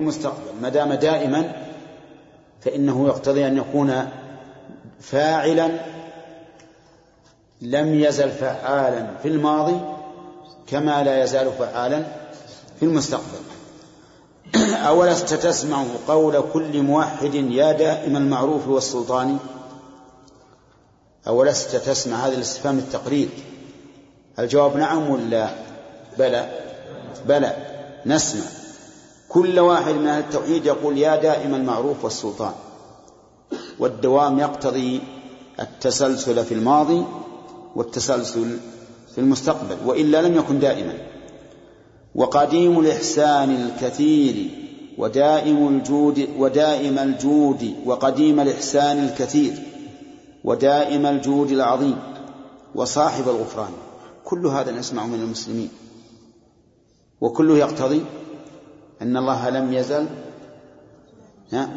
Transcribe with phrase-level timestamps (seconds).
[0.00, 1.52] المستقبل ما دام دائما
[2.60, 4.08] فإنه يقتضي أن يكون
[5.00, 5.70] فاعلا
[7.62, 9.80] لم يزل فعالا في الماضي
[10.66, 12.04] كما لا يزال فعالا
[12.80, 13.38] في المستقبل.
[14.88, 19.38] أولست تسمع قول كل موحد يا دائم المعروف والسلطان.
[21.26, 23.28] أولست تسمع هذا الاستفهام التقرير
[24.38, 25.48] الجواب نعم ولا؟
[26.18, 26.50] بلى.
[27.26, 27.56] بلى.
[28.06, 28.57] نسمع.
[29.28, 32.52] كل واحد من أهل التوحيد يقول يا دائم المعروف والسلطان.
[33.78, 35.00] والدوام يقتضي
[35.60, 37.04] التسلسل في الماضي
[37.76, 38.58] والتسلسل
[39.14, 40.94] في المستقبل وإلا لم يكن دائما.
[42.14, 44.50] وقديم الإحسان الكثير
[44.98, 49.52] ودائم الجود ودائم الجود وقديم الإحسان الكثير
[50.44, 51.98] ودائم الجود العظيم
[52.74, 53.72] وصاحب الغفران.
[54.24, 55.68] كل هذا نسمع من المسلمين.
[57.20, 58.02] وكله يقتضي
[59.02, 60.06] أن الله لم يزل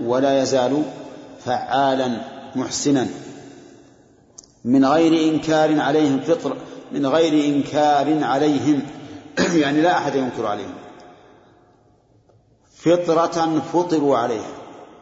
[0.04, 0.84] ولا يزال
[1.40, 2.22] فعالا
[2.56, 3.08] محسنا.
[4.66, 6.58] من غير إنكار عليهم فطر
[6.92, 8.82] من غير إنكار عليهم
[9.64, 10.74] يعني لا أحد ينكر عليهم.
[12.76, 14.52] فطرة فطروا عليها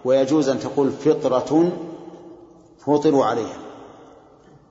[0.06, 1.72] ويجوز أن تقول فطرة
[2.86, 3.58] فطروا عليها.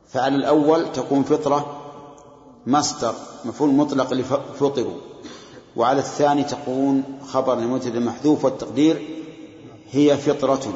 [0.09, 1.79] فعلى الأول تكون فطرة
[2.67, 4.97] مصدر مفعول مطلق لفطروا
[5.79, 9.09] وعلى الثاني تكون خبر لمبتدا محذوف والتقدير
[9.91, 10.73] هي فطرة.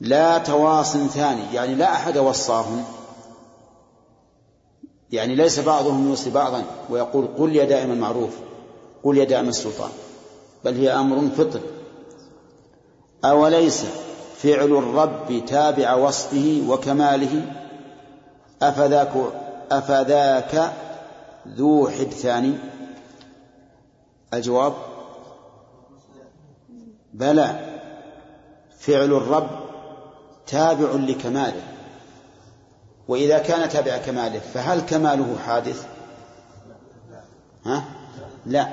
[0.00, 2.84] لا تواص ثاني يعني لا أحد وصاهم.
[5.10, 8.30] يعني ليس بعضهم يوصي بعضا ويقول قل يا دائم المعروف
[9.04, 9.90] قل يا دائم السلطان.
[10.64, 11.60] بل هي أمر فطر.
[13.24, 13.84] أوليس
[14.36, 17.42] فعل الرب تابع وصفه وكماله؟
[18.62, 19.12] أفذاك
[19.70, 20.72] أفذاك
[21.48, 22.54] ذو حد ثاني
[24.34, 24.74] الجواب؟
[27.12, 27.78] بلى.
[28.78, 29.48] فعل الرب
[30.46, 31.62] تابع لكماله.
[33.08, 35.86] وإذا كان تابع كماله فهل كماله حادث؟
[37.66, 37.84] ها؟
[38.46, 38.68] لا.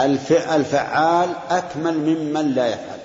[0.00, 2.98] الفعال أكمل ممن لا يفعل.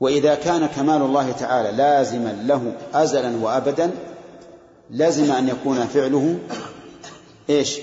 [0.00, 3.90] وإذا كان كمال الله تعالى لازما له أزلا وأبدا
[4.90, 6.38] لازم أن يكون فعله
[7.50, 7.80] إيش؟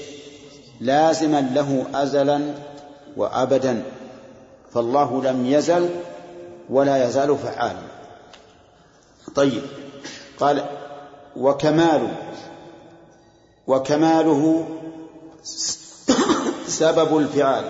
[0.82, 2.54] لازما له أزلا
[3.18, 3.84] وأبدا
[4.74, 5.90] فالله لم يزل
[6.70, 7.80] ولا يزال فعالا.
[9.36, 9.62] طيب
[10.40, 10.66] قال
[11.38, 12.08] وكمال
[13.68, 14.68] وكماله
[16.68, 17.64] سبب الفعال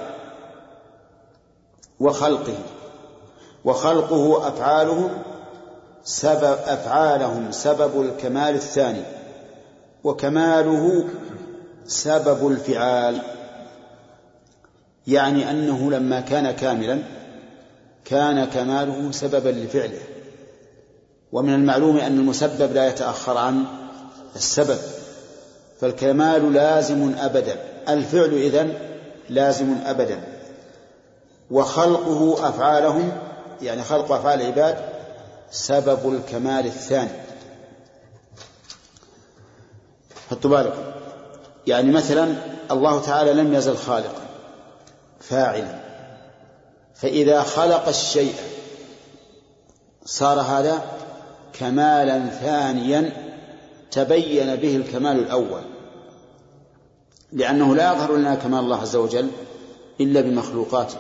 [1.99, 2.57] وخلقه
[3.65, 5.09] وخلقه أفعالهم
[6.03, 9.03] سبب أفعالهم سبب الكمال الثاني
[10.03, 11.05] وكماله
[11.87, 13.21] سبب الفعال
[15.07, 16.99] يعني أنه لما كان كاملا
[18.05, 19.99] كان كماله سببا لفعله.
[21.31, 23.63] ومن المعلوم أن المسبب لا يتأخر عن
[24.35, 24.77] السبب
[25.81, 27.55] فالكمال لازم أبدا
[27.89, 28.73] الفعل إذن
[29.29, 30.21] لازم أبدا.
[31.51, 33.11] وخلقه أفعالهم
[33.61, 34.77] يعني خلق أفعال العباد
[35.51, 37.11] سبب الكمال الثاني.
[40.31, 40.49] حطوا
[41.67, 42.35] يعني مثلا
[42.71, 44.21] الله تعالى لم يزل خالقا
[45.19, 45.81] فاعلا.
[46.95, 48.33] فإذا خلق الشيء
[50.05, 50.81] صار هذا
[51.53, 53.11] كمالا ثانيا
[53.91, 55.61] تبين به الكمال الأول
[57.33, 59.29] لأنه لا يظهر لنا كمال الله عز وجل
[59.99, 60.97] إلا بمخلوقاته.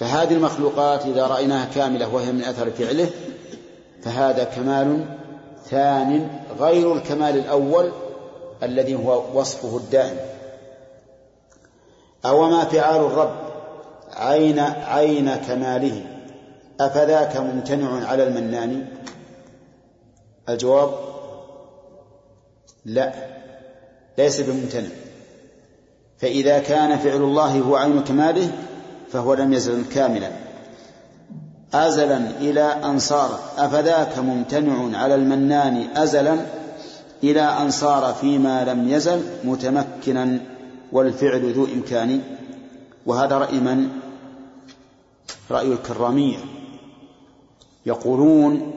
[0.00, 3.10] فهذه المخلوقات إذا رأيناها كاملة وهي من أثر فعله
[4.02, 5.04] فهذا كمال
[5.70, 6.28] ثان
[6.60, 7.92] غير الكمال الأول
[8.62, 10.16] الذي هو وصفه الدائم.
[12.24, 13.36] أو ما فعال الرب
[14.12, 16.04] عين عين كماله؟
[16.80, 18.86] أفذاك ممتنع على المنان؟
[20.48, 20.94] الجواب
[22.84, 23.12] لا
[24.18, 24.88] ليس بممتنع.
[26.18, 28.50] فإذا كان فعل الله هو عين كماله
[29.12, 30.30] فهو لم يزل كاملا.
[31.74, 36.59] أزلا إلى أن صار أفذاك ممتنع على المنان أزلا؟
[37.24, 40.40] إلى أن صار فيما لم يزل متمكنا
[40.92, 42.22] والفعل ذو إمكان.
[43.06, 43.88] وهذا رأي من؟
[45.50, 46.38] رأي الكرامية.
[47.86, 48.74] يقولون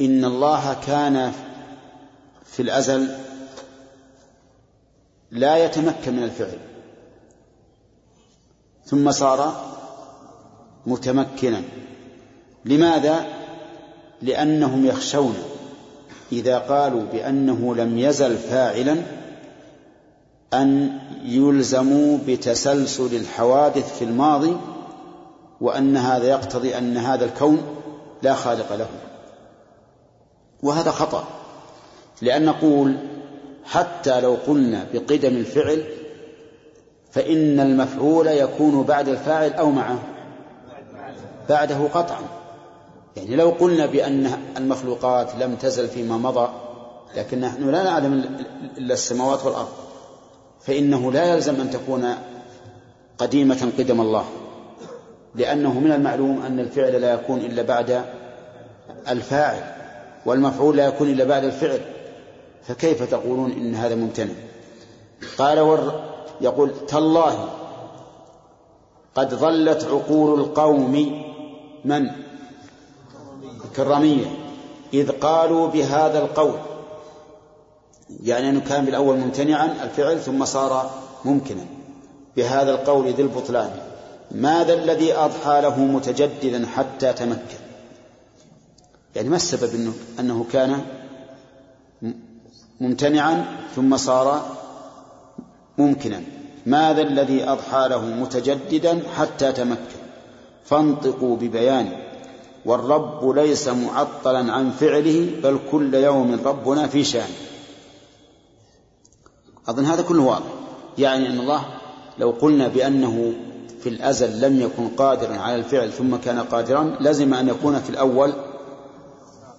[0.00, 1.32] إن الله كان
[2.44, 3.08] في الأزل
[5.30, 6.58] لا يتمكن من الفعل.
[8.84, 9.64] ثم صار
[10.86, 11.62] متمكنا.
[12.64, 13.26] لماذا؟
[14.22, 15.57] لأنهم يخشون.
[16.32, 18.96] إذا قالوا بأنه لم يزل فاعلا
[20.54, 24.56] أن يلزموا بتسلسل الحوادث في الماضي
[25.60, 27.62] وأن هذا يقتضي أن هذا الكون
[28.22, 28.88] لا خالق له.
[30.62, 31.24] وهذا خطأ
[32.22, 32.96] لأن نقول
[33.64, 35.84] حتى لو قلنا بقدم الفعل
[37.10, 39.98] فإن المفعول يكون بعد الفاعل أو معه
[41.48, 42.37] بعده قطعا.
[43.18, 46.48] يعني لو قلنا بأن المخلوقات لم تزل فيما مضى
[47.16, 48.36] لكن نحن لا نعلم
[48.78, 49.68] إلا السماوات والأرض
[50.60, 52.14] فإنه لا يلزم أن تكون
[53.18, 54.24] قديمة قدم الله
[55.34, 58.04] لأنه من المعلوم أن الفعل لا يكون إلا بعد
[59.08, 59.62] الفاعل
[60.26, 61.80] والمفعول لا يكون إلا بعد الفعل
[62.62, 64.34] فكيف تقولون إن هذا ممتنع؟
[65.38, 66.02] قال ور
[66.40, 67.48] يقول تالله
[69.14, 70.92] قد ظلت عقول القوم
[71.84, 72.10] من؟
[73.68, 74.26] الكرامية
[74.94, 76.58] إذ قالوا بهذا القول
[78.22, 80.90] يعني أنه كان بالأول ممتنعا الفعل ثم صار
[81.24, 81.66] ممكنا.
[82.36, 83.70] بهذا القول ذي البطلان.
[84.30, 87.58] ماذا الذي أضحى له متجددا حتى تمكن؟
[89.16, 90.80] يعني ما السبب أنه, أنه كان
[92.80, 93.44] ممتنعا
[93.76, 94.56] ثم صار
[95.78, 96.22] ممكنا؟
[96.66, 99.98] ماذا الذي أضحى له متجددا حتى تمكن؟
[100.64, 102.07] فانطقوا ببيان
[102.68, 107.28] والرب ليس معطلا عن فعله بل كل يوم ربنا في شان
[109.68, 110.46] أظن هذا كله واضح.
[110.98, 111.64] يعني أن الله
[112.18, 113.32] لو قلنا بأنه
[113.80, 118.32] في الأزل لم يكن قادرا على الفعل ثم كان قادرا لزم أن يكون في الأول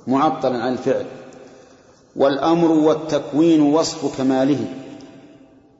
[0.08, 1.06] معطلا عن الفعل.
[2.16, 4.66] والأمر والتكوين وصف كماله.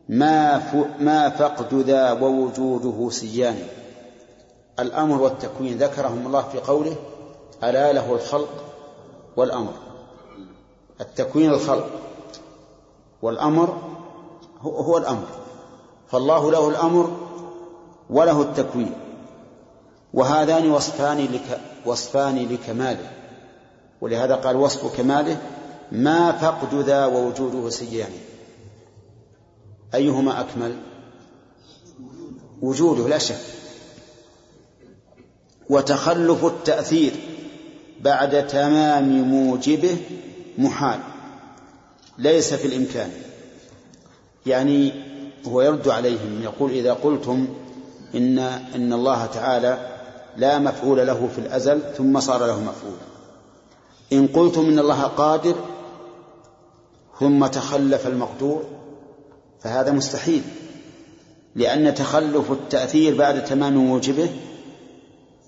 [0.10, 0.62] ما
[1.00, 3.60] ما فقد ذا ووجوده سيان
[4.80, 6.96] الأمر والتكوين ذكرهم الله في قوله
[7.64, 8.64] ألا له الخلق
[9.36, 9.74] والأمر.
[11.02, 11.90] التكوين الخلق
[13.22, 13.78] والأمر
[14.62, 15.28] هو الأمر.
[16.12, 17.18] فالله له الأمر
[18.10, 18.94] وله التكوين.
[20.14, 23.12] وهذان وصفان لك وصفان لكماله.
[24.02, 25.42] ولهذا قال وصف كماله
[25.92, 28.12] ما فقد ذا ووجوده سيان
[29.94, 30.78] أيهما أكمل؟
[32.62, 33.40] وجوده لا شك.
[35.70, 37.12] وتخلف التأثير.
[38.02, 39.98] بعد تمام موجبه
[40.58, 41.00] محال
[42.18, 43.12] ليس في الإمكان.
[44.46, 44.94] يعني
[45.48, 47.48] هو يرد عليهم يقول إذا قلتم
[48.16, 48.40] إن
[48.76, 49.88] إن الله تعالى
[50.38, 52.98] لا مفعول له في الأزل ثم صار له مفعول.
[54.14, 55.56] إن قلتم إن الله قادر
[57.20, 58.64] ثم تخلف المقدور
[59.62, 60.42] فهذا مستحيل
[61.56, 64.30] لأن تخلف التأثير بعد تمام موجبه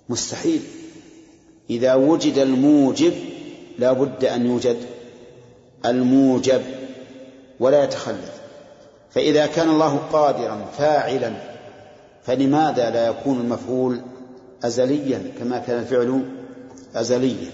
[0.09, 0.61] مستحيل.
[1.69, 3.13] إذا وجد الموجب
[3.79, 4.77] لا بد أن يوجد
[5.85, 6.61] الموجب
[7.59, 8.41] ولا يتخلف.
[9.11, 11.31] فإذا كان الله قادرا فاعلا
[12.23, 14.01] فلماذا لا يكون المفعول
[14.63, 16.21] أزليا كما كان الفعل
[16.95, 17.51] أزليا؟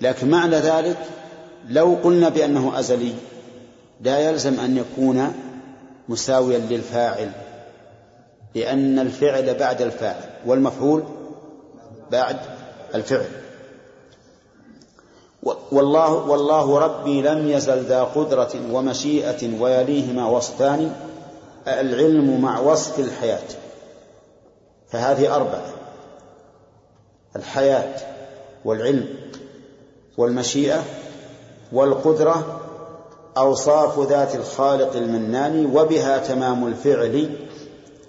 [0.00, 0.98] لكن معنى ذلك
[1.68, 3.12] لو قلنا بأنه أزلي
[4.00, 5.32] لا يلزم أن يكون
[6.08, 7.30] مساويا للفاعل
[8.54, 11.04] لأن الفعل بعد الفاعل والمفعول
[12.10, 12.36] بعد
[12.94, 13.28] الفعل.
[15.72, 20.92] والله والله ربي لم يزل ذا قدرة ومشيئة ويليهما وصفان
[21.68, 23.48] العلم مع وصف الحياة.
[24.88, 25.64] فهذه أربعة.
[27.36, 27.94] الحياة
[28.64, 29.08] والعلم
[30.18, 30.84] والمشيئة
[31.72, 32.60] والقدرة
[33.38, 37.30] أوصاف ذات الخالق المنان وبها تمام الفعل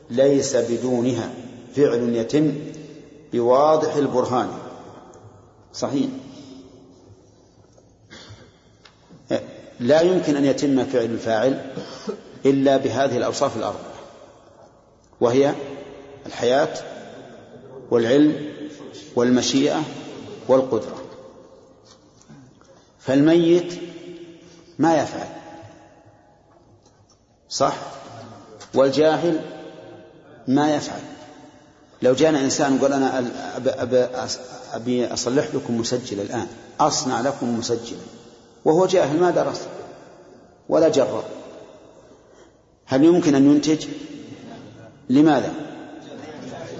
[0.09, 1.29] ليس بدونها.
[1.75, 2.53] فعل يتم
[3.33, 4.49] بواضح البرهان.
[5.73, 6.09] صحيح.
[9.79, 11.71] لا يمكن أن يتم فعل الفاعل
[12.45, 13.93] إلا بهذه الأوصاف الأربعة
[15.21, 15.53] وهي
[16.25, 16.73] الحياة
[17.91, 18.53] والعلم
[19.15, 19.83] والمشيئة
[20.47, 21.01] والقدرة.
[22.99, 23.73] فالميت
[24.79, 25.27] ما يفعل
[27.49, 27.75] صح؟
[28.73, 29.41] والجاهل
[30.47, 31.01] ما يفعل.
[32.01, 33.23] لو جاءنا إنسان وقال أنا
[34.73, 36.47] أبي أصلح لكم مسجل الآن
[36.79, 37.99] أصنع لكم مسجلا.
[38.65, 39.61] وهو جاهل ما درس
[40.69, 41.23] ولا جرب.
[42.85, 43.87] هل يمكن أن ينتج؟
[45.09, 45.53] لماذا؟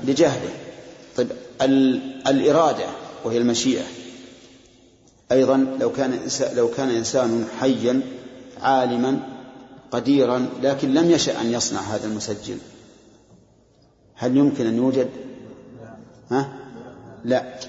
[0.04, 0.50] لجهله.
[1.18, 1.28] طيب
[2.28, 2.86] الإرادة
[3.24, 3.84] وهي المشيئة.
[5.32, 6.20] أيضا لو كان
[6.54, 8.02] لو كان إنسان حيا
[8.62, 9.20] عالما
[9.92, 12.58] قديرا لكن لم يشأ أن يصنع هذا المسجل.
[14.16, 15.10] هل يمكن أن يوجد؟
[16.32, 16.54] ها؟
[17.26, 17.60] لا.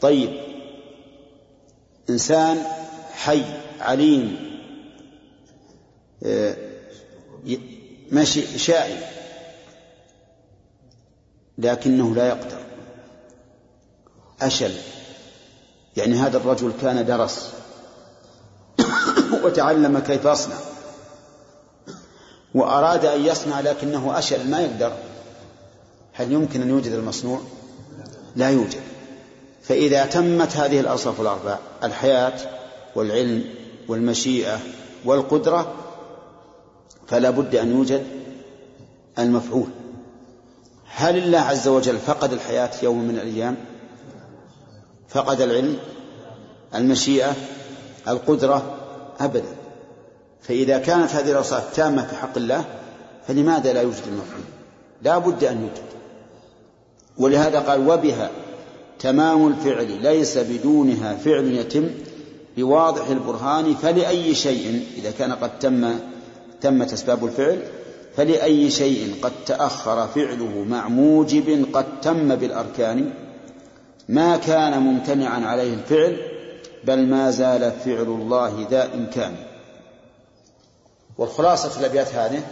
[0.00, 0.30] طيب.
[2.10, 2.62] إنسان
[3.18, 3.42] حي
[3.80, 4.48] عليم
[6.26, 6.56] آه،
[8.12, 9.00] مشي شائن
[11.58, 12.58] لكنه لا يقدر.
[14.42, 14.74] أشل.
[15.96, 17.50] يعني هذا الرجل كان درس.
[19.44, 20.56] وتعلم كيف يصنع.
[22.54, 24.92] وأراد أن يصنع لكنه أشل ما يقدر.
[26.12, 27.40] هل يمكن أن يوجد المصنوع؟
[28.36, 28.80] لا يوجد.
[29.62, 32.57] فإذا تمت هذه الأوصاف الأربع الحياة
[32.98, 33.44] والعلم
[33.88, 34.58] والمشيئة
[35.04, 35.74] والقدرة
[37.06, 38.06] فلا بد أن يوجد
[39.18, 39.68] المفعول.
[40.94, 43.56] هل الله عز وجل فقد الحياة يوم من الأيام؟
[45.08, 45.78] فقد العلم
[46.74, 47.36] المشيئة
[48.08, 48.74] القدرة؟
[49.20, 49.56] أبدا.
[50.42, 52.64] فإذا كانت هذه الأوصاف تامة في حق الله
[53.28, 54.44] فلماذا لا يوجد المفعول؟
[55.02, 55.88] لا بد أن يوجد.
[57.18, 58.30] ولهذا قال وبها
[58.98, 61.90] تمام الفعل ليس بدونها فعل يتم
[62.58, 65.98] بواضح البرهان فلأي شيء إذا كان قد تم
[66.60, 67.62] تمت أسباب الفعل
[68.16, 73.10] فلأي شيء قد تأخر فعله مع موجب قد تم بالأركان
[74.08, 76.16] ما كان ممتنعا عليه الفعل
[76.84, 79.36] بل ما زال فعل الله ذا إمكان.
[81.18, 82.42] والخلاصة في الأبيات هذه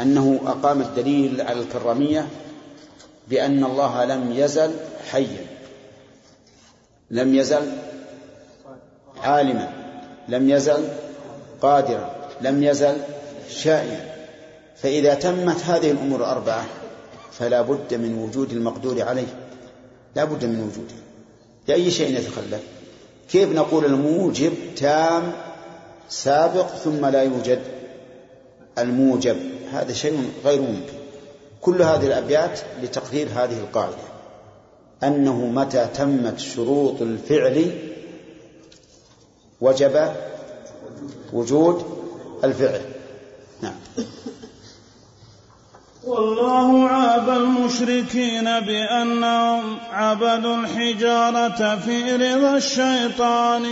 [0.00, 2.28] أنه أقام الدليل على الكرامية
[3.28, 4.70] بأن الله لم يزل
[5.10, 5.46] حيا.
[7.10, 7.72] لم يزل
[9.22, 9.72] عالما
[10.28, 10.88] لم يزل
[11.60, 12.10] قادرا
[12.40, 12.96] لم يزل
[13.50, 14.12] شائعا.
[14.76, 16.64] فإذا تمت هذه الأمور الأربعة
[17.32, 19.26] فلا بد من وجود المقدور عليه.
[20.16, 21.02] لا بد من وجوده.
[21.68, 22.60] لأي شيء يتخلف.
[23.30, 25.32] كيف نقول الموجب تام
[26.08, 27.60] سابق ثم لا يوجد؟
[28.78, 29.36] الموجب.
[29.72, 30.92] هذا شيء غير ممكن.
[31.60, 34.12] كل هذه الأبيات لتقرير هذه القاعدة.
[35.02, 37.70] أنه متى تمت شروط الفعل
[39.62, 40.12] وجب
[41.32, 41.84] وجود
[42.44, 42.80] الفعل.
[43.62, 43.74] نعم.
[46.06, 53.66] والله عاب المشركين بأنهم عبدوا الحجارة في رضا الشيطان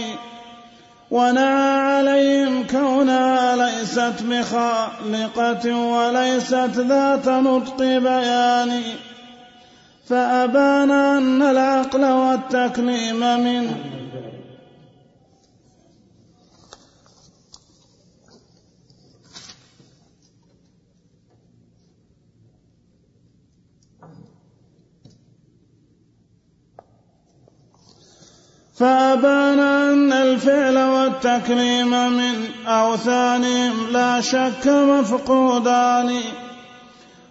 [1.10, 8.82] ونعى عليهم كونها ليست بخالقة وليست ذات نطق بيان.
[10.08, 13.99] فأبان أن العقل والتكليم من
[28.80, 32.34] فأبان أن الفعل والتكريم من
[32.66, 36.20] أوثانهم لا شك مفقودان.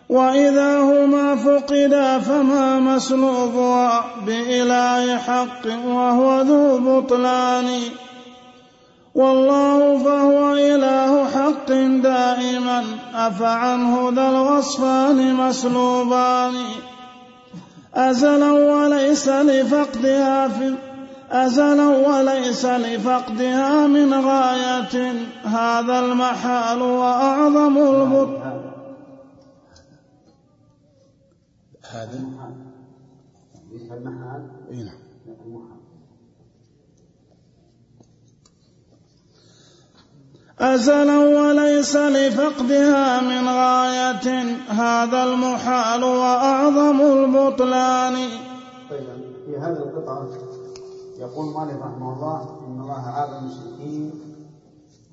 [0.10, 7.82] وإذا هما فقدا فما مسلوبها بإله حق وهو ذو بطلان.
[9.16, 11.70] والله فهو إله حق
[12.04, 12.84] دائما
[13.16, 16.54] أفعنه ذا الوصفان مسلوبان.
[17.96, 20.89] أزلا وليس لفقدها في
[21.32, 28.42] أزلا وليس لفقدها من غاية هذا المحال وأعظم البط
[31.92, 32.54] هذا المحال.
[34.72, 35.00] نعم.
[40.60, 44.28] أزلا وليس لفقدها من غاية
[44.70, 48.14] هذا المحال وأعظم البطلان.
[48.90, 49.08] طيب
[49.46, 50.49] في هذه القطعة
[51.20, 54.12] يقول مالك رحمه الله إن الله عاب المشركين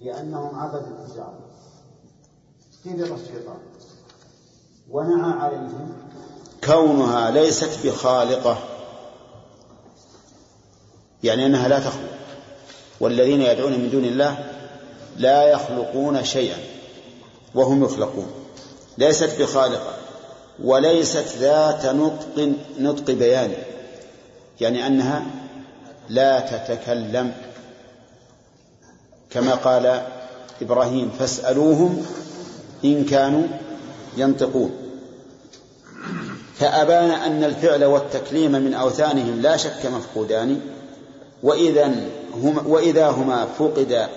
[0.00, 1.38] لأنهم عبدوا التجارة
[2.82, 3.58] في رضا الشيطان؟
[4.90, 5.92] ونعى عليهم.
[6.64, 8.58] كونها ليست بخالقة.
[11.22, 12.10] يعني أنها لا تخلق.
[13.00, 14.52] والذين يدعون من دون الله
[15.16, 16.58] لا يخلقون شيئا.
[17.54, 18.26] وهم يخلقون.
[18.98, 19.94] ليست بخالقة.
[20.62, 23.52] وليست ذات نطق نطق بيان.
[24.60, 25.45] يعني أنها
[26.08, 27.32] لا تتكلم.
[29.30, 30.02] كما قال
[30.62, 32.06] إبراهيم فاسألوهم
[32.84, 33.46] إن كانوا
[34.16, 34.70] ينطقون.
[36.54, 40.60] فأبان أن الفعل والتكليم من أوثانهم لا شك مفقودان.
[41.42, 41.94] وإذا
[42.34, 44.08] هما, وإذا هما فقدا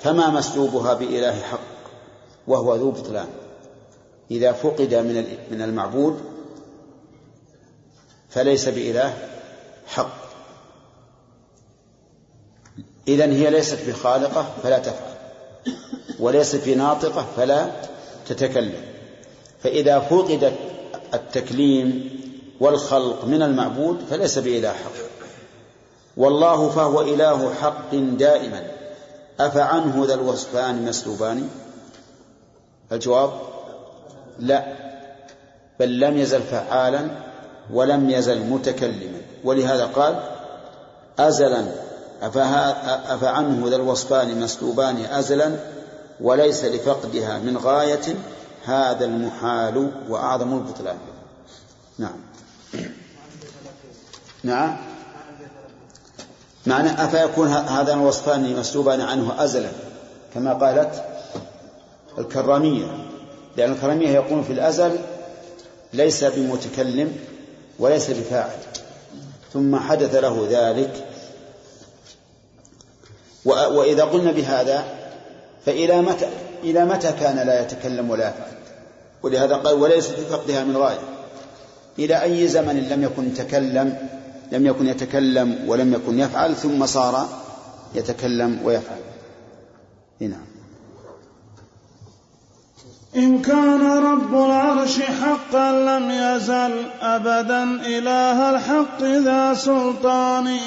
[0.00, 1.60] فما مسلوبها بإله حق؟
[2.46, 3.28] وهو ذو بطلان.
[4.30, 6.20] إذا فقد من من المعبود
[8.30, 9.14] فليس بإله
[9.86, 10.27] حق.
[13.08, 15.18] إذا هي ليست بخالقة فلا تفعل
[16.20, 17.70] وليست بناطقة فلا
[18.28, 18.82] تتكلم.
[19.62, 20.52] فإذا فقد
[21.14, 22.10] التكليم
[22.60, 25.08] والخلق من المعبود فليس بإله حق.
[26.16, 28.62] والله فهو إله حق دائما.
[29.40, 31.48] أفعنه ذا الوصفان مسلوبان؟
[32.92, 33.30] الجواب
[34.38, 34.66] لا
[35.80, 37.08] بل لم يزل فعالا
[37.72, 39.20] ولم يزل متكلما.
[39.44, 40.22] ولهذا قال
[41.18, 41.87] أزلا
[42.22, 45.56] أفعنه ذا الوصفان مسلوبان أزلا
[46.20, 48.14] وليس لفقدها من غاية
[48.64, 50.96] هذا المحال وأعظم البطلان.
[51.98, 52.16] نعم.
[54.44, 54.76] نعم.
[56.66, 59.70] معنى أفيكون هذان الوصفان مسلوبان عنه أزلا؟
[60.34, 61.04] كما قالت
[62.18, 62.86] الكرامية.
[63.56, 64.98] لأن الكرامية يقول في الأزل
[65.92, 67.16] ليس بمتكلم
[67.78, 68.58] وليس بفاعل.
[69.52, 71.07] ثم حدث له ذلك
[73.44, 74.84] وإذا قلنا بهذا
[75.66, 76.28] فإلى متى
[76.62, 78.52] إلى متى كان لا يتكلم ولا يفعل؟
[79.22, 80.98] ولهذا قال وليس في فقدها من غاية.
[81.98, 84.08] إلى أي زمن لم يكن تكلم
[84.52, 87.28] لم يكن يتكلم ولم يكن يفعل ثم صار
[87.94, 88.98] يتكلم ويفعل.
[90.20, 90.46] نعم.
[93.16, 100.58] إن كان رب العرش حقا لم يزل أبدا إله الحق ذا سلطان.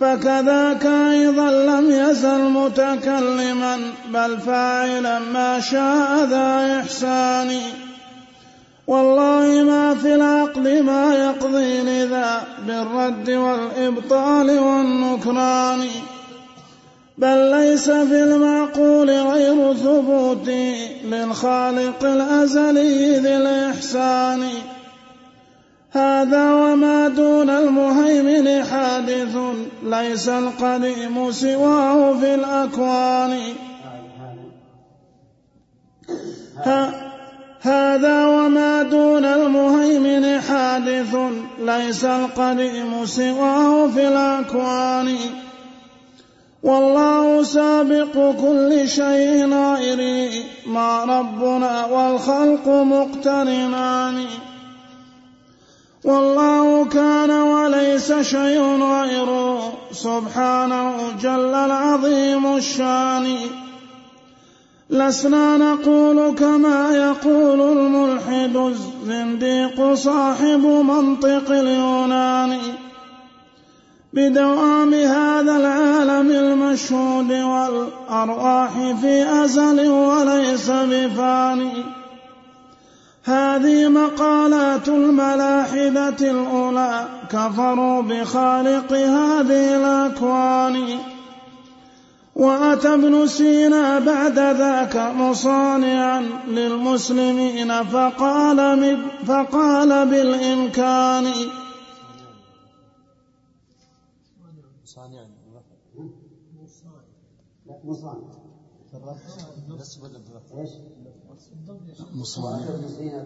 [0.00, 3.78] فكذاك أيضا لم يزل متكلما
[4.08, 7.60] بل فاعلا ما شاء ذا إحسان.
[8.86, 15.86] والله ما في العقل ما يقضي لذا بالرد والإبطال والنكران.
[17.18, 20.48] بل ليس في المعقول غير ثبوت
[21.04, 24.50] للخالق الأزلي ذي الإحسان.
[25.98, 29.36] هذا وما دون المهيمن حادث
[29.82, 33.38] ليس القديم سواه في الأكوان.
[37.60, 41.16] هذا وما دون المهيمن حادث
[41.58, 45.16] ليس القديم سواه في الأكوان.
[46.62, 54.26] والله سابق كل شيء غيري ما ربنا والخلق مقترنان.
[56.08, 63.36] والله كان وليس شيء غيره سبحانه جل العظيم الشان.
[64.90, 72.58] لسنا نقول كما يقول الملحد الزنديق صاحب منطق اليونان.
[74.12, 81.97] بدوام هذا العالم المشهود والأرواح في أزل وليس بفاني.
[83.28, 87.08] هذه مقالات الملاحدة الأولى.
[87.30, 90.98] كفروا بخالق هذه الأكوان.
[92.36, 101.24] وأتى ابن سينا بعد ذاك مصانعا للمسلمين فقال, فقال بالإمكان.
[104.82, 105.26] مصانع.
[107.84, 108.38] مصانع.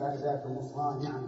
[0.00, 1.22] بعد ذاك مصانعا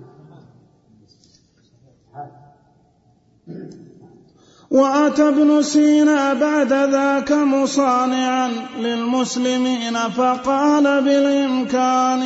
[4.71, 12.23] وأتى ابن سينا بعد ذاك مصانعا للمسلمين فقال بالإمكان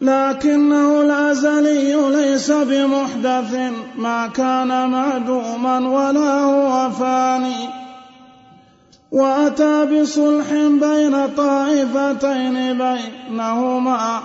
[0.00, 7.83] لكنه الأزلي ليس بمحدث ما كان معدوما ولا هو فاني.
[9.14, 14.20] وأتى بصلح بين طائفتين بينهما.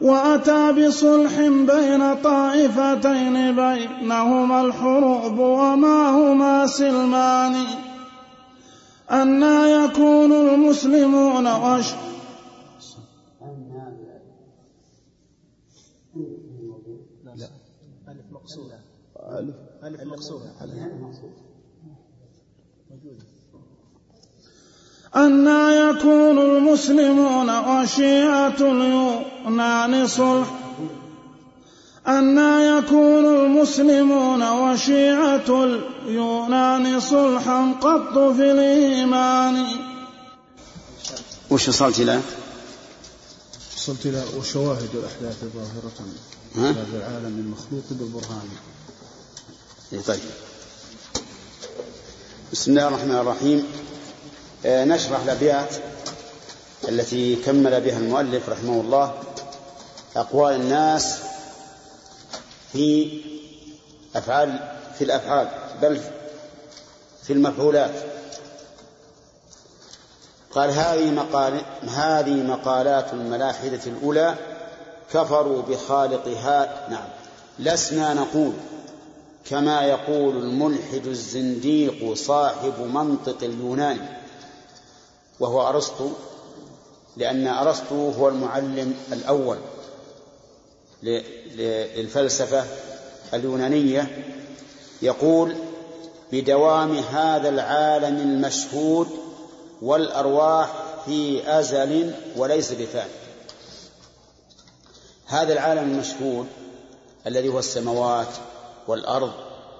[0.00, 7.54] وأتى بصلح بين طائفتين بينهما الحروب وما هما سلمان.
[9.10, 11.86] أنا يكون المسلمون وش
[17.36, 17.48] لا.
[18.08, 18.78] ألف مقصودة.
[19.38, 21.41] ألف ألف مقصودة.
[25.16, 30.48] أنا يكون المسلمون وشيعة اليونان صلح
[32.06, 39.66] أنا يكون المسلمون وشيعة اليونان صلحا قط في الإيمان.
[41.50, 42.20] وش وصلت إلى؟
[43.76, 45.98] وصلت إلى وشواهد الأحداث ظاهرة.
[46.56, 48.48] ها؟ هذا العالم المخلوق بالبرهان.
[49.92, 50.20] إيه طيب.
[52.52, 53.66] بسم الله الرحمن الرحيم.
[54.64, 55.74] نشرح الأبيات
[56.88, 59.14] التي كمل بها المؤلف رحمه الله
[60.16, 61.18] أقوال الناس
[62.72, 63.20] في
[64.16, 64.58] أفعال
[64.98, 65.48] في الأفعال
[65.82, 66.00] بل
[67.22, 67.90] في المفعولات.
[70.50, 74.34] قال هذه مقال هذه مقالات الملاحدة الأولى
[75.12, 76.88] كفروا بخالقها.
[76.90, 77.08] نعم.
[77.58, 78.52] لسنا نقول
[79.50, 84.21] كما يقول الملحد الزنديق صاحب منطق اليونان
[85.42, 86.08] وهو أرسطو
[87.16, 89.58] لأن أرسطو هو المعلم الأول
[91.02, 92.64] للفلسفة
[93.34, 94.24] اليونانية
[95.02, 95.56] يقول
[96.32, 99.08] بدوام هذا العالم المشهود
[99.82, 100.72] والأرواح
[101.06, 103.08] في أزل وليس بفان
[105.26, 106.46] هذا العالم المشهود
[107.26, 108.34] الذي هو السماوات
[108.88, 109.32] والأرض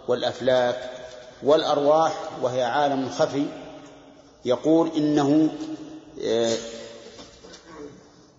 [0.08, 0.90] والأفلاك
[1.42, 3.61] والأرواح وهي عالم خفي
[4.44, 5.48] يقول إنه
[6.24, 6.56] آه،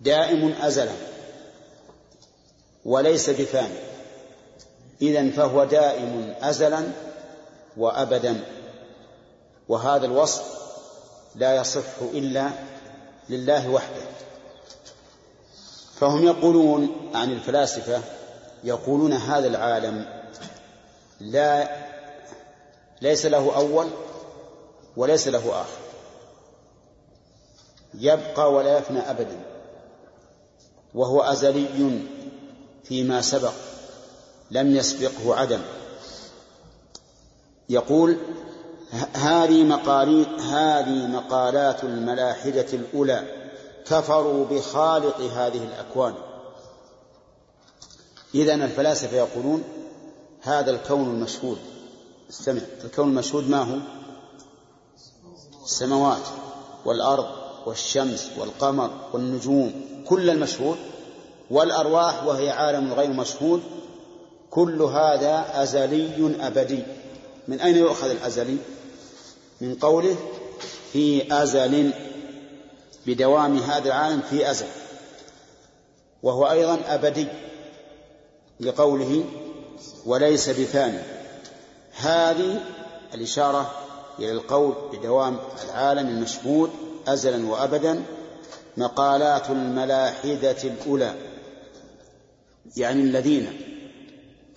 [0.00, 0.92] دائم أزلا
[2.84, 3.78] وليس بفاني
[5.02, 6.84] إذا فهو دائم أزلا
[7.76, 8.44] وأبدا.
[9.68, 10.42] وهذا الوصف
[11.34, 12.50] لا يصح إلا
[13.28, 14.02] لله وحده.
[16.00, 18.00] فهم يقولون عن الفلاسفة
[18.64, 20.06] يقولون هذا العالم
[21.20, 21.68] لا
[23.02, 23.86] ليس له أول
[24.96, 25.83] وليس له آخر.
[27.98, 29.40] يبقى ولا يفنى أبدا.
[30.94, 32.00] وهو أزلي
[32.84, 33.52] فيما سبق
[34.50, 35.60] لم يسبقه عدم.
[37.68, 38.16] يقول
[39.12, 43.50] هذه مقاليد هذه مقالات الملاحدة الأولى.
[43.86, 46.14] كفروا بخالق هذه الأكوان.
[48.34, 49.64] إذن الفلاسفة يقولون
[50.42, 51.58] هذا الكون المشهود.
[52.30, 53.78] استمع الكون المشهود ما هو؟
[55.64, 56.22] السماوات
[56.84, 57.43] والأرض.
[57.66, 59.72] والشمس والقمر والنجوم
[60.06, 60.76] كل المشهود
[61.50, 63.62] والأرواح وهي عالم غير مشهود
[64.50, 66.82] كل هذا أزلي أبدي.
[67.48, 68.56] من أين يؤخذ الأزلي؟
[69.60, 70.16] من قوله
[70.92, 71.90] في أزل
[73.06, 74.66] بدوام هذا العالم في أزل
[76.22, 77.26] وهو أيضا أبدي
[78.60, 79.24] لقوله
[80.06, 80.98] وليس بفاني
[81.96, 82.60] هذه
[83.14, 83.72] الإشارة
[84.18, 86.70] إلى القول بدوام العالم المشهود
[87.08, 88.02] أزلا وأبدا
[88.76, 91.14] مقالات الملاحدة الأولى.
[92.76, 93.46] يعني الذين.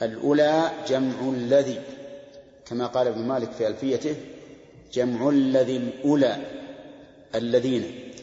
[0.01, 1.81] الأولى جمع الذي.
[2.65, 4.15] كما قال ابن مالك في ألفيته
[4.93, 6.38] جمع الذي الأولى
[7.36, 8.13] الذين.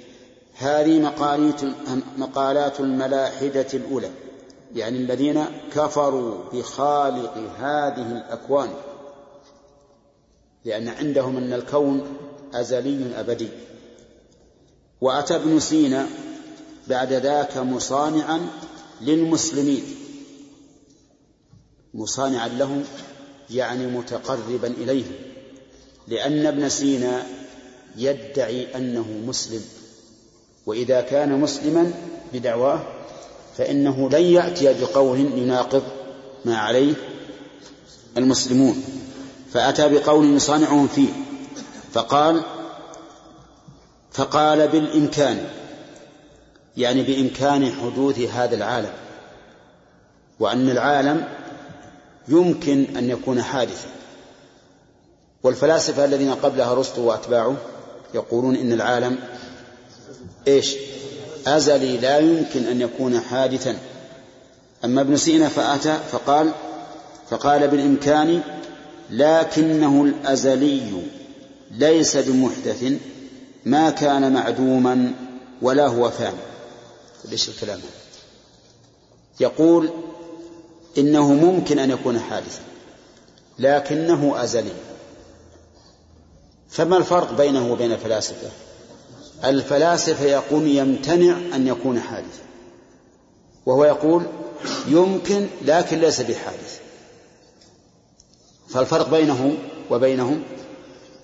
[0.55, 1.61] هذه مقالات
[2.19, 4.11] مقالات الملاحدة الأولى.
[4.75, 8.69] يعني الذين كفروا بخالق هذه الأكوان.
[10.65, 12.17] لأن عندهم أن الكون
[12.55, 13.49] أزلي أبدي.
[15.05, 16.07] وأتى ابن سينا
[16.89, 18.47] بعد ذاك مصانعا
[19.01, 19.83] للمسلمين.
[21.95, 22.85] مصانعا لهم
[23.51, 25.13] يعني متقربا إليهم.
[26.09, 27.27] لأن ابن سينا
[27.97, 29.61] يدعي أنه مسلم.
[30.67, 31.93] وإذا كان مسلما
[32.33, 32.83] بدعواه
[33.57, 35.83] فإنه لن يأتي بقول يناقض
[36.45, 36.95] ما عليه
[38.17, 38.85] المسلمون.
[39.53, 41.09] فأتى بقول يصانعهم فيه.
[41.93, 42.43] فقال
[44.15, 45.45] فقال بالإمكان
[46.77, 48.93] يعني بإمكان حدوث هذا العالم
[50.41, 51.25] وأن العالم
[52.29, 53.89] يمكن أن يكون حادثا.
[55.43, 57.57] والفلاسفة الذين قبلها أرسطو وأتباعه
[58.15, 59.19] يقولون إن العالم
[60.49, 60.75] إيش؟
[61.47, 63.77] أزلي لا يمكن أن يكون حادثا.
[64.85, 66.51] أما ابن سينا فأتى فقال
[67.31, 68.41] فقال بالإمكان
[69.11, 71.03] لكنه الأزلي
[71.71, 72.93] ليس بمحدث.
[73.65, 75.13] ما كان معدوما
[75.63, 76.35] ولا هو فان
[77.25, 77.81] ليش الكلام؟
[79.41, 79.91] يقول
[80.99, 82.63] إنه ممكن أن يكون حادثا
[83.59, 84.73] لكنه أزلي.
[86.71, 88.49] فما الفرق بينه وبين الفلاسفة؟
[89.45, 92.43] الفلاسفة يقول يمتنع أن يكون حادثا.
[93.67, 94.27] وهو يقول
[94.89, 96.81] يمكن لكن ليس بحادث.
[98.69, 99.57] فالفرق بينه
[99.91, 100.43] وبينهم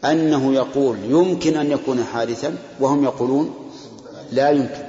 [0.05, 3.71] أنه يقول يمكن أن يكون حادثا وهم يقولون
[4.33, 4.85] لا يمكن.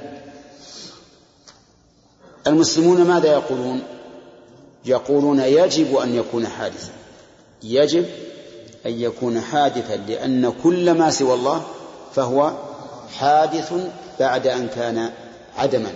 [2.46, 3.82] المسلمون ماذا يقولون؟
[4.84, 6.92] يقولون يجب أن يكون حادثا.
[7.62, 8.06] يجب
[8.86, 11.62] أن يكون حادثا لأن كل ما سوى الله
[12.14, 12.52] فهو
[13.18, 13.72] حادث
[14.20, 15.10] بعد أن كان
[15.56, 15.92] عدما.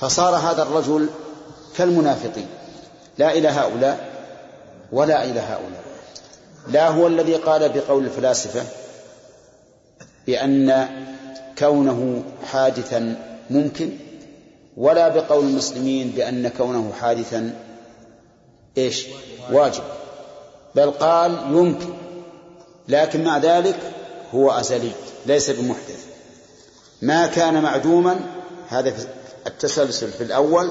[0.00, 1.08] فصار هذا الرجل
[1.76, 2.46] كالمنافقين.
[3.18, 4.10] لا إلى هؤلاء
[4.92, 5.89] ولا إلى هؤلاء.
[6.68, 8.64] لا هو الذي قال بقول الفلاسفة
[10.26, 10.88] بأن
[11.58, 13.16] كونه حادثا
[13.50, 13.90] ممكن
[14.76, 17.54] ولا بقول المسلمين بأن كونه حادثا
[18.78, 19.06] إيش؟
[19.52, 19.82] واجب.
[20.74, 21.94] بل قال يمكن
[22.88, 23.76] لكن مع ذلك
[24.34, 24.90] هو أزلي
[25.26, 26.04] ليس بمحدث.
[27.02, 28.20] ما كان معدوما
[28.68, 28.94] هذا
[29.46, 30.70] التسلسل في الأول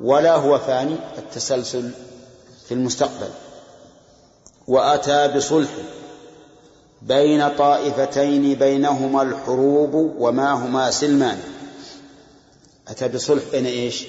[0.00, 1.90] ولا هو فاني التسلسل
[2.68, 3.30] في المستقبل.
[4.70, 5.70] وأتى بصلح
[7.02, 11.38] بين طائفتين بينهما الحروب وما هما سلمان.
[12.88, 14.04] أتى بصلح بين إيش؟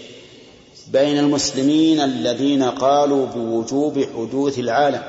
[0.87, 5.03] بين المسلمين الذين قالوا بوجوب حدوث العالم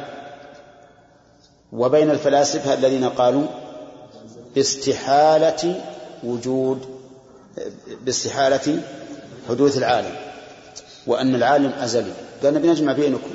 [1.73, 3.47] وبين الفلاسفة الذين قالوا
[4.55, 5.81] باستحالة
[6.25, 6.79] وجود
[8.05, 8.81] باستحالة
[9.49, 10.17] حدوث العالم
[11.07, 12.13] وأن العالم أزلي.
[12.43, 13.31] قال نبي نجمع بينكم.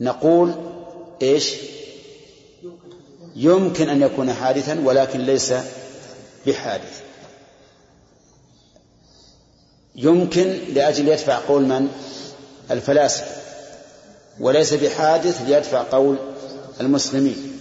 [0.00, 0.54] نقول
[1.22, 1.54] إيش؟
[3.36, 5.52] يمكن أن يكون حادثا ولكن ليس
[6.46, 7.00] بحادث.
[9.96, 11.88] يمكن لأجل يدفع قول من؟
[12.70, 13.26] الفلاسفة.
[14.40, 16.16] وليس بحادث ليدفع قول
[16.80, 17.60] المسلمين.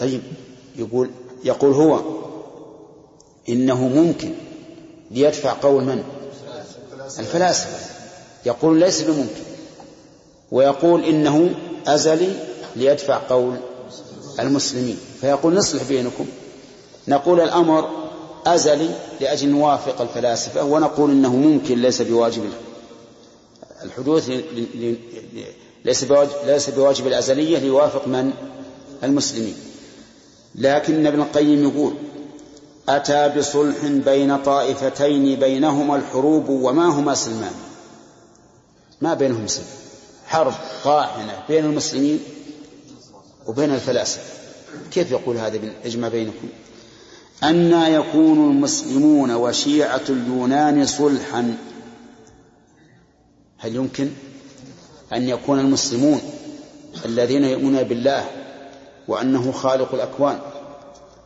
[0.00, 0.22] طيب
[0.76, 1.10] يقول
[1.44, 2.00] يقول هو
[3.48, 4.34] إنه ممكن
[5.10, 6.04] ليدفع قول من؟
[7.18, 7.94] الفلاسفة.
[8.46, 9.53] يقول ليس بممكن.
[10.54, 11.54] ويقول إنه
[11.86, 12.32] أزلي
[12.76, 13.56] ليدفع قول
[14.40, 14.98] المسلمين.
[15.20, 16.26] فيقول نصلح بينكم.
[17.08, 17.88] نقول الأمر
[18.46, 18.90] أزلي
[19.20, 22.42] لأجل نوافق الفلاسفة ونقول إنه ممكن ليس بواجب
[23.82, 24.30] الحدوث
[25.84, 28.30] ليس بواجب, ليس بواجب الأزلية ليوافق من؟
[29.02, 29.54] المسلمين.
[30.54, 31.94] لكن ابن القيم يقول
[32.88, 37.52] أتى بصلح بين طائفتين بينهما الحروب وما هما سلمان؟
[39.00, 39.83] ما بينهم سلم
[40.26, 42.20] حرب طاحنة بين المسلمين
[43.46, 44.22] وبين الفلاسفة.
[44.92, 46.48] كيف يقول هذا بالإجماع بينكم؟
[47.42, 51.56] أن يكون المسلمون وشيعة اليونان صلحا.
[53.58, 54.10] هل يمكن
[55.12, 56.20] أن يكون المسلمون
[57.04, 58.24] الذين يؤمنون بالله
[59.08, 60.38] وأنه خالق الأكوان؟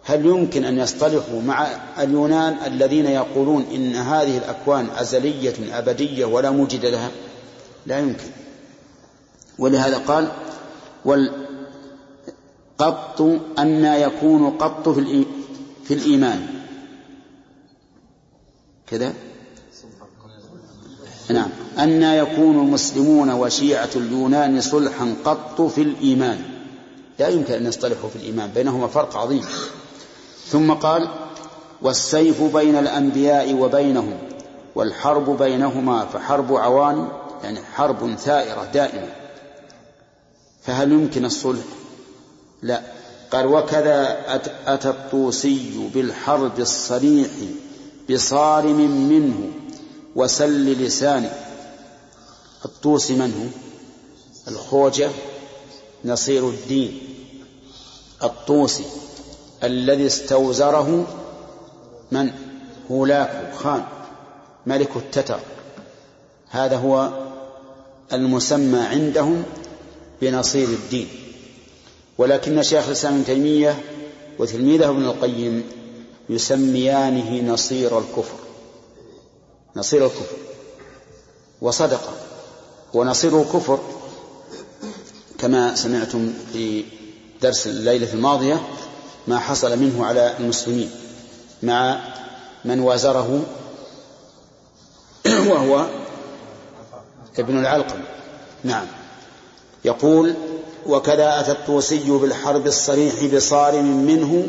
[0.04, 6.86] هل يمكن أن يصطلحوا مع اليونان الذين يقولون إن هذه الأكوان أزلية أبدية ولا موجد
[6.86, 7.10] لها؟
[7.86, 8.37] لا يمكن.
[9.58, 10.28] ولهذا قال
[11.04, 11.40] والقط
[13.58, 15.24] أن يكون قط في,
[15.84, 16.46] في الإيمان.
[18.86, 19.14] كذا؟
[21.30, 21.48] نعم.
[21.78, 26.38] أن يكون المسلمون وشيعة اليونان صلحا قط في الإيمان.
[27.18, 29.44] لا يمكن أن يصطلحوا في الإيمان بينهما فرق عظيم.
[30.46, 31.08] ثم قال
[31.82, 34.18] والسيف بين الأنبياء وبينهم
[34.74, 37.08] والحرب بينهما فحرب عوان
[37.44, 39.27] يعني حرب ثائرة دائمة.
[40.62, 41.64] فهل يمكن الصلح؟
[42.62, 42.82] لا.
[43.30, 44.18] قال وكذا
[44.66, 47.30] أتى الطوسي بالحرب الصريح
[48.10, 49.50] بصارم منه
[50.16, 51.32] وسل لسانه.
[52.64, 55.10] الطوسي من هو؟ الخوجة
[56.04, 57.00] نصير الدين.
[58.24, 58.84] الطوسي
[59.62, 61.06] الذي استوزره
[62.12, 62.30] من؟
[62.90, 63.84] هولاك خان
[64.66, 65.40] ملك التتر.
[66.50, 67.10] هذا هو
[68.12, 69.44] المسمى عندهم
[70.22, 71.08] بنصير الدين.
[72.18, 73.84] ولكن شيخ الإسلام ابن تيمية
[74.38, 75.64] وتلميذه ابن القيم
[76.28, 78.38] يسميانه نصير الكفر.
[79.76, 80.36] نصير الكفر.
[81.62, 82.12] وصدق.
[82.94, 83.78] ونصير الكفر
[85.38, 86.84] كما سمعتم في
[87.42, 88.60] درس الليلة الماضية
[89.26, 90.90] ما حصل منه على المسلمين
[91.62, 92.00] مع
[92.64, 93.42] من وازره
[95.50, 95.86] وهو
[97.38, 98.00] ابن العلقم
[98.64, 98.86] نعم.
[99.84, 100.34] يقول
[100.86, 104.46] وكذا أتى الطوسي بالحرب الصريح بصارم منه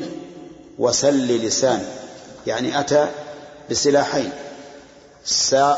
[0.80, 1.86] وسل لسان.
[2.48, 3.08] يعني أتى
[3.72, 4.32] بسلاحين.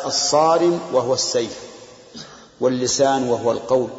[0.06, 1.60] الصارم وهو السيف
[2.60, 3.90] واللسان وهو القول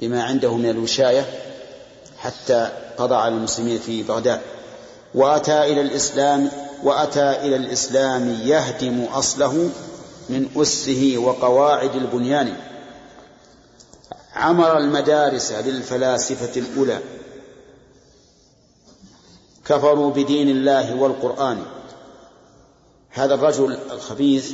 [0.00, 1.26] بما عنده من الوشاية
[2.18, 4.40] حتى قضى على المسلمين في بغداد.
[5.14, 6.50] وأتى إلى الإسلام
[6.84, 9.70] وأتى إلى الإسلام يهدم أصله
[10.28, 12.56] من أسه وقواعد البنيان.
[14.34, 17.00] عمر المدارس للفلاسفة الأولى.
[19.64, 21.62] كفروا بدين الله والقرآن.
[23.10, 24.52] هذا الرجل الخبيث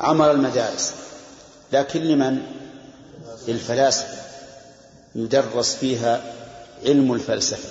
[0.00, 0.92] عمر المدارس.
[1.72, 2.42] لكن لمن؟
[3.48, 4.20] للفلاسفة.
[5.14, 6.34] يدرس فيها
[6.86, 7.68] علم الفلسفة.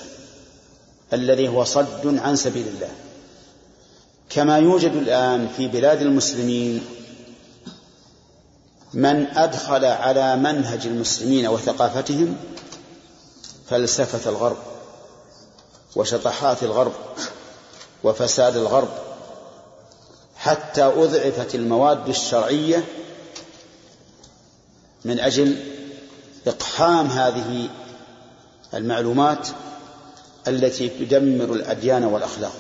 [1.14, 2.92] الذي هو صد عن سبيل الله.
[4.30, 6.86] كما يوجد الآن في بلاد المسلمين
[8.94, 12.38] من أدخل على منهج المسلمين وثقافتهم
[13.70, 14.58] فلسفة الغرب
[15.96, 16.94] وشطحات الغرب
[18.04, 18.90] وفساد الغرب
[20.36, 22.84] حتى أضعفت المواد الشرعية
[25.06, 25.58] من أجل
[26.48, 27.70] إقحام هذه
[28.74, 29.48] المعلومات
[30.48, 32.54] التي تدمر الأديان والأخلاق.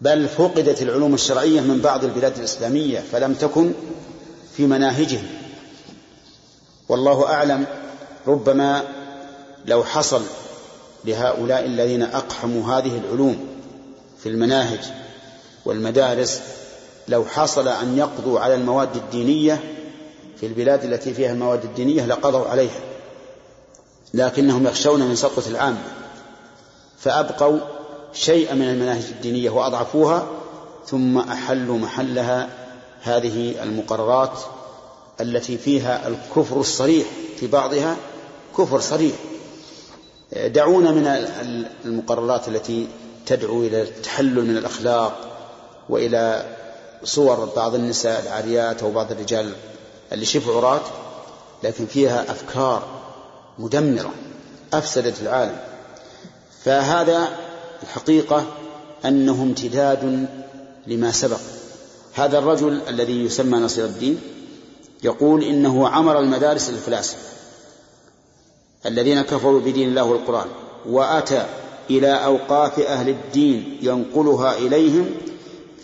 [0.00, 3.72] بل فقدت العلوم الشرعية من بعض البلاد الإسلامية فلم تكن
[4.58, 5.26] في مناهجهم.
[6.88, 7.66] والله أعلم
[8.26, 8.84] ربما
[9.66, 10.22] لو حصل
[11.04, 13.46] لهؤلاء الذين أقحموا هذه العلوم
[14.22, 14.80] في المناهج
[15.64, 16.40] والمدارس
[17.08, 19.60] لو حصل أن يقضوا على المواد الدينية
[20.40, 22.80] في البلاد التي فيها المواد الدينية لقضوا عليها.
[24.14, 25.82] لكنهم يخشون من سقط العامة
[26.98, 27.58] فأبقوا
[28.12, 30.26] شيئا من المناهج الدينية وأضعفوها
[30.86, 32.67] ثم أحلوا محلها
[33.02, 34.38] هذه المقررات
[35.20, 37.06] التي فيها الكفر الصريح
[37.40, 37.96] في بعضها
[38.58, 39.14] كفر صريح.
[40.32, 41.06] دعونا من
[41.84, 42.86] المقررات التي
[43.26, 45.28] تدعو إلى التحلل من الأخلاق
[45.88, 46.46] وإلى
[47.04, 49.52] صور بعض النساء العاريات أو بعض الرجال
[50.12, 50.80] اللي شبه عراة
[51.62, 52.82] لكن فيها أفكار
[53.58, 54.10] مدمرة
[54.72, 55.56] أفسدت العالم.
[56.64, 57.28] فهذا
[57.82, 58.44] الحقيقة
[59.04, 60.26] أنه امتداد
[60.86, 61.40] لما سبق.
[62.18, 64.20] هذا الرجل الذي يسمى نصير الدين
[65.02, 67.18] يقول إنه عمر المدارس للفلاسفة
[68.86, 70.48] الذين كفروا بدين الله والقرآن
[70.86, 71.46] وأتى
[71.90, 75.10] إلى أوقاف أهل الدين ينقلها إليهم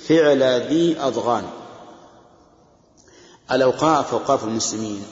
[0.09, 1.45] فعل ذي أضغان.
[3.53, 5.03] الأوقاف أوقاف المسلمين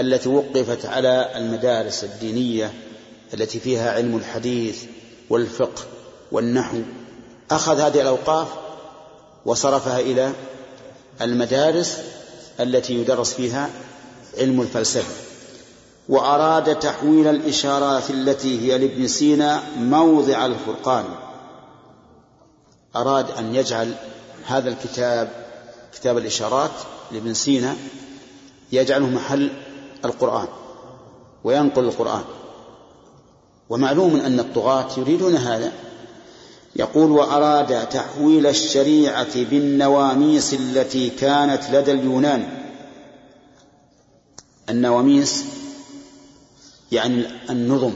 [0.00, 2.72] التي وقفت على المدارس الدينية
[3.34, 4.84] التي فيها علم الحديث
[5.30, 5.82] والفقه
[6.32, 6.78] والنحو
[7.50, 8.48] أخذ هذه الأوقاف
[9.46, 10.32] وصرفها إلى
[11.20, 11.98] المدارس
[12.60, 13.70] التي يدرس فيها
[14.38, 15.14] علم الفلسفة.
[16.08, 21.04] وأراد تحويل الإشارات التي هي لابن سينا موضع الفرقان.
[22.96, 23.94] أراد أن يجعل
[24.46, 25.32] هذا الكتاب
[25.94, 26.70] كتاب الإشارات
[27.12, 27.76] لابن سينا
[28.72, 29.50] يجعله محل
[30.04, 30.48] القرآن
[31.44, 32.24] وينقل القرآن.
[33.70, 35.72] ومعلوم أن الطغاة يريدون هذا
[36.76, 42.48] يقول وأراد تحويل الشريعة بالنواميس التي كانت لدى اليونان.
[44.70, 45.44] النواميس
[46.92, 47.92] يعني النظم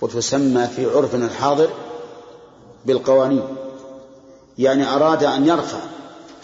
[0.00, 1.70] وتسمى في عرفنا الحاضر
[2.86, 3.44] بالقوانين.
[4.58, 5.80] يعني أراد أن يرفع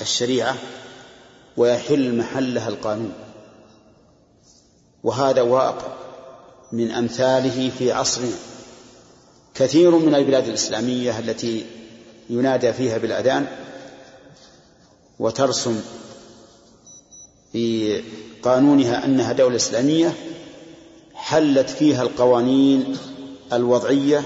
[0.00, 0.57] الشريعة
[1.57, 3.12] ويحل محلها القانون.
[5.04, 5.87] وهذا واقع
[6.72, 8.37] من أمثاله في عصرنا.
[9.54, 11.66] كثير من البلاد الإسلامية التي
[12.30, 13.46] ينادى فيها بالأذان
[15.18, 15.80] وترسم
[17.52, 18.02] في
[18.42, 20.12] قانونها أنها دولة إسلامية
[21.14, 22.96] حلت فيها القوانين
[23.52, 24.22] الوضعية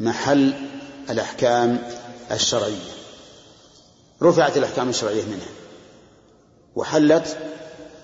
[0.00, 0.54] محل
[1.10, 1.78] الأحكام
[2.30, 2.94] الشرعية.
[4.22, 5.48] رفعت الأحكام الشرعية منها
[6.76, 7.38] وحلت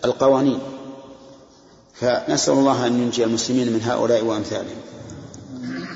[0.05, 0.61] القوانين.
[1.95, 4.81] فنسأل الله أن ينجي المسلمين من هؤلاء وأمثالهم.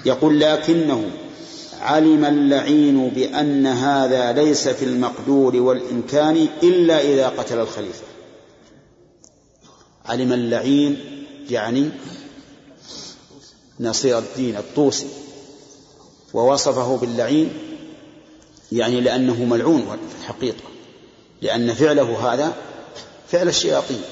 [0.06, 1.10] يقول لكنه
[1.80, 8.02] علم اللعين بأن هذا ليس في المقدور والإمكان إلا إذا قتل الخليفة.
[10.06, 10.98] علم اللعين
[11.50, 11.90] يعني
[13.80, 15.06] نصير الدين الطوسي
[16.34, 17.52] ووصفه باللعين
[18.72, 20.64] يعني لأنه ملعون في الحقيقة
[21.42, 22.52] لأن فعله هذا
[23.28, 24.02] فعل الشياطين.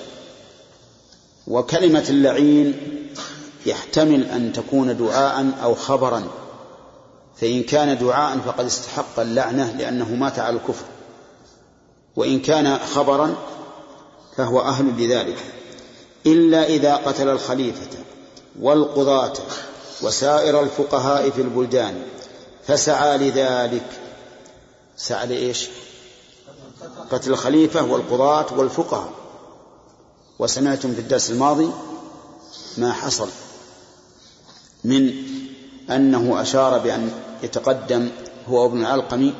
[1.47, 2.75] وكلمة اللعين
[3.67, 6.25] يحتمل أن تكون دعاء أو خبرا.
[7.37, 10.85] فإن كان دعاء فقد استحق اللعنة لأنه مات على الكفر.
[12.17, 13.35] وإن كان خبرا
[14.37, 15.37] فهو أهل لذلك.
[16.27, 17.89] إلا إذا قتل الخليفة
[18.61, 19.33] والقضاة
[20.03, 22.03] وسائر الفقهاء في البلدان
[22.67, 23.87] فسعى لذلك.
[24.97, 25.69] سعى لإيش؟
[27.11, 29.13] قتل الخليفة والقضاة والفقهاء.
[30.39, 31.71] وسمعتم في الدرس الماضي
[32.79, 33.29] ما حصل.
[34.85, 35.13] من
[35.91, 37.11] أنه أشار بأن
[37.43, 38.09] يتقدم
[38.49, 39.35] هو ابن العلقمي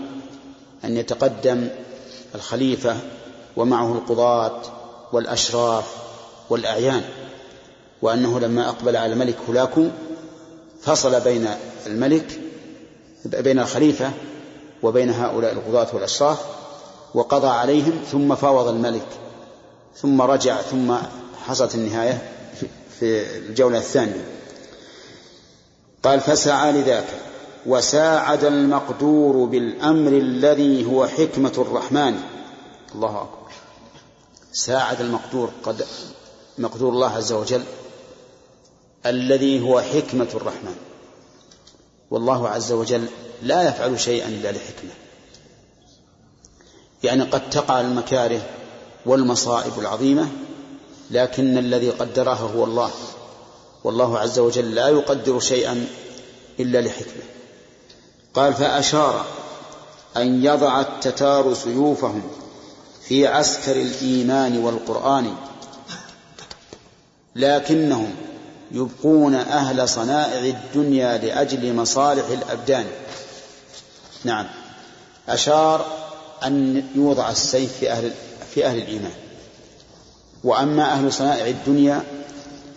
[0.85, 1.69] أن يتقدم
[2.35, 2.97] الخليفة
[3.57, 4.63] ومعه القضاة
[5.13, 5.85] والأشراف
[6.51, 7.03] والأعيان
[8.03, 9.89] وأنه لما أقبل على الملك هلاكو
[10.83, 11.49] فصل بين
[11.87, 12.41] الملك
[13.25, 14.11] بين الخليفة
[14.83, 16.39] وبين هؤلاء القضاة والأشراف
[17.15, 19.07] وقضى عليهم ثم فاوض الملك
[19.97, 20.95] ثم رجع ثم
[21.47, 22.23] حصلت النهاية
[23.01, 24.25] في الجولة الثانية.
[26.03, 27.07] قال فسعى لذاك
[27.67, 32.23] وساعد المقدور بالأمر الذي هو حكمة الرحمن.
[32.95, 33.53] الله أكبر.
[34.53, 35.87] ساعد المقدور قد
[36.59, 37.63] مقدور الله عز وجل
[39.07, 40.77] الذي هو حكمة الرحمن.
[42.11, 43.07] والله عز وجل
[43.43, 44.91] لا يفعل شيئا إلا لحكمة.
[47.03, 48.41] يعني قد تقع المكاره
[49.07, 50.29] والمصائب العظيمة
[51.11, 52.91] لكن الذي قدرها هو الله.
[53.85, 55.87] والله عز وجل لا يقدر شيئا
[56.61, 57.23] إلا لحكمة.
[58.35, 59.25] قال فأشار
[60.17, 62.23] أن يضع التتار سيوفهم
[63.09, 65.35] في عسكر الإيمان والقرآن
[67.37, 68.15] لكنهم
[68.73, 72.87] يبقون أهل صنائع الدنيا لأجل مصالح الأبدان.
[74.25, 74.47] نعم.
[75.29, 75.87] أشار
[76.45, 78.13] أن يوضع السيف في أهل
[78.55, 79.13] في أهل الإيمان.
[80.45, 82.03] وأما أهل صنائع الدنيا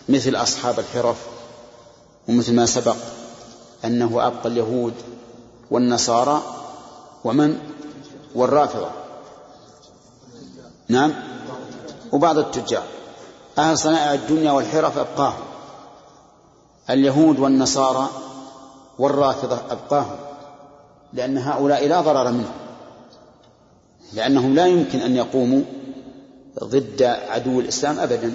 [0.09, 1.17] مثل أصحاب الحرف
[2.27, 2.95] ومثل ما سبق
[3.85, 4.93] أنه أبقى اليهود
[5.71, 6.41] والنصارى
[7.23, 7.59] ومن؟
[8.35, 8.89] والرافضة.
[10.89, 11.13] نعم؟
[12.11, 12.83] وبعض التجار.
[13.57, 15.43] أهل صنائع الدنيا والحرف أبقاهم.
[16.89, 18.09] اليهود والنصارى
[18.99, 20.15] والرافضة أبقاهم.
[21.13, 22.55] لأن هؤلاء لا ضرر منهم.
[24.13, 25.61] لأنهم لا يمكن أن يقوموا
[26.63, 28.33] ضد عدو الإسلام أبدا.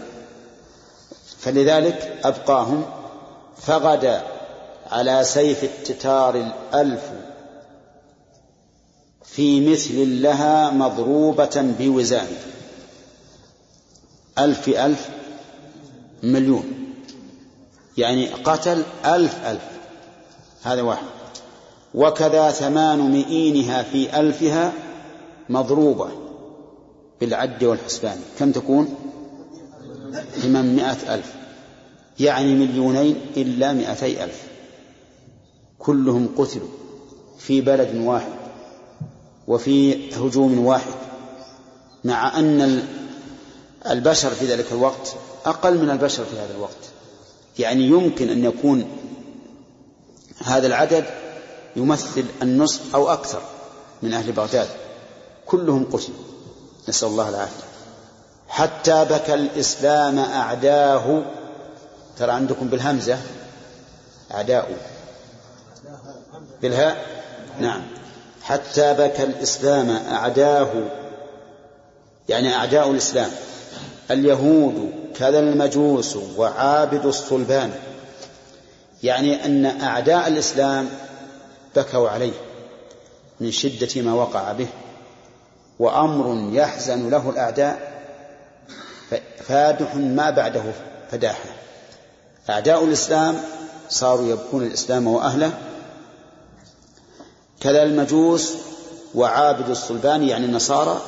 [1.41, 2.85] فلذلك أبقاهم
[3.57, 4.23] فغدا
[4.91, 7.11] على سيف التتار الألف
[9.25, 12.27] في مثل لها مضروبة بوزان.
[14.39, 15.09] ألف في ألف
[16.23, 16.95] مليون.
[17.99, 19.65] يعني قتل ألف ألف.
[20.63, 21.05] هذا واحد.
[21.95, 24.73] وكذا ثمان مئينها في ألفها
[25.49, 26.09] مضروبة
[27.21, 28.21] بالعد والحسبان.
[28.39, 28.95] كم تكون؟
[30.43, 31.35] ثمانمائة ألف.
[32.21, 34.43] يعني مليونين إلا مئتي ألف.
[35.79, 36.69] كلهم قتلوا
[37.39, 38.33] في بلد واحد
[39.49, 40.95] وفي هجوم واحد
[42.05, 42.83] مع أن
[43.91, 46.91] البشر في ذلك الوقت أقل من البشر في هذا الوقت.
[47.59, 48.85] يعني يمكن أن يكون
[50.45, 51.05] هذا العدد
[51.77, 53.43] يمثل النصف أو أكثر
[54.03, 54.69] من أهل بغداد.
[55.47, 56.17] كلهم قتلوا.
[56.89, 57.70] نسأل الله العافية.
[58.51, 61.23] حتى بكى الإسلام أعداه.
[62.19, 63.19] ترى عندكم بالهمزة
[64.35, 64.77] أعداء.
[66.63, 67.07] بالهاء
[67.61, 67.83] نعم.
[68.43, 70.69] حتى بكى الإسلام أعداه.
[72.29, 73.31] يعني أعداء الإسلام.
[74.11, 77.73] اليهود كذا المجوس وعابد الصلبان.
[79.03, 80.89] يعني أن أعداء الإسلام
[81.77, 82.33] بكوا عليه
[83.41, 84.69] من شدة ما وقع به.
[85.79, 87.90] وأمر يحزن له الأعداء.
[89.49, 90.63] فادح ما بعده
[91.11, 91.49] فداحة
[92.51, 93.41] أعداء الإسلام
[93.89, 95.59] صاروا يبكون الإسلام وأهله.
[97.61, 98.53] كذا المجوس
[99.15, 101.01] وعابد الصلبان يعني النصارى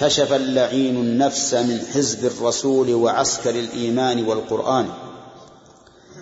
[0.00, 4.88] كشف اللعين النفس من حزب الرسول وعسكر الإيمان والقرآن.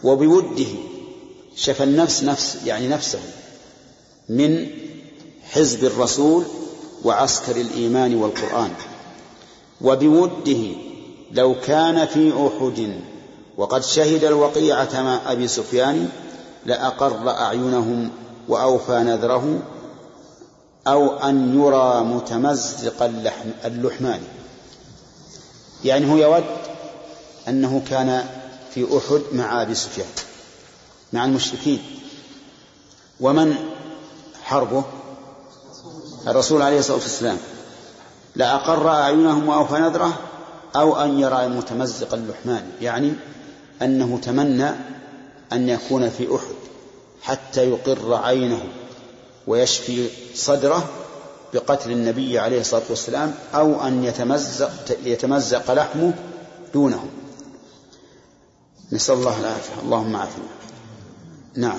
[0.05, 0.67] وبوده
[1.57, 3.19] شفى النفس نفس يعني نفسه
[4.29, 4.67] من
[5.51, 6.45] حزب الرسول
[7.05, 8.71] وعسكر الإيمان والقرآن.
[9.81, 10.87] وبوده
[11.33, 13.01] لو كان في أحد
[13.57, 16.09] وقد شهد الوقيعة مع أبي سفيان
[16.67, 18.11] لأقر أعينهم
[18.49, 19.63] وأوفى نذره
[20.87, 24.21] أو أن يرى متمزق اللحم اللحمان.
[25.85, 26.45] يعني هو يود
[27.49, 28.25] أنه كان
[28.75, 30.09] في أحد مع أبي سفيان
[31.13, 31.83] مع المشركين.
[33.21, 33.55] ومن
[34.43, 34.85] حربه؟
[36.27, 37.39] الرسول عليه الصلاة والسلام.
[38.37, 40.19] لأقر أعينهم وأوفى نذره
[40.77, 43.13] أو أن يرى متمزق اللحمان يعني
[43.83, 44.71] أنه تمنى
[45.53, 46.55] أن يكون في أحد
[47.23, 48.65] حتى يقر عينه
[49.47, 50.89] ويشفي صدره
[51.55, 54.71] بقتل النبي عليه الصلاة والسلام أو أن يتمزق,
[55.05, 56.13] يتمزق لحمه
[56.75, 57.05] دونه.
[58.93, 59.83] نسأل الله العافية.
[59.83, 60.45] اللهم عافنا.
[61.55, 61.79] نعم.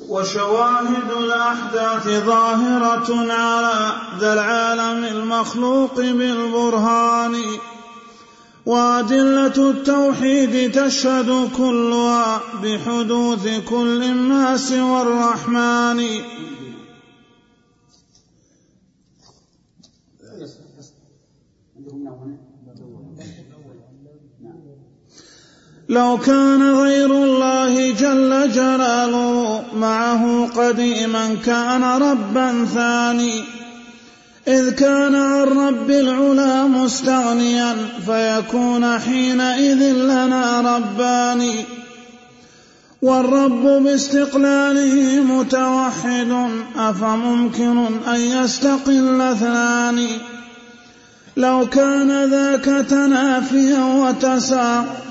[0.00, 7.36] وشواهد الأحداث ظاهرة على ذا العالم المخلوق بالبرهان.
[8.66, 16.00] وأدلة التوحيد تشهد كلها بحدوث كل ما سوى الرحمن
[25.88, 29.45] لو كان غير الله جل جلاله
[29.76, 33.44] معه قديما كان ربا ثاني.
[34.48, 41.50] إذ كان عن رب العلا مستغنيا فيكون حينئذ لنا ربان.
[43.02, 50.06] والرب باستقلاله متوحد أفممكن أن يستقل اثنان
[51.36, 55.06] لو كان ذاك تنافيا وتساقا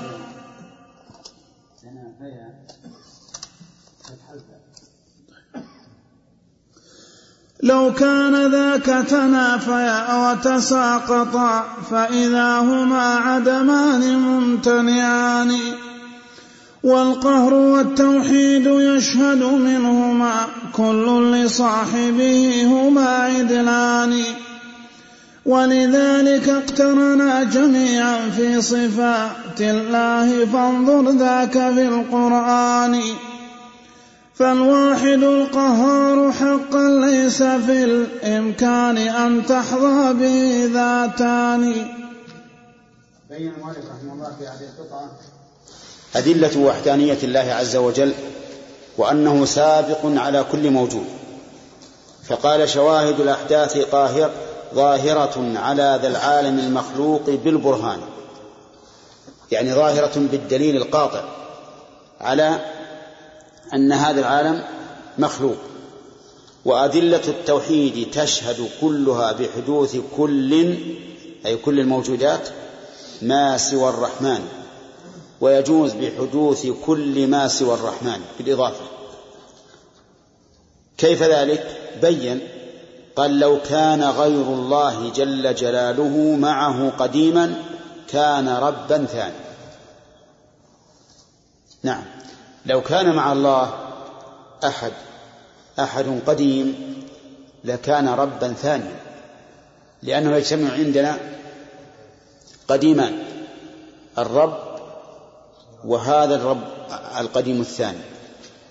[7.66, 15.52] لو كان ذاك تنافيا وتساقطا فإذا هما عدمان ممتنعان.
[16.84, 20.32] والقهر والتوحيد يشهد منهما
[20.72, 24.22] كل لصاحبه هما عدلان.
[25.46, 33.00] ولذلك اقترنا جميعا في صفات الله فانظر ذاك في القرآن.
[34.38, 41.72] فالواحد القهار حقا ليس في الإمكان أن تحظى به ذاتان
[43.30, 45.10] بين المؤلف رحمه الله في هذه القطعة
[46.16, 48.14] أدلة وحدانية الله عز وجل
[48.98, 51.06] وأنه سابق على كل موجود.
[52.28, 54.30] فقال شواهد الأحداث قاهر
[54.74, 57.98] ظاهرة على ذا العالم المخلوق بالبرهان.
[59.52, 61.24] يعني ظاهرة بالدليل القاطع
[62.20, 62.60] على
[63.74, 64.64] أن هذا العالم
[65.18, 65.56] مخلوق
[66.64, 70.76] وأدلة التوحيد تشهد كلها بحدوث كل
[71.46, 72.48] أي كل الموجودات
[73.22, 74.46] ما سوى الرحمن
[75.40, 78.84] ويجوز بحدوث كل ما سوى الرحمن بالإضافة.
[80.98, 82.40] كيف ذلك؟ بين
[83.16, 87.54] قال لو كان غير الله جل جلاله معه قديما
[88.08, 89.34] كان ربا ثاني
[91.82, 92.15] نعم.
[92.66, 93.74] لو كان مع الله
[94.64, 94.92] أحد
[95.78, 96.74] أحد قديم
[97.64, 98.96] لكان ربا ثانيا
[100.02, 101.18] لأنه يجتمع عندنا
[102.68, 103.18] قديمان
[104.18, 104.58] الرب
[105.84, 106.64] وهذا الرب
[107.18, 107.98] القديم الثاني.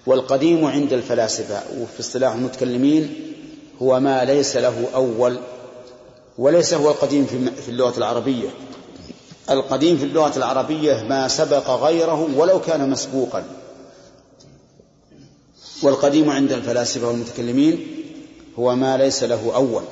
[0.06, 3.16] والقديم عند الفلاسفة وفي اصطلاح المتكلمين
[3.82, 5.40] هو ما ليس له أول
[6.38, 7.26] وليس هو القديم
[7.66, 8.50] في اللغة العربية.
[9.50, 13.44] القديم في اللغة العربية ما سبق غيره ولو كان مسبوقا.
[15.82, 17.88] والقديم عند الفلاسفة والمتكلمين
[18.60, 19.84] هو ما ليس له أول.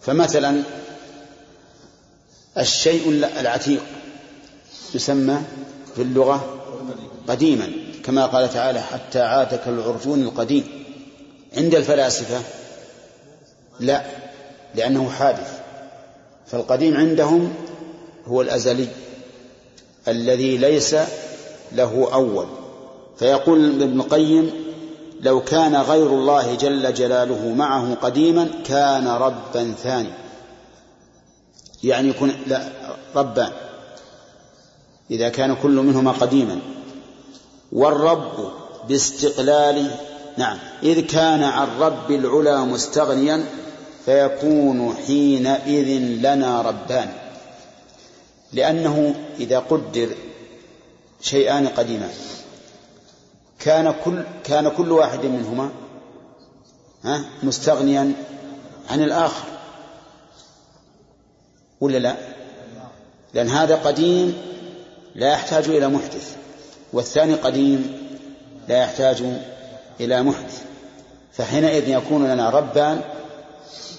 [0.00, 0.62] فمثلا
[2.58, 3.08] الشيء
[3.40, 3.82] العتيق
[4.94, 5.38] يسمى
[5.96, 6.62] في اللغة
[7.28, 7.72] قديما
[8.04, 10.84] كما قال تعالى حتى عاد كالعرجون القديم.
[11.56, 12.40] عند الفلاسفة
[13.80, 14.04] لا
[14.74, 15.60] لأنه حادث.
[16.46, 17.54] فالقديم عندهم
[18.26, 18.88] هو الأزلي
[20.08, 20.96] الذي ليس
[21.72, 22.46] له أول.
[23.18, 24.50] فيقول ابن القيم
[25.20, 30.08] لو كان غير الله جل جلاله معه قديما كان ربا ثاني.
[31.84, 32.68] يعني يكون لا
[33.16, 33.52] ربان
[35.10, 36.58] إذا كان كل منهما قديما.
[37.72, 38.52] والرب
[38.88, 39.90] باستقلال
[40.36, 43.44] نعم إذ كان عن رب العلا مستغنيا
[44.04, 47.08] فيكون حينئذ لنا ربان.
[48.52, 50.08] لأنه إذا قدر
[51.20, 52.12] شيئان قديمان.
[53.60, 55.70] كان كل كان كل واحد منهما
[57.04, 58.12] ها مستغنيا
[58.90, 59.44] عن الآخر.
[61.80, 62.16] ولا لا؟
[63.34, 64.38] لأن هذا قديم
[65.14, 66.36] لا يحتاج إلى محدث
[66.92, 68.08] والثاني قديم
[68.68, 69.22] لا يحتاج
[70.00, 70.64] إلى محدث.
[71.32, 73.00] فحينئذ يكون لنا ربان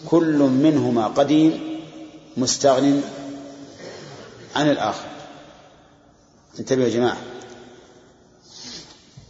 [0.10, 1.80] كل منهما قديم
[2.38, 3.02] مستغن
[4.56, 5.06] عن الآخر.
[6.60, 7.18] انتبهوا يا جماعة.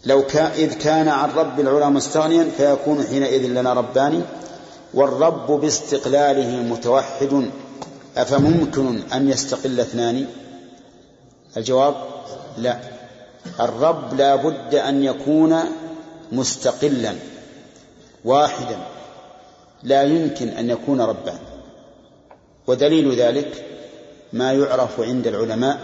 [0.07, 4.23] لو كان إذ كان عن رب العلا مستغنيا فيكون حينئذ لنا ربان.
[4.93, 7.51] والرب باستقلاله متوحد.
[8.17, 10.25] أفممكن أن يستقل اثنان؟
[11.57, 11.95] الجواب
[12.57, 12.79] لا.
[13.59, 15.59] الرب لا بد أن يكون
[16.31, 17.15] مستقلا
[18.25, 18.77] واحدا.
[19.83, 21.39] لا يمكن أن يكون ربا.
[22.67, 23.65] ودليل ذلك
[24.33, 25.79] ما يعرف عند العلماء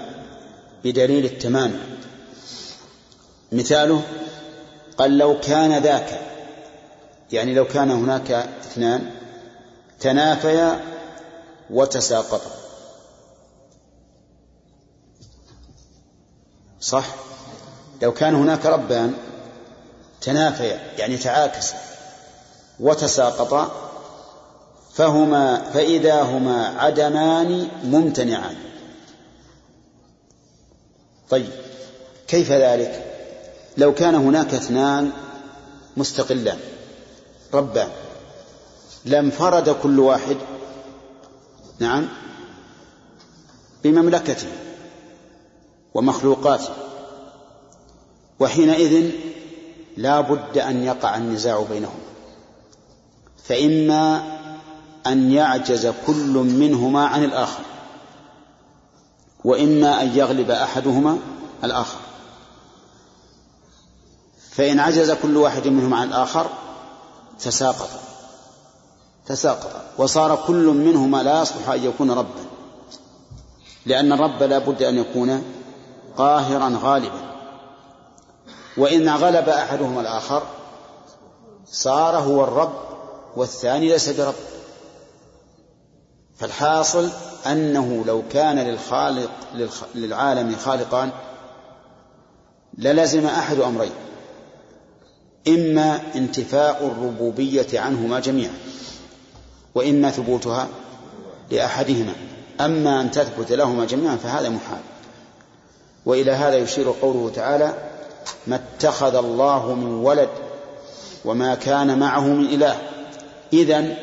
[0.83, 1.73] بدليل التمام.
[3.53, 4.01] مثاله
[4.97, 6.21] قال لو كان ذاك
[7.31, 9.11] يعني لو كان هناك اثنان
[9.99, 10.81] تنافيا
[11.69, 12.51] وتساقطا.
[16.81, 17.05] صح؟
[18.01, 19.13] لو كان هناك ربان
[20.21, 21.75] تنافيا يعني تعاكسا
[22.79, 23.71] وتساقطا
[24.93, 28.55] فهما فإذا هما عدمان ممتنعان.
[31.29, 31.49] طيب
[32.27, 33.12] كيف ذلك؟
[33.77, 35.11] لو كان هناك اثنان
[35.97, 36.59] مستقلان
[37.53, 37.89] ربان
[39.05, 40.37] لانفرد كل واحد
[41.79, 42.07] نعم
[43.83, 44.47] بمملكته
[45.93, 46.73] ومخلوقاته
[48.39, 49.11] وحينئذ
[49.97, 51.99] لا بد أن يقع النزاع بينهم
[53.43, 54.23] فإما
[55.07, 57.63] أن يعجز كل منهما عن الآخر
[59.43, 61.17] وإما أن يغلب أحدهما
[61.63, 61.99] الآخر.
[64.55, 66.49] فإن عجز كل واحد منهما عن الآخر
[67.39, 67.89] تساقط.
[69.25, 69.71] تساقط.
[69.97, 72.43] وصار كل منهما لا يصلح أن يكون ربا.
[73.85, 75.43] لأن الرب لا بد أن يكون
[76.17, 77.33] قاهرا غالبا.
[78.77, 80.43] وإن غلب أحدهما الآخر
[81.65, 82.73] صار هو الرب
[83.35, 84.35] والثاني ليس برب.
[86.35, 87.09] فالحاصل
[87.45, 89.31] أنه لو كان للخالق
[89.95, 91.11] للعالم خالقان
[92.77, 93.91] للزم أحد أمرين.
[95.47, 98.53] إما انتفاء الربوبية عنهما جميعا
[99.75, 100.67] وإما ثبوتها
[101.51, 102.13] لأحدهما.
[102.61, 104.79] أما أن تثبت لهما جميعا فهذا محال.
[106.05, 107.73] وإلى هذا يشير قوله تعالى
[108.47, 110.29] ما اتخذ الله من ولد
[111.25, 112.77] وما كان معه من إله.
[113.53, 113.95] إذن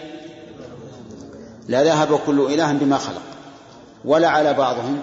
[1.69, 3.23] لذهب كل إله بما خلق
[4.05, 5.03] ولا على بعضهم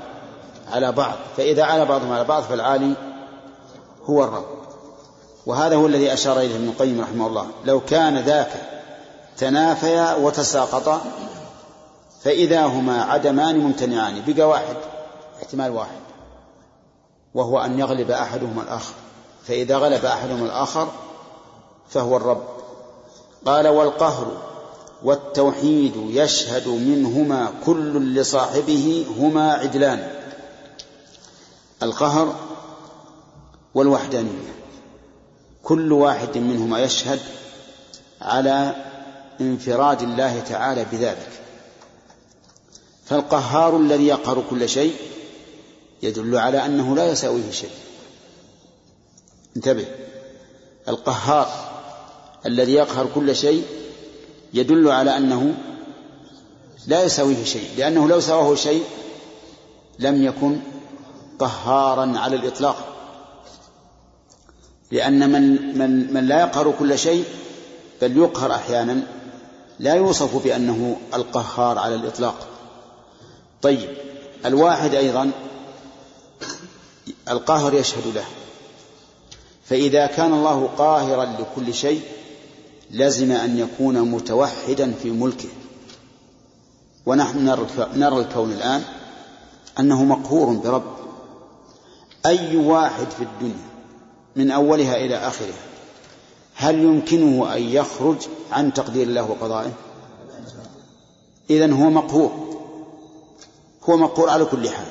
[0.72, 1.16] على بعض.
[1.38, 2.94] فإذا على بعضهم على بعض فالعالي
[4.06, 4.57] هو الرب.
[5.48, 7.48] وهذا هو الذي أشار إليه ابن القيم رحمه الله.
[7.66, 8.52] لو كان ذاك
[9.38, 11.02] تنافيا وتساقطا
[12.24, 14.76] فإذا هما عدمان ممتنعان بقى واحد
[15.38, 16.00] احتمال واحد
[17.34, 18.94] وهو أن يغلب أحدهما الآخر.
[19.48, 20.88] فإذا غلب أحدهما الآخر
[21.90, 22.44] فهو الرب.
[23.46, 24.32] قال والقهر
[25.04, 30.12] والتوحيد يشهد منهما كل لصاحبه هما عدلان
[31.84, 32.36] القهر
[33.76, 34.58] والوحدانية.
[35.68, 37.20] كل واحد منهما يشهد
[38.22, 38.76] على
[39.42, 41.30] انفراد الله تعالى بذلك.
[43.06, 44.96] فالقهار الذي يقهر كل شيء
[46.04, 47.70] يدل على أنه لا يساويه شيء.
[49.58, 49.86] انتبه.
[50.88, 51.50] القهار
[52.46, 53.64] الذي يقهر كل شيء
[54.54, 55.54] يدل على أنه
[56.88, 58.84] لا يساويه شيء لأنه لو سواه شيء
[60.00, 60.60] لم يكن
[61.40, 62.97] قهارا على الإطلاق.
[64.92, 67.26] لأن من, من, من لا يقهر كل شيء
[68.02, 69.04] بل يقهر أحيانا
[69.80, 72.48] لا يوصف بأنه القهار على الإطلاق.
[73.62, 73.90] طيب
[74.46, 75.32] الواحد أيضا
[77.30, 78.26] القاهر يشهد له.
[79.66, 82.02] فإذا كان الله قاهرا لكل شيء
[82.92, 85.50] لزم أن يكون متوحدا في ملكه.
[87.06, 87.58] ونحن
[87.96, 88.84] نرى الكون الآن
[89.80, 90.98] أنه مقهور برب.
[92.26, 93.67] أي واحد في الدنيا
[94.38, 95.68] من أولها إلى آخرها.
[96.56, 98.18] هل يمكنه أن يخرج
[98.52, 99.72] عن تقدير الله وقضائه؟
[101.50, 102.32] إذن هو مقهور.
[103.90, 104.86] هو مقهور على كل حال.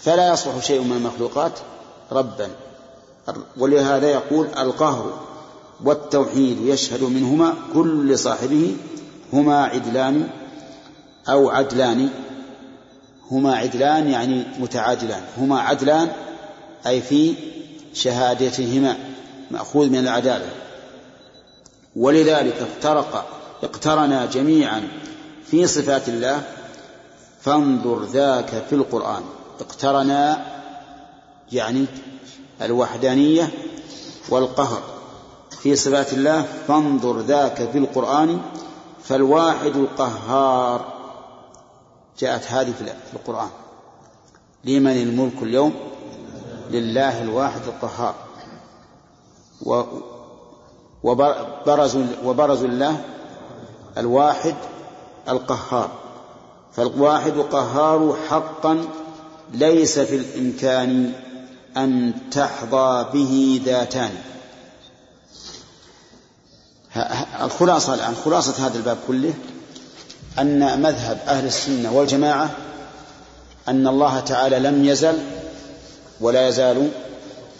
[0.00, 1.52] فلا يصلح شيء من المخلوقات
[2.12, 2.48] ربا.
[3.56, 5.20] ولهذا يقول القهر
[5.84, 8.76] والتوحيد يشهد منهما كل لصاحبه
[9.32, 10.28] هما عدلان
[11.28, 12.10] أو عدلان.
[13.30, 15.22] هما عدلان يعني متعادلان.
[15.38, 16.12] هما عدلان
[16.86, 17.34] أي في
[17.98, 18.96] شهادتهما
[19.50, 20.50] مأخوذ من العدالة.
[21.96, 23.26] ولذلك افترق
[23.62, 24.88] اقترنا جميعا
[25.44, 26.42] في صفات الله
[27.40, 29.22] فانظر ذاك في القرآن.
[29.60, 30.46] اقترنا
[31.52, 31.86] يعني
[32.62, 33.50] الوحدانية
[34.28, 34.82] والقهر.
[35.62, 38.40] في صفات الله فانظر ذاك في القرآن
[39.04, 40.92] فالواحد القهار.
[42.18, 42.72] جاءت هذه
[43.10, 43.48] في القرآن.
[44.64, 45.74] لمن الملك اليوم؟
[46.70, 48.14] لله الواحد القهار.
[51.02, 53.04] وبرزوا وبرزوا الله
[53.98, 54.54] الواحد
[55.28, 55.90] القهار.
[56.72, 58.84] فالواحد قهار حقا
[59.52, 61.12] ليس في الإمكان
[61.76, 64.10] أن تحظى به ذاتان.
[67.42, 69.34] الخلاصة الآن خلاصة هذا الباب كله
[70.38, 72.50] أن مذهب أهل السنة والجماعة
[73.68, 75.18] أن الله تعالى لم يزل
[76.20, 76.90] ولا يزال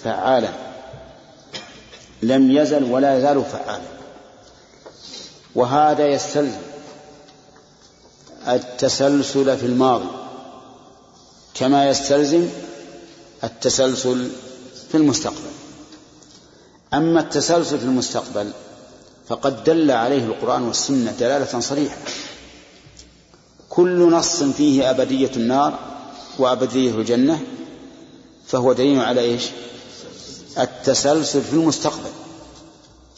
[0.05, 0.49] فعالا.
[2.23, 3.89] لم يزل ولا يزال فعالا.
[5.55, 6.61] وهذا يستلزم
[8.49, 10.09] التسلسل في الماضي.
[11.55, 12.49] كما يستلزم
[13.45, 14.31] التسلسل
[14.89, 15.51] في المستقبل.
[16.95, 18.51] أما التسلسل في المستقبل
[19.29, 21.97] فقد دل عليه القرآن والسنة دلالة صريحة.
[23.69, 25.79] كل نص فيه أبدية النار
[26.39, 27.41] وأبدية الجنة
[28.49, 29.43] فهو دليل على إيش؟
[30.59, 32.11] التسلسل في المستقبل.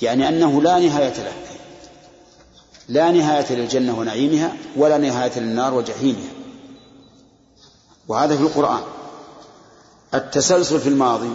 [0.02, 1.32] يعني أنه لا نهاية له.
[2.88, 6.30] لا نهاية للجنة ونعيمها ولا نهاية للنار وجحيمها.
[8.08, 8.82] وهذا في القرآن.
[10.14, 11.30] التسلسل في الماضي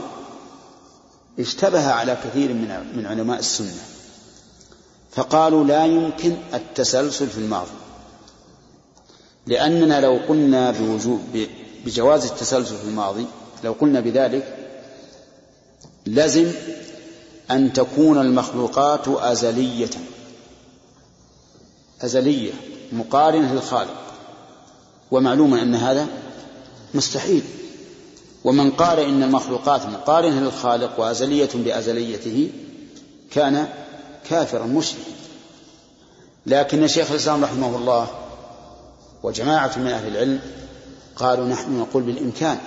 [1.40, 3.84] اشتبه على كثير من من علماء السنة.
[5.12, 7.72] فقالوا لا يمكن التسلسل في الماضي.
[9.48, 11.22] لأننا لو قلنا بوجوب
[11.86, 13.26] بجواز التسلسل في الماضي
[13.64, 14.58] لو قلنا بذلك
[16.06, 16.52] لزم
[17.52, 19.90] أن تكون المخلوقات أزلية.
[22.02, 22.52] أزلية
[22.92, 24.02] مقارنة للخالق.
[25.12, 26.08] ومعلوم أن هذا
[26.94, 27.44] مستحيل.
[28.44, 32.50] ومن قال إن المخلوقات مقارنة للخالق وأزلية بأزليته
[33.32, 33.68] كان
[34.30, 35.12] كافرا مشركا.
[36.46, 38.08] لكن شيخ الإسلام رحمه الله
[39.24, 40.40] وجماعة من أهل العلم
[41.16, 42.58] قالوا نحن نقول بالإمكان.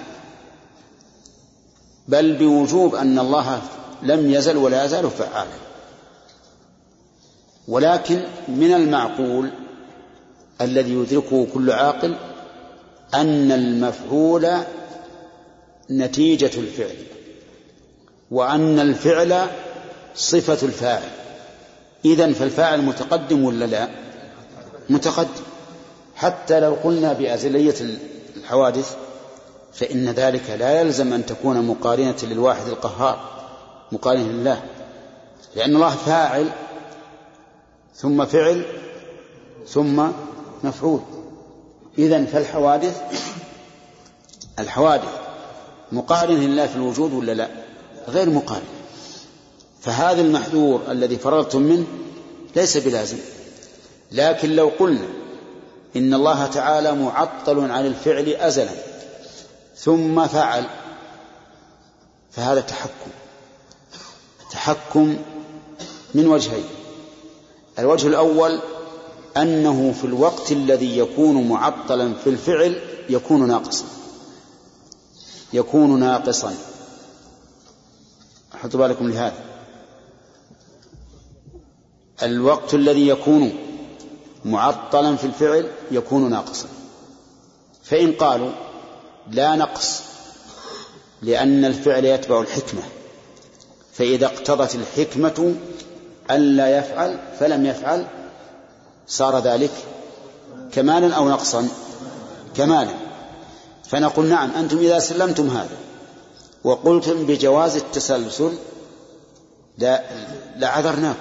[2.08, 3.62] بل بوجوب أن الله
[4.02, 5.50] لم يزل ولا يزال فعالا.
[7.68, 9.50] ولكن من المعقول
[10.60, 12.16] الذي يدركه كل عاقل
[13.14, 14.48] أن المفعول
[15.90, 16.96] نتيجة الفعل
[18.30, 19.46] وأن الفعل
[20.14, 21.10] صفة الفاعل.
[22.04, 23.88] إذا فالفاعل متقدم ولا لا؟
[24.90, 25.42] متقدم.
[26.16, 27.74] حتى لو قلنا بأزلية
[28.36, 28.96] الحوادث
[29.78, 33.20] فإن ذلك لا يلزم أن تكون مقارنة للواحد القهار
[33.92, 34.62] مقارنة لله
[35.56, 36.50] لأن الله فاعل
[37.94, 38.64] ثم فعل
[39.68, 40.06] ثم
[40.64, 41.00] مفعول.
[41.98, 43.00] إذا فالحوادث
[44.58, 45.18] الحوادث
[45.92, 47.48] مقارنة لله في الوجود ولا لا؟
[48.08, 48.62] غير مقارن
[49.80, 51.86] فهذا المحذور الذي فررتم منه
[52.56, 53.18] ليس بلازم.
[54.12, 55.08] لكن لو قلنا
[55.96, 58.87] إن الله تعالى معطل عن الفعل أزلا
[59.78, 60.66] ثم فعل.
[62.30, 63.10] فهذا تحكم.
[64.50, 65.16] تحكم
[66.14, 66.64] من وجهين.
[67.78, 68.60] الوجه الأول
[69.36, 73.84] أنه في الوقت الذي يكون معطلا في الفعل يكون ناقصا.
[75.52, 76.54] يكون ناقصا.
[78.62, 79.44] حطوا بالكم لهذا.
[82.22, 83.52] الوقت الذي يكون
[84.44, 86.68] معطلا في الفعل يكون ناقصا.
[87.82, 88.67] فإن قالوا
[89.30, 90.02] لا نقص
[91.22, 92.82] لأن الفعل يتبع الحكمة.
[93.92, 95.54] فإذا اقتضت الحكمة
[96.30, 98.06] ألا يفعل فلم يفعل
[99.06, 99.70] صار ذلك
[100.72, 101.68] كمالا أو نقصا؟
[102.56, 102.94] كمالا.
[103.88, 105.76] فنقول نعم أنتم إذا سلمتم هذا
[106.64, 108.52] وقلتم بجواز التسلسل
[109.78, 110.02] لا
[110.56, 111.18] لعذرناكم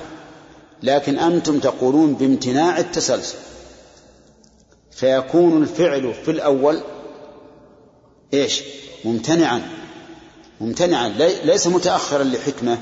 [0.84, 3.38] لكن أنتم تقولون بامتناع التسلسل.
[4.91, 6.82] فيكون الفعل في الأول
[8.34, 8.61] إيش؟
[9.05, 9.61] ممتنعا.
[10.61, 11.09] ممتنعا.
[11.43, 12.78] ليس متأخرا لحكمة.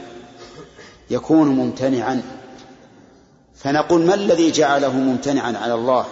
[1.10, 2.22] يكون ممتنعا.
[3.56, 6.06] فنقول ما الذي جعله ممتنعا على الله؟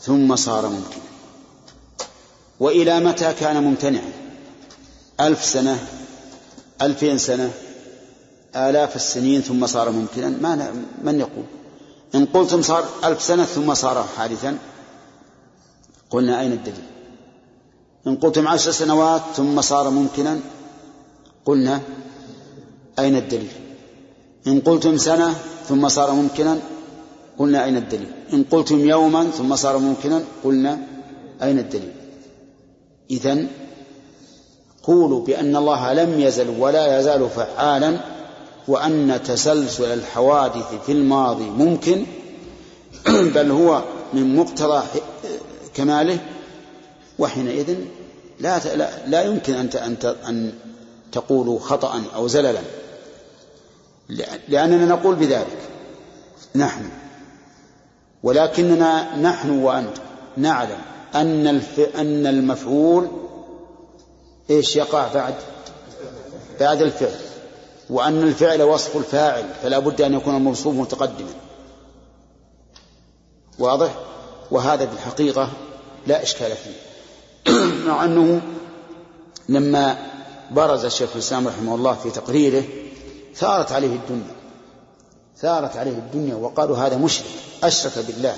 [0.00, 1.02] ثم صار ممكنا.
[2.60, 4.12] وإلى متى كان ممتنعا؟
[5.20, 5.86] ألف سنة
[6.82, 7.50] ألفين سنة
[8.56, 10.28] آلاف السنين ثم صار ممكنا.
[10.28, 10.72] ما
[11.02, 11.44] من يقول؟
[12.14, 14.58] إن قلتم صار ألف سنة ثم صار حادثا
[16.10, 16.95] قلنا أين الدليل؟
[18.06, 20.40] إن قلتم عشر سنوات ثم صار ممكنا
[21.44, 21.80] قلنا
[22.98, 23.48] أين الدليل؟
[24.46, 25.34] إن قلتم سنة
[25.68, 26.58] ثم صار ممكنا
[27.38, 30.78] قلنا أين الدليل؟ إن قلتم يوما ثم صار ممكنا قلنا
[31.42, 31.92] أين الدليل؟
[33.10, 33.48] إذن
[34.82, 37.98] قولوا بأن الله لم يزل ولا يزال فعالا
[38.68, 42.06] وأن تسلسل الحوادث في الماضي ممكن
[43.34, 43.82] بل هو
[44.12, 44.82] من مقتضى
[45.74, 46.18] كماله
[47.18, 47.76] وحينئذ
[48.40, 48.58] لا
[49.06, 49.96] لا, يمكن أن أن
[50.28, 50.52] أن
[51.12, 52.60] تقولوا خطأ أو زللا.
[54.48, 55.58] لأننا نقول بذلك.
[56.54, 56.90] نحن.
[58.22, 59.96] ولكننا نحن وأنت
[60.36, 60.78] نعلم
[61.14, 61.80] أن الف...
[61.80, 63.08] أن المفعول
[64.50, 65.34] إيش يقع بعد؟
[66.60, 67.20] بعد الفعل.
[67.90, 71.34] وأن الفعل وصف الفاعل فلا بد أن يكون الموصوف متقدما.
[73.58, 73.94] واضح؟
[74.50, 75.50] وهذا بالحقيقة
[76.06, 76.85] لا إشكال فيه.
[77.86, 78.40] مع أنه
[79.48, 79.98] لما
[80.50, 82.64] برز الشيخ الإسلام رحمه الله في تقريره
[83.34, 84.36] ثارت عليه الدنيا.
[85.38, 87.26] ثارت عليه الدنيا وقالوا هذا مشرك
[87.62, 88.36] أشرك بالله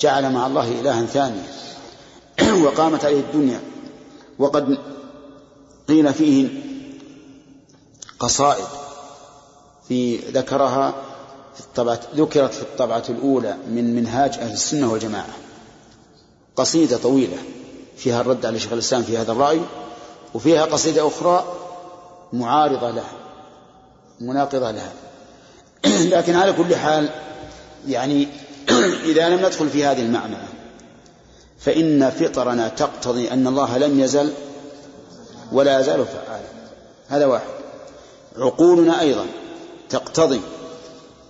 [0.00, 1.46] جعل مع الله إلها ثانيا.
[2.64, 3.60] وقامت عليه الدنيا.
[4.38, 4.78] وقد
[5.88, 6.48] قيل فيه
[8.18, 8.66] قصائد.
[9.88, 10.94] في ذكرها
[11.54, 15.34] في الطبعة ذكرت في الطبعة الأولى من منهاج أهل السنة والجماعة.
[16.56, 17.38] قصيدة طويلة.
[18.04, 19.60] فيها الرد على شيخ الإسلام في هذا الرأي
[20.34, 21.44] وفيها قصيدة أخرى
[22.32, 23.12] معارضة لها
[24.20, 24.92] مناقضة لها.
[26.16, 27.08] لكن على كل حال
[27.88, 28.28] يعني
[29.10, 30.36] إذا لم ندخل في هذه المعنى
[31.58, 34.32] فإن فطرنا تقتضي أن الله لم يزل
[35.52, 36.48] ولا يزال فعالا.
[37.08, 37.46] هذا واحد.
[38.36, 39.26] عقولنا أيضا
[39.88, 40.40] تقتضي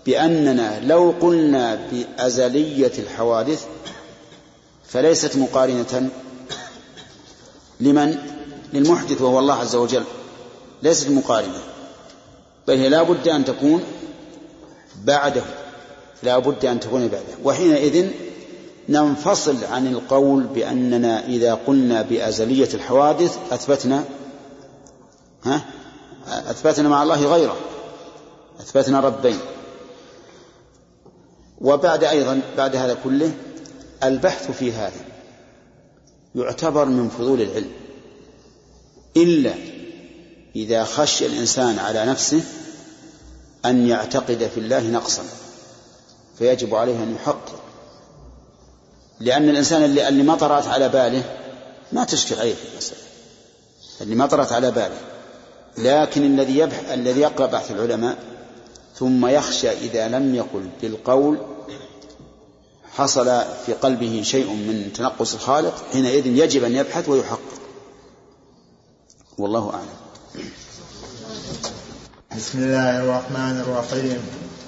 [0.06, 3.66] بأننا لو قلنا بأزلية الحوادث
[4.84, 6.10] فليست مقارنة
[7.84, 8.18] لمن؟
[8.72, 10.04] للمحدث وهو الله عز وجل
[10.82, 11.60] ليست مقارنة.
[12.68, 13.82] بل هي لا بد أن تكون
[15.04, 15.42] بعده
[16.22, 17.34] لا بد أن تكون بعده.
[17.44, 18.10] وحينئذ
[18.88, 24.04] ننفصل عن القول بأننا إذا قلنا بأزلية الحوادث أثبتنا
[25.44, 25.64] ها؟
[26.26, 27.56] أثبتنا مع الله غيره
[28.60, 29.38] أثبتنا ربين.
[31.60, 33.32] وبعد أيضا بعد هذا كله
[34.02, 35.13] البحث في هذا.
[36.34, 37.70] يعتبر من فضول العلم.
[39.16, 39.54] إلا
[40.56, 42.42] إذا خشي الإنسان على نفسه
[43.64, 45.22] أن يعتقد في الله نقصا
[46.38, 47.60] فيجب عليه أن يحقق.
[49.20, 51.36] لأن الإنسان اللي, اللي ما طرأت على باله
[51.92, 53.00] ما تشكل عليه في المسألة.
[54.00, 54.98] اللي ما طرأت على باله.
[55.78, 58.18] لكن الذي يبح الذي يقرأ بحث العلماء
[58.96, 61.38] ثم يخشى إذا لم يقل بالقول
[62.94, 67.60] حصل في قلبه شيء من تنقص الخالق حينئذ يجب أن يبحث ويحقق.
[69.38, 69.98] والله أعلم.
[72.36, 74.18] بسم الله الرحمن الرحيم.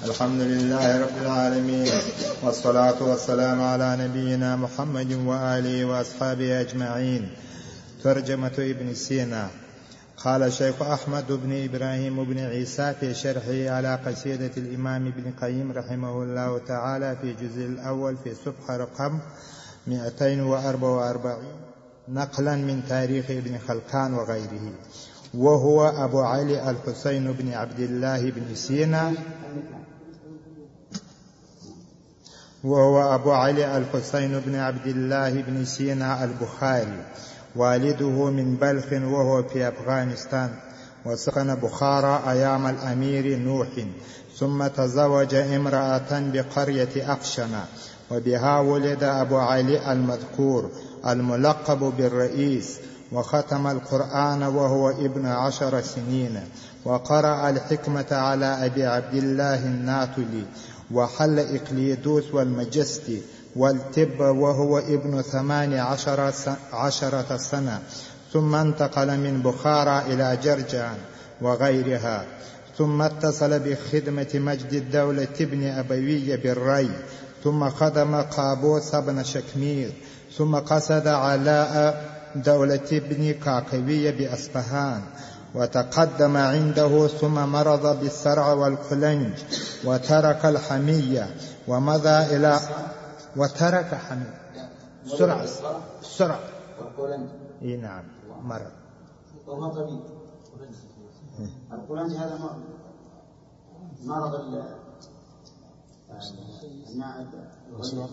[0.05, 1.91] الحمد لله رب العالمين
[2.43, 7.29] والصلاة والسلام على نبينا محمد وآله وأصحابه أجمعين.
[8.03, 9.49] ترجمة ابن سينا.
[10.23, 16.23] قال الشيخ أحمد بن إبراهيم بن عيسى في شرحه على قصيدة الإمام ابن قيم رحمه
[16.23, 19.19] الله تعالى في الجزء الأول في صفحة رقم
[19.87, 21.43] 244
[22.09, 24.71] نقلا من تاريخ ابن خلقان وغيره.
[25.33, 29.13] وهو أبو علي الحسين بن عبد الله بن سينا.
[32.63, 37.05] وهو أبو علي الحسين بن عبد الله بن سينا البخاري.
[37.57, 40.49] والده من بلخ وهو في أفغانستان
[41.05, 43.67] وسكن بخارى أيام الأمير نوح
[44.37, 47.49] ثم تزوج امرأة بقرية أفشن
[48.11, 50.69] وبها ولد أبو علي المذكور
[51.07, 52.79] الملقب بالرئيس
[53.11, 56.41] وختم القرآن وهو ابن عشر سنين
[56.85, 60.45] وقرأ الحكمة على أبي عبد الله الناتلي
[60.91, 63.21] وحل إقليدوس والمجستي
[63.57, 66.33] والتب وهو ابن ثمان عشر
[66.73, 67.79] عشرة سنة
[68.33, 70.97] ثم انتقل من بخارى إلى جرجان
[71.41, 72.25] وغيرها
[72.77, 76.89] ثم اتصل بخدمة مجد الدولة ابن أبوي بالري
[77.43, 79.91] ثم خدم قابوس بن شكمير
[80.37, 82.03] ثم قصد علاء
[82.35, 85.01] دولة ابن كاكوية بأصفهان
[85.55, 89.33] وتقدم عنده ثم مرض بالسرع والكلنج
[89.85, 91.27] وترك الحمية
[91.67, 92.59] ومضى إلى
[93.35, 94.47] وترك حمية
[95.05, 95.45] سرعة.
[96.01, 96.39] سرعة.
[97.61, 98.03] إي نعم.
[98.43, 98.71] مرض.
[99.47, 99.99] وهو طبيب.
[101.71, 102.61] القولنج هذا مرض.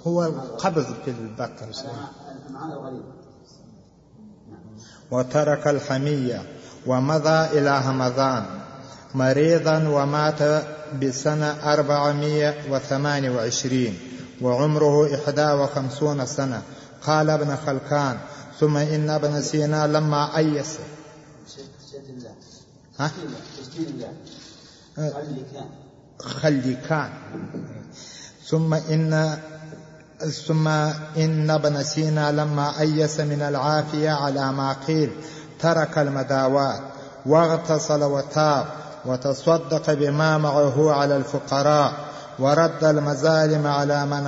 [0.07, 1.73] هو القبض في البطن
[2.49, 3.03] المعاني الغريب
[5.11, 6.43] وترك الحمية.
[6.87, 8.45] ومضى إلى همذان
[9.15, 10.65] مريضا ومات
[11.03, 13.99] بسنة أربعمائة وثمانية وعشرين.
[14.43, 16.62] وعمره إحدى وخمسون سنة.
[17.07, 18.18] قال ابن خلكان
[18.61, 20.78] ثم إن ابن سينا لما أيس.
[22.99, 23.11] ها؟
[26.20, 27.11] خلي كان
[28.47, 29.39] ثم إن
[30.47, 30.68] ثم
[31.16, 35.11] إن ابن سينا لما أيس من العافية على ما قيل
[35.61, 36.80] ترك المداوات
[37.26, 38.66] واغتسل وتاب
[39.05, 42.14] وتصدق بما معه على الفقراء.
[42.39, 44.26] ورد المزالم على من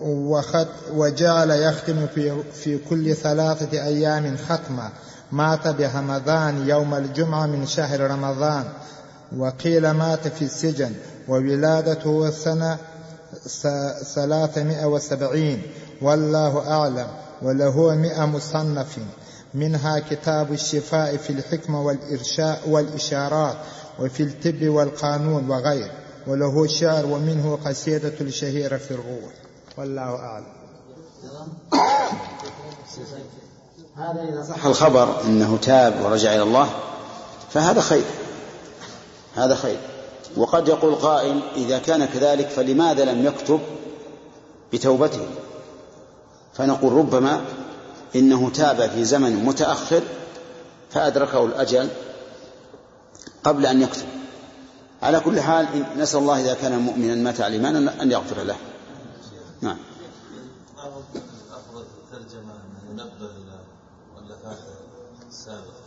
[0.00, 4.90] وخد وجعل يختم في, في كل ثلاثة أيام ختمة.
[5.32, 8.64] مات بهمذان يوم الجمعة من شهر رمضان.
[9.36, 10.92] وقيل مات في السجن.
[11.28, 12.78] وولادته سنة
[14.14, 15.62] ثلاثمائة وسبعين.
[16.02, 17.06] والله أعلم.
[17.42, 18.98] وله مئة مصنف.
[19.54, 23.56] منها كتاب الشفاء في الحكمة والإرشاء والإشارات.
[23.98, 25.90] وفي الطب والقانون وغير
[26.26, 29.32] وله شعر ومنه قصيدة الشهيرة في الروح
[29.78, 30.46] والله أعلم.
[33.96, 36.70] هذا إذا صح الخبر أنه تاب ورجع إلى الله
[37.50, 38.04] فهذا خير.
[39.36, 39.78] هذا خير.
[40.36, 43.60] وقد يقول قائل إذا كان كذلك فلماذا لم يكتب
[44.72, 45.26] بتوبته؟
[46.54, 47.40] فنقول ربما
[48.16, 50.02] إنه تاب في زمن متأخر
[50.90, 51.88] فأدركه الأجل
[53.44, 54.06] قبل أن يكتب.
[55.02, 55.66] على كل حال
[55.98, 58.56] نسأل الله إذا كان مؤمنا مات على الإيمان أن يغفر له.
[59.60, 59.76] نعم.
[65.28, 65.86] السابقة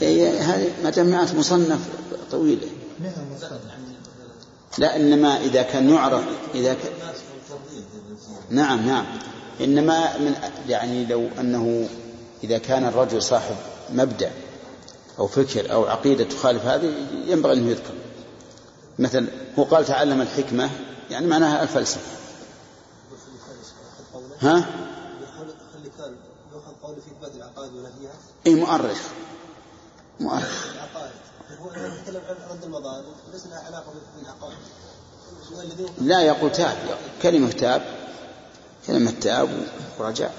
[0.00, 1.88] هذه مجمعات مصنف
[2.30, 2.68] طويلة.
[4.78, 6.92] لا إنما إذا كان يعرف إذا كان
[8.50, 9.06] نعم نعم.
[9.60, 10.34] إنما من
[10.68, 11.88] يعني لو أنه
[12.44, 13.56] إذا كان الرجل صاحب
[13.92, 14.30] مبدأ
[15.20, 16.94] أو فكر أو عقيدة تخالف هذه
[17.26, 17.94] ينبغي أنه يذكر.
[18.98, 19.26] مثل
[19.58, 20.70] هو قال تعلم الحكمة
[21.10, 22.00] يعني معناها الفلسفة.
[24.40, 24.64] ها؟
[28.46, 28.98] أي مؤرخ.
[30.20, 30.66] مؤرخ.
[36.00, 36.76] لا يقول تاب.
[37.22, 37.82] كلمة تاب
[38.86, 39.66] كلمة تاب
[39.98, 40.34] ورجاء.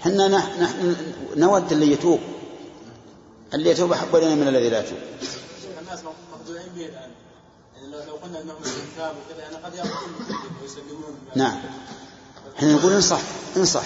[0.00, 0.96] حنا نح- نحن
[1.36, 2.20] نود اللي يتوب.
[3.54, 4.98] اللي يتوب أحب إلينا من الذي لا يتوب.
[5.80, 6.00] الناس
[6.40, 7.10] مخدوعين به الان
[7.76, 8.56] يعني لو لو قلنا إنهم
[8.94, 9.72] كتاب وكذا يعني قد
[10.62, 11.18] ويسلمون.
[11.34, 11.60] نعم.
[12.58, 13.20] إحنا نقول انصح
[13.56, 13.82] انصح.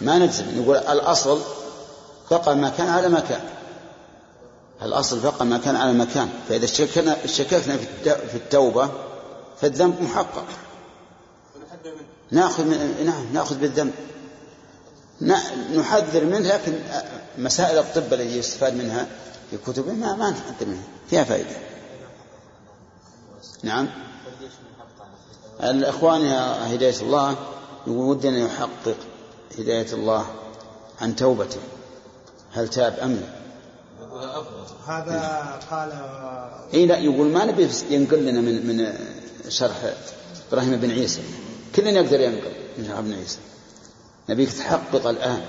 [0.00, 0.62] ما نجزم.
[0.62, 1.40] نقول الأصل
[2.30, 3.40] بقى ما كان على ما كان
[4.82, 8.90] الأصل بقى ما كان على ما كان فإذا شككنا شككنا في الت- في التوبة
[9.60, 10.44] فالذنب محقق.
[12.30, 13.92] نأخذ من نعم نأخذ بالذنب.
[15.74, 16.72] نحذر منه لكن
[17.38, 19.06] مسائل الطب التي يستفاد منها
[19.50, 21.56] في كتبه ما ما نحذر منها فيها فائدة.
[23.62, 23.88] نعم.
[25.62, 27.36] الإخوان يا هداية الله
[27.86, 28.96] يقول ودنا يحقق
[29.58, 30.26] هداية الله
[31.00, 31.60] عن توبته.
[32.52, 33.42] هل تاب أم لا؟
[34.86, 35.92] هذا قال
[36.74, 38.94] إي لا يقول ما نبي ينقل لنا من من
[39.48, 39.92] شرح
[40.48, 41.22] إبراهيم بن عيسى.
[41.76, 43.38] كلنا يقدر ينقل من شرح ابن عيسى.
[44.28, 45.42] نبيك تحقق الآن.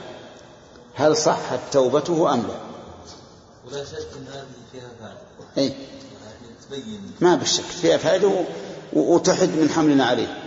[0.96, 2.54] هل صحت توبته أم لا؟
[3.68, 5.18] ولا شك إن هذه فيها فائدة.
[5.58, 5.76] اي يعني
[6.82, 7.12] تبين.
[7.22, 7.64] ما بالشك.
[7.64, 7.98] فيها
[8.28, 8.46] و-
[8.94, 10.38] و- وتحد من حملنا عليه.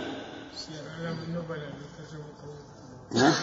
[3.15, 3.33] ها؟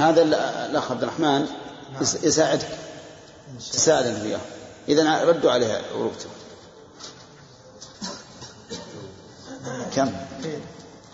[0.00, 0.34] هذا ال-
[0.70, 1.46] الأخ عبد الرحمن
[2.00, 2.68] يس- يساعدك.
[3.72, 4.40] تساعدنا وياه
[4.88, 6.26] اذا ردوا عليها ورقته
[9.96, 10.12] كم؟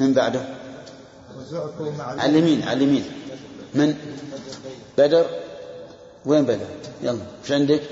[0.00, 0.61] من بعده؟
[2.00, 3.04] على اليمين على اليمين.
[3.74, 3.94] من؟
[4.98, 5.26] بدر.
[6.26, 6.66] وين بدر؟
[7.02, 7.82] يلا إيش عندك؟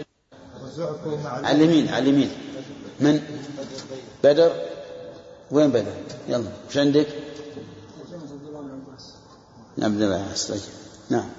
[1.24, 2.30] على اليمين على اليمين.
[3.01, 3.20] من؟
[4.24, 4.53] بدر.
[5.51, 5.95] وين بدر؟
[6.28, 7.07] يلا إيش عندك؟
[9.78, 10.61] عبد الله طيب
[11.11, 11.30] نعم.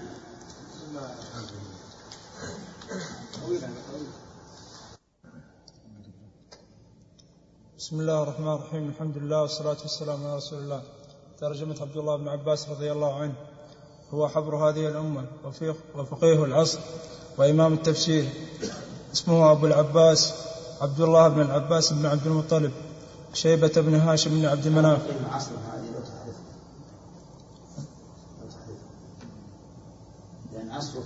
[7.78, 8.90] بسم الله الرحمن الرحيم.
[8.90, 10.82] الحمد لله والصلاة والسلام على رسول الله.
[11.42, 13.34] ترجمة عبد الله بن عباس رضي الله عنه.
[14.14, 15.26] هو حبر هذه الأمة
[15.96, 16.80] وفقيه العصر
[17.38, 18.30] وإمام التفسير
[19.14, 20.34] اسمه أبو العباس
[20.82, 22.72] عبد الله بن العباس بن عبد المطلب
[23.34, 26.36] شيبة بن هاشم بن عبد مناف كلمة عصر هذه لو تحذف
[28.42, 28.78] لو تحذف
[30.54, 31.00] لأن عصر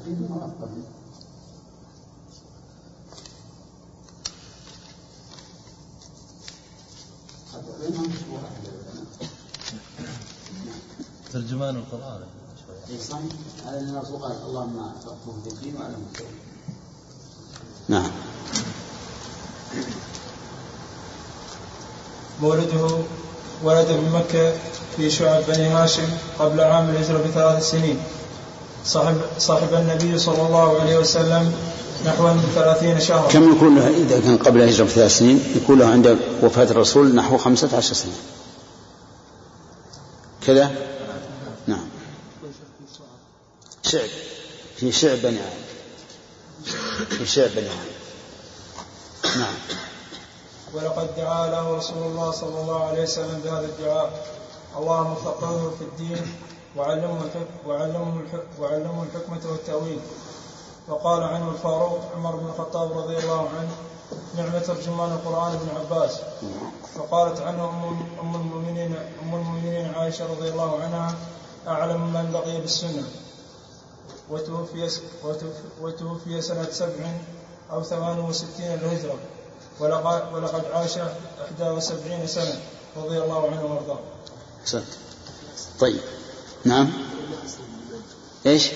[11.36, 12.22] ترجمان القرآن.
[12.90, 13.22] اي صحيح.
[13.68, 15.76] الرسول قال اللهم فقهه في الدين
[17.90, 18.12] نعم.
[22.42, 22.98] مولده
[23.64, 24.54] ولد بمكة
[24.98, 26.10] في شعب بني هاشم
[26.40, 28.00] قبل عام الهجرة بثلاث سنين.
[28.86, 31.54] صاحب صاحب النبي صلى الله عليه وسلم
[32.06, 33.28] نحو من ثلاثين شهرا.
[33.28, 37.38] كم يكون له إذا كان قبل الهجرة بثلاث سنين؟ يكون له عند وفاة الرسول نحو
[37.38, 38.14] خمسة عشر سنة.
[40.48, 40.95] كذا؟
[43.84, 44.10] شعب.
[44.76, 45.66] في شعب بني عامر
[47.10, 47.96] في شعب بني عامر
[49.38, 49.56] نعم.
[50.74, 54.28] ولقد دعا له رسول الله صلى الله عليه وسلم بهذا الدعاء.
[54.78, 56.36] اللهم فقهه في الدين
[56.76, 58.24] وعلمه الحكم وعلمه
[58.60, 60.00] وعلمه الحكمة والتأويل.
[60.88, 63.76] وقال عنه الفاروق عمر بن الخطاب رضي الله عنه
[64.38, 66.20] نعم ترجمان القرآن ابن عباس.
[66.98, 67.70] وقالت عنه
[68.22, 71.16] أم المؤمنين أم المؤمنين عائشة رضي الله عنها
[71.68, 73.04] أعلم من بقي بالسنة.
[74.30, 74.90] وتوفي
[75.24, 77.12] وتوفي- وتوفي سنة سبع
[77.72, 79.18] أو ثمان وستين للهجرة
[79.80, 82.60] ولقد, ولقد عاش إحدى وسبعين سنة.
[82.98, 84.00] رضي الله عنه وأرضاه.
[84.62, 84.84] أحسنت.
[85.80, 86.00] طيب.
[86.66, 86.92] نعم.
[88.46, 88.72] إيش؟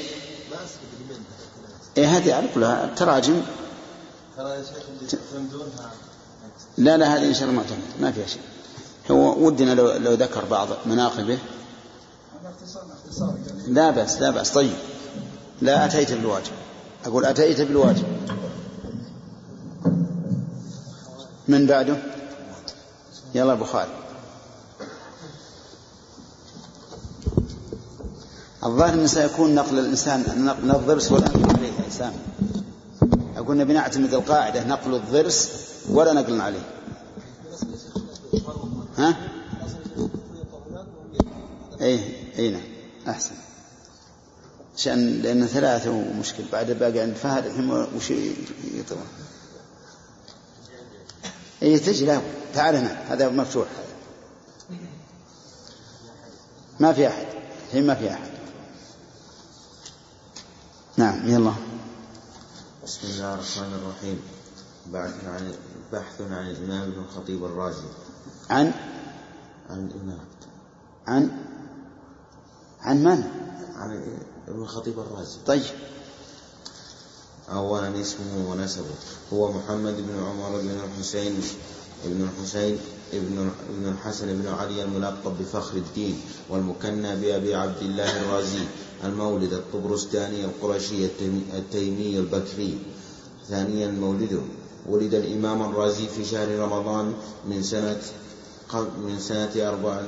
[1.97, 3.41] إيه هذه على كلها تراجم.
[4.37, 5.17] ترى يا شيخ
[6.77, 7.65] لا لا هذه إن شاء الله ما
[7.99, 8.41] ما فيها شيء.
[9.11, 11.39] هو ودنا لو, لو ذكر بعض مناقبه.
[13.67, 14.51] لا بأس لا بأس.
[14.51, 14.73] طيب.
[15.61, 16.51] لا أتيت بالواجب.
[17.05, 18.05] أقول أتيت بالواجب.
[21.47, 21.97] من بعده؟
[23.35, 23.89] يلا أبو خالد
[28.63, 32.13] الظاهر أنه سيكون نقل الإنسان نقل الضرس ولا نقل عليه الإنسان
[33.37, 35.49] أقول نبي نعتمد القاعدة نقل الضرس
[35.89, 36.61] ولا نقل عليه.
[38.97, 39.15] ها؟
[41.81, 41.99] أي
[42.39, 42.61] أي نعم.
[43.07, 43.35] أحسن.
[44.79, 48.11] عشان لأن ثلاثة ومشكل بعد باقي عند فهد الحين وش
[48.73, 49.01] يطلع؟
[51.63, 52.21] اي تجي لا
[52.53, 53.13] تعال هنا.
[53.13, 53.67] هذا مفتوح.
[56.79, 57.25] ما في أحد.
[57.67, 58.29] الحين ما في أحد.
[60.97, 61.53] نعم يلا.
[62.83, 64.21] بسم الله الرحمن الرحيم.
[64.87, 65.53] بعد عن
[65.93, 67.87] بحث عن الإمام ابن الخطيب الرازي.
[68.49, 68.71] عن؟
[69.69, 70.25] عن الإمام.
[71.07, 71.37] عن؟
[72.81, 73.23] عن من؟
[73.75, 74.19] عن
[74.49, 75.37] ابن الخطيب الرازي.
[75.45, 75.61] طيب.
[77.51, 78.95] أولا اسمه ونسبه.
[79.33, 81.41] هو محمد بن عمر بن الحسين
[82.05, 82.77] ابن الحسين
[83.13, 83.51] ابن
[83.85, 88.63] الحسن بن علي الملقب بفخر الدين والمكنى بأبي عبد الله الرازي
[89.03, 91.05] المولد الطبرستاني القرشي
[91.53, 92.77] التيمي البكري.
[93.49, 94.41] ثانيا مولده.
[94.89, 97.13] ولد الإمام الرازي في شهر رمضان
[97.47, 98.01] من سنة
[98.73, 100.03] من سنة أربع,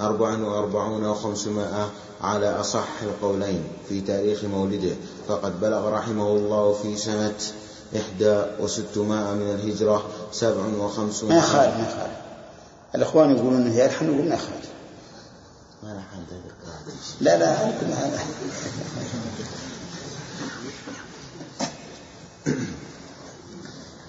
[0.00, 1.90] أربع وأربعون وخمسمائة
[2.20, 4.96] على أصح القولين في تاريخ مولده.
[5.28, 7.34] فقد بلغ رحمه الله في سنة
[7.96, 12.16] إحدى وستمائة من الهجرة سبع وخمسون ما يخالف ما يخالف
[12.94, 14.66] الإخوان يقولون إنه يلحن نقول ما يخالف
[17.20, 18.18] لا لا أنتم هذا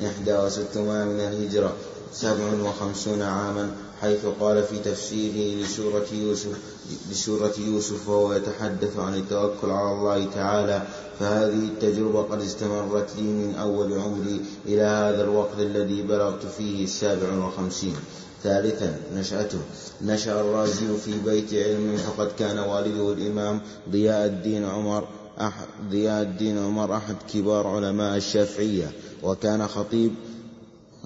[0.07, 1.73] إحدى وستمائة من الهجرة.
[2.13, 6.57] سبع وخمسون عاما حيث قال في تفسيره لسورة يوسف
[7.11, 10.81] لسورة يوسف وهو يتحدث عن التوكل على الله تعالى
[11.19, 17.33] فهذه التجربة قد استمرت لي من أول عمري إلى هذا الوقت الذي بلغت فيه السابع
[17.33, 17.95] والخمسين
[18.43, 19.59] ثالثا نشأته.
[20.01, 25.07] نشأ الرازي في بيت علم فقد كان والده الإمام ضياء الدين عمر
[25.41, 28.91] أحد ضياء الدين عمر أحد كبار علماء الشافعية
[29.23, 30.11] وكان خطيب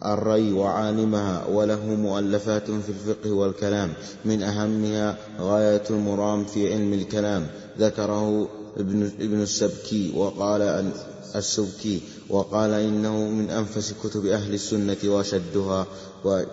[0.05, 3.93] الري وعالمها وله مؤلفات في الفقه والكلام
[4.25, 7.47] من أهمها غاية المرام في علم الكلام.
[7.79, 10.91] ذكره ابن, ابن السبكي وقال أن
[11.35, 15.87] السبكي وقال إنه من أنفس كتب أهل السنة وأشدها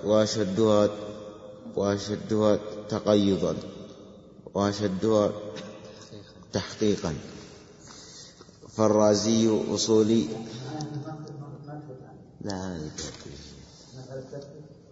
[0.05, 0.89] وأشدها
[1.77, 3.55] وأشدها تقيضا.
[4.55, 5.33] وأشدها
[6.53, 7.15] تحقيقا.
[8.77, 10.27] فالرازي أصولي
[12.45, 12.81] لا لا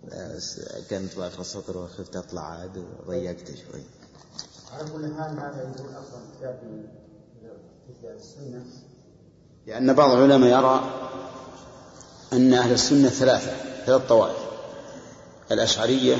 [0.05, 0.61] بس
[0.91, 3.83] كنت باخر السطر وخفت اطلع عاد وضيقت شوي.
[4.73, 6.61] على كل حال هذا يقول أفضل كتاب
[8.01, 8.64] في السنة.
[9.67, 10.91] لأن بعض العلماء يرى
[12.33, 14.37] أن أهل السنة ثلاثة ثلاث طوائف
[15.53, 16.17] الأشعرية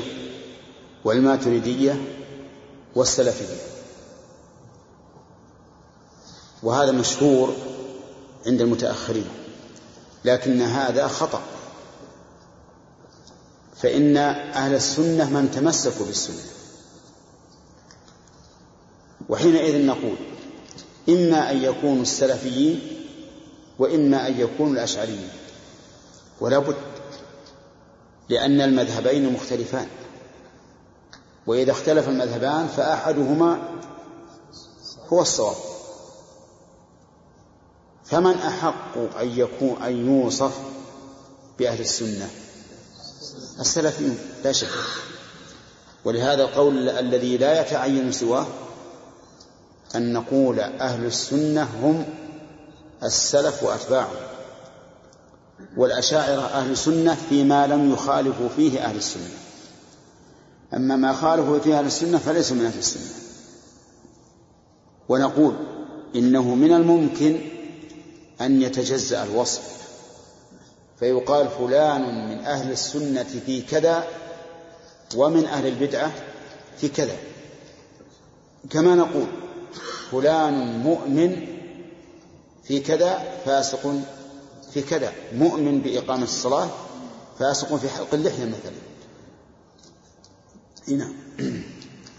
[1.05, 2.05] والماتريدية
[2.94, 3.57] والسلفية.
[6.62, 7.55] وهذا مشهور
[8.47, 9.28] عند المتأخرين
[10.24, 11.42] لكن هذا خطأ.
[13.82, 16.52] فإن أهل السنة من تمسكوا بالسنة.
[19.28, 20.16] وحينئذ نقول
[21.08, 23.02] إما أن يكونوا السلفيين
[23.78, 25.28] وإما أن يكونوا الأشعريين.
[26.40, 26.76] ولا بد
[28.28, 29.86] لأن المذهبين مختلفان.
[31.46, 33.80] وإذا اختلف المذهبان فأحدهما
[35.12, 35.56] هو الصواب.
[38.04, 40.60] فمن أحق أن يكون أن يوصف
[41.58, 42.30] بأهل السنة؟
[43.61, 44.68] السلفيون لا شك.
[46.05, 48.47] ولهذا القول الذي لا يتعين سواه
[49.95, 52.05] أن نقول أهل السنة هم
[53.03, 54.16] السلف وأتباعهم
[55.76, 59.30] والأشاعرة أهل سنة فيما لم يخالفوا فيه أهل السنة.
[60.74, 63.11] أما ما خالفوا فيه أهل السنة فليسوا من أهل السنة.
[65.09, 65.55] ونقول
[66.14, 67.41] إنه من الممكن
[68.41, 69.86] أن يتجزأ الوصف.
[71.01, 74.09] فيقال فلان من أهل السنة في كذا
[75.16, 76.12] ومن أهل البدعة
[76.80, 77.16] في كذا.
[78.70, 79.26] كما نقول
[80.11, 81.46] فلان مؤمن
[82.64, 83.95] في كذا فاسق
[84.72, 85.12] في كذا.
[85.33, 86.68] مؤمن بإقامة الصلاة
[87.38, 88.76] فاسق في حلق اللحية مثلا.
[90.88, 91.14] نعم.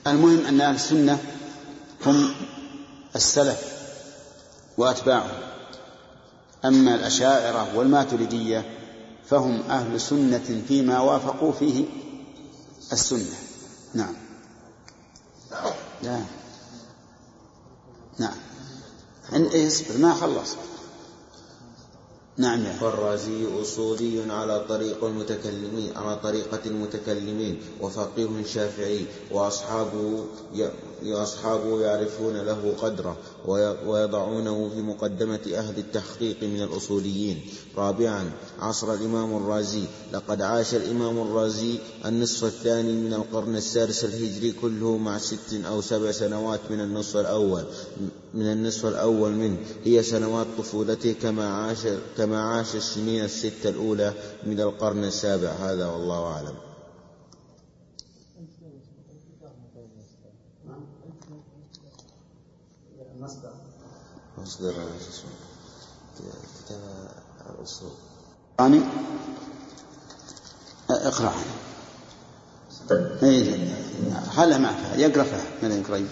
[0.07, 1.19] المهم أن أهل السنة
[2.05, 2.35] هم
[3.15, 3.77] السلف
[4.77, 5.56] وأتباعهم.
[6.67, 8.65] أما الأشاعرة والماتريدية
[9.25, 11.85] فهم أهل سنة فيما وافقوا فيه
[12.91, 13.37] السنة.
[13.93, 14.13] نعم.
[16.03, 16.21] لا
[18.19, 18.35] نعم.
[19.33, 20.55] اصبر ما خلص.
[22.37, 30.25] نعم يا فالرازي أصولي على طريق المتكلمين على طريقة المتكلمين وفقيه شافعي وأصحابه
[31.05, 33.17] أصحابه يعرفون له قدره
[33.85, 37.41] ويضعونه في مقدمة أهل التحقيق من الأصوليين.
[37.77, 39.83] رابعا عصر الإمام الرازي.
[40.13, 41.75] لقد عاش الإمام الرازي
[42.05, 47.63] النصف الثاني من القرن السادس الهجري كله مع ست أو سبع سنوات من النصف الأول
[48.33, 49.57] من النصف الأول منه.
[49.83, 51.87] هي سنوات طفولته كما عاش
[52.17, 54.13] كما عاش السنين الستة الأولى
[54.45, 55.49] من القرن السابع.
[55.49, 56.66] هذا والله أعلم.
[64.47, 64.73] مصدر
[66.65, 66.79] كتاب
[67.59, 67.91] الأصول.
[68.51, 68.81] الثاني
[70.89, 71.33] اقرأ.
[73.23, 73.69] اي
[74.29, 74.99] خلها معك.
[74.99, 76.07] يقرأ فهد من قريب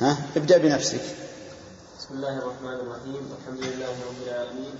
[0.00, 1.00] ها؟ ابدأ بنفسك.
[1.98, 3.32] بسم الله الرحمن الرحيم.
[3.40, 4.74] الحمد لله رب العالمين.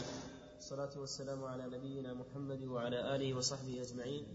[0.56, 4.26] والصلاة والسلام على نبينا محمد وعلى آله وصحبه أجمعين.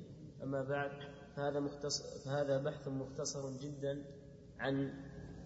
[0.44, 0.92] أما بعد
[1.36, 4.20] فهذا مختصر فهذا بحث مختصر جدا
[4.62, 4.90] عن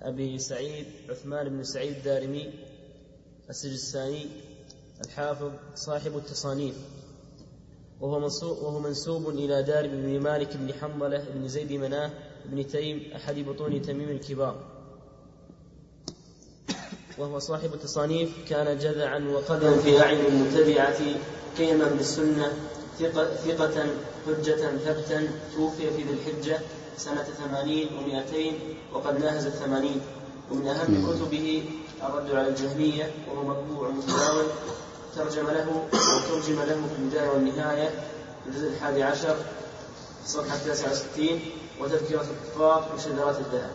[0.02, 2.54] أبي سعيد عثمان بن سعيد الدارمي
[3.50, 4.28] السجستاني
[5.06, 6.76] الحافظ صاحب التصانيف.
[8.02, 12.12] وهو منسوب, وهو منسوب إلى دار بن مالك بن حنظلة بن زيد مناه
[12.46, 14.56] بن تيم أحد بطون تميم الكبار.
[17.18, 21.00] وهو صاحب التصانيف كان جذعا وقدما في أعين المتبعة
[21.58, 22.54] قيما بالسنة
[23.00, 23.86] ثقة, ثقة
[24.26, 26.60] حجة ثبتا توفي في ذي الحجة.
[26.98, 28.60] سنة ثمانين ومائتين
[28.94, 30.02] وقد ناهز الثمانين
[30.52, 31.70] ومن أهم كتبه
[32.04, 34.46] الرد على الجهمية وهو مطبوع متداول.
[35.16, 37.90] ترجم له وترجم له في البداية والنهاية
[38.48, 39.36] الجزء الحادي عشر
[40.36, 41.40] التاسعة والستين
[41.82, 43.72] وتذكرة الكفار في شجرات الذهب.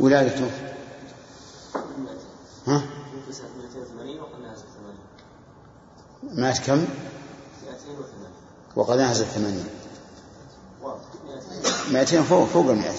[0.00, 0.50] ولادته؟
[2.66, 2.82] ها؟
[3.12, 5.06] توفي سنة 280 وقد ناهز الثمانين
[6.22, 8.28] مات كم؟ 208
[8.76, 9.66] وقد نهز الثمانين
[11.90, 12.92] 200 فوق فوق ال 200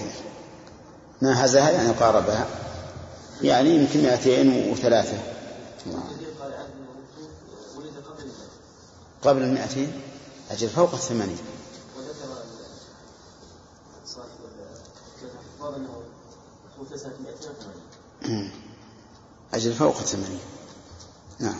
[1.21, 2.47] ناهزها يعني قاربها.
[3.41, 5.17] يعني يمكن 203
[5.85, 7.27] الكثير قال عنه انه
[7.77, 7.93] ولد
[9.21, 9.91] قبل ال 200
[10.51, 11.37] أجل فوق الثمانين.
[14.05, 14.23] سنة
[18.23, 18.51] 280
[19.53, 20.39] أجل فوق الثمانين.
[21.39, 21.59] نعم.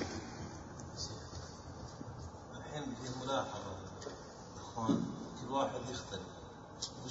[2.58, 3.74] الحين في ملاحظة
[4.62, 5.04] إخوان
[5.42, 6.33] كل واحد يختلف.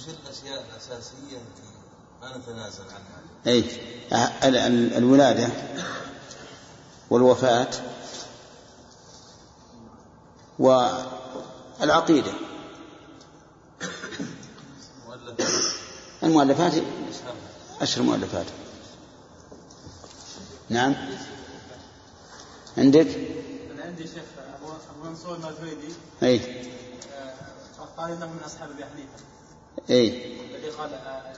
[0.03, 1.63] وش الاشياء الاساسيه التي
[2.21, 3.59] ما نتنازل عنها؟ أي
[4.43, 5.49] ال- ال- الولادة
[7.09, 7.67] والوفاة
[10.59, 12.31] والعقيدة.
[15.07, 15.63] مؤلفات
[16.23, 16.73] المؤلفات
[17.81, 18.45] أشهر مؤلفات
[20.69, 20.95] نعم.
[22.77, 23.07] عندك؟
[23.71, 24.23] أنا عندي شيخ
[24.55, 25.93] أبو أبو منصور المازويدي
[26.23, 26.35] أي
[27.15, 27.33] آه،
[27.97, 29.23] قال إنه من أصحاب أبي حنيفة.
[30.77, 31.33] قال آه،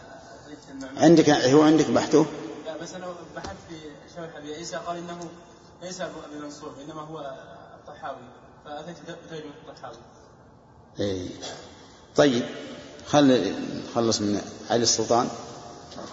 [0.72, 2.26] النعمان عندك هو عندك بحثه؟
[2.66, 3.76] لا بس أنا بحثت في
[4.16, 5.30] شرح أبي عيسى قال إنه
[5.82, 7.36] ليس أبو أبي منصور إنما هو
[7.80, 8.18] الطحاوي
[8.66, 8.96] فأتيت
[9.26, 9.98] بترجمة الطحاوي
[11.00, 11.30] أي
[12.16, 12.44] طيب
[13.08, 13.54] خل
[13.90, 15.28] نخلص من علي السلطان.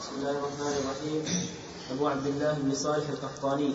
[0.00, 1.24] بسم الله الرحمن الرحيم.
[1.92, 3.72] أبو عبد الله بن صالح القحطاني.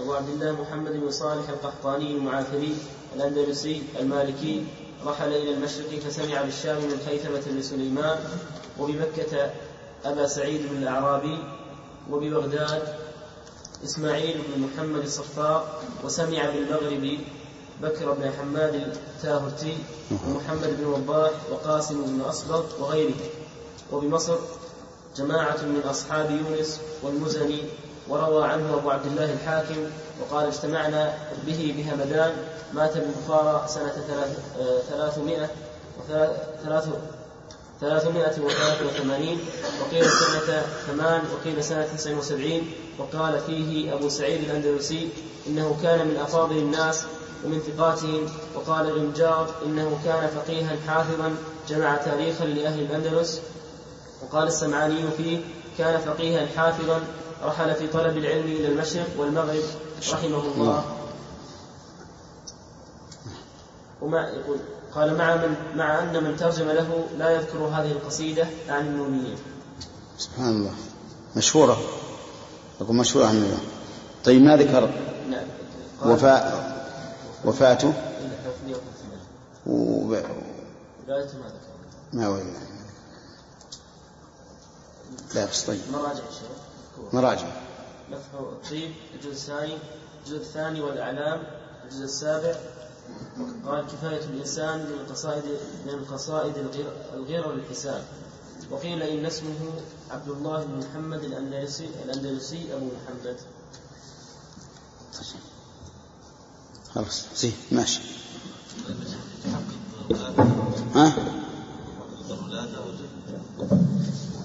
[0.00, 2.76] أبو عبد الله محمد بن صالح القحطاني المعافري
[3.16, 4.66] الأندلسي المالكي.
[5.06, 8.18] رحل إلى المشرق فسمع بالشام من خيثمة بن سليمان
[8.78, 9.50] وبمكة
[10.04, 11.38] أبا سعيد بن الأعرابي
[12.10, 12.82] وببغداد
[13.84, 17.18] إسماعيل بن محمد الصفار وسمع بالمغرب
[17.82, 19.78] بكر بن حماد التاهرتي
[20.10, 23.14] ومحمد بن وضاح وقاسم بن أصبغ وغيره
[23.92, 24.36] وبمصر
[25.16, 27.62] جماعة من أصحاب يونس والمزني
[28.10, 31.14] وروى عنه أبو عبد الله الحاكم وقال اجتمعنا
[31.46, 32.32] به بهمدان
[32.72, 33.94] مات بالبخارى سنة
[34.60, 35.48] آه، ثلاثمائة
[35.98, 36.88] وثلاث
[37.80, 39.38] ثلاثمائة وثلاثة وثمانين
[39.80, 45.08] وقيل سنة ثمان وقيل سنة تسع وسبعين وقال فيه أبو سعيد الأندلسي
[45.46, 47.04] إنه كان من أفاضل الناس
[47.44, 51.34] ومن ثقاتهم وقال ابن جار إنه كان فقيها حافظا
[51.68, 53.40] جمع تاريخا لأهل الأندلس
[54.22, 55.40] وقال السمعاني فيه
[55.78, 57.00] كان فقيها حافظا
[57.42, 59.62] رحل في طلب العلم إلى المشرق والمغرب
[60.12, 60.84] رحمه الله.
[64.02, 64.58] ومع يقول
[64.94, 69.38] قال مع من مع أن من ترجم له لا يذكر هذه القصيدة عن النونيين
[70.18, 70.74] سبحان الله.
[71.36, 71.80] مشهورة.
[72.80, 73.58] أقول مشهورة عن الله
[74.24, 74.90] طيب ما ذكر؟
[75.30, 75.46] نعم.
[76.04, 76.70] وفاء
[77.44, 78.80] وفاته؟ إلا 350
[79.66, 80.22] وب...
[81.08, 81.50] ولايته ما
[82.12, 82.54] ما وين
[85.34, 85.80] لا بس طيب.
[85.92, 86.59] مراجع الشيخ
[87.12, 87.48] مراجع.
[88.10, 89.78] مفح الطيب الجزء الثاني
[90.20, 91.42] الجزء الثاني والأعلام
[91.84, 92.54] الجزء السابع.
[93.66, 95.44] قال كفاية الإنسان من القصائد
[95.86, 98.04] من القصائد الغير, الغير للحساب
[98.70, 99.70] وقيل إن اسمه
[100.10, 103.36] عبد الله بن محمد الأندلسي الأندلسي أبو محمد.
[106.94, 108.00] خلاص زين ماشي.
[110.94, 111.12] ها؟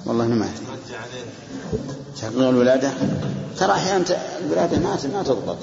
[0.05, 0.65] والله أنا ما أدري.
[2.21, 2.91] تحقيق الولادة؟
[3.57, 4.05] ترى أحيانا
[4.45, 5.57] الولادة ما ما تضبط.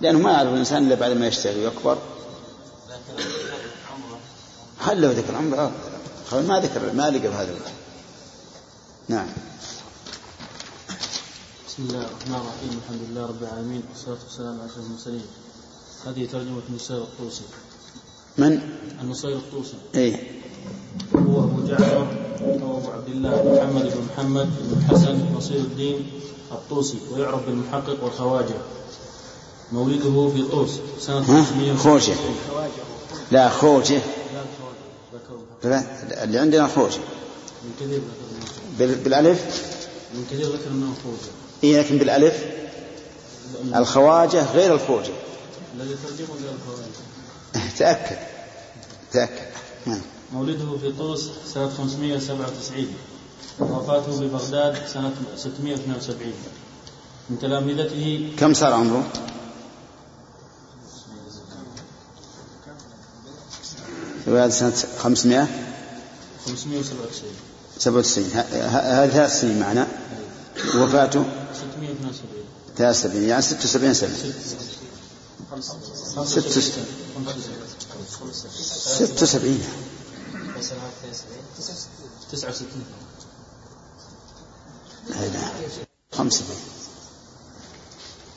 [0.00, 1.98] لأنه ما يعرف الإنسان إلا بعد ما يشتغل ويكبر.
[4.78, 5.72] هل لو ذكر عمره؟
[6.30, 7.72] خل ما ذكر ما لقى بهذا الوجه
[9.08, 9.26] نعم.
[11.68, 15.26] بسم الله الرحمن الرحيم الحمد لله رب العالمين والصلاة والسلام على أشرف المرسلين.
[16.06, 17.44] هذه ترجمة النصير الطوسي.
[18.38, 18.60] من؟
[19.00, 19.76] النصير الطوسي.
[19.94, 20.30] اي
[23.12, 26.10] الله محمد بن محمد بن الحسن نصير الدين
[26.52, 28.54] الطوسي ويعرف بالمحقق والخواجة.
[29.72, 30.70] مولده في طوس
[31.00, 32.14] سنة ها؟ 500 خوجة.
[33.32, 34.00] لا خوجة.
[35.64, 35.82] لا
[36.24, 36.98] اللي عندنا خوجة.
[37.64, 38.00] من كثير
[38.78, 39.62] بال- بالألف؟
[40.14, 41.30] من كثير ذكر أنه خوجة.
[41.64, 42.44] إيه لكن بالألف؟
[43.74, 45.12] الخواجة غير الخوجة.
[45.76, 47.68] الذي ترجمه إلى الخواجة.
[47.78, 48.16] تأكد.
[49.12, 49.46] تأكد.
[49.86, 50.00] نعم.
[50.32, 52.86] مولده في طوس سنة 597
[53.60, 56.32] ووفاته ببغداد سنة 672
[57.30, 59.04] من تلامذته كم صار عمره؟
[64.26, 65.46] هذا سنة 500
[66.46, 67.30] 597
[67.78, 69.86] 97 ه- ه- هذه ثلاث سنين معنا.
[70.76, 72.44] وفاته؟ 672
[72.78, 74.10] 73 يعني 76 سنة.
[76.24, 76.48] ست
[78.98, 79.60] ست 76
[82.32, 82.84] 69
[85.10, 85.40] لا
[86.12, 86.56] 75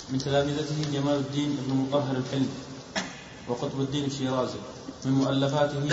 [0.09, 2.49] من تلامذته جمال الدين بن مطهر الحلمي
[3.49, 4.57] وقطب الدين الشيرازي.
[5.05, 5.89] من مؤلفاته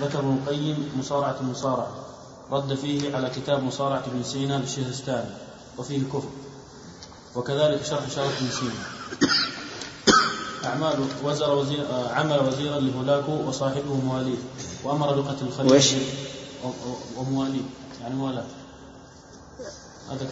[0.00, 2.06] ذكر ابن القيم مصارعة المصارعة.
[2.50, 5.30] رد فيه على كتاب مصارعة ابن سينا للشهرستاني
[5.78, 6.28] وفيه كفر
[7.36, 8.84] وكذلك شرح شرف ابن سينا.
[10.64, 14.38] أعمال وزر وزير آه، عمل وزيرا لهولاكو وصاحبه مواليه
[14.84, 15.74] وأمر بقتل الخليفة
[17.16, 17.62] ومواليه
[18.02, 18.44] يعني موالاه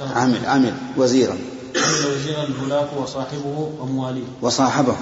[0.01, 1.39] عمل عمل وزيرا.
[1.77, 4.97] عمل وزيرا لهولاكو وصاحبه ومواليه وصاحبه.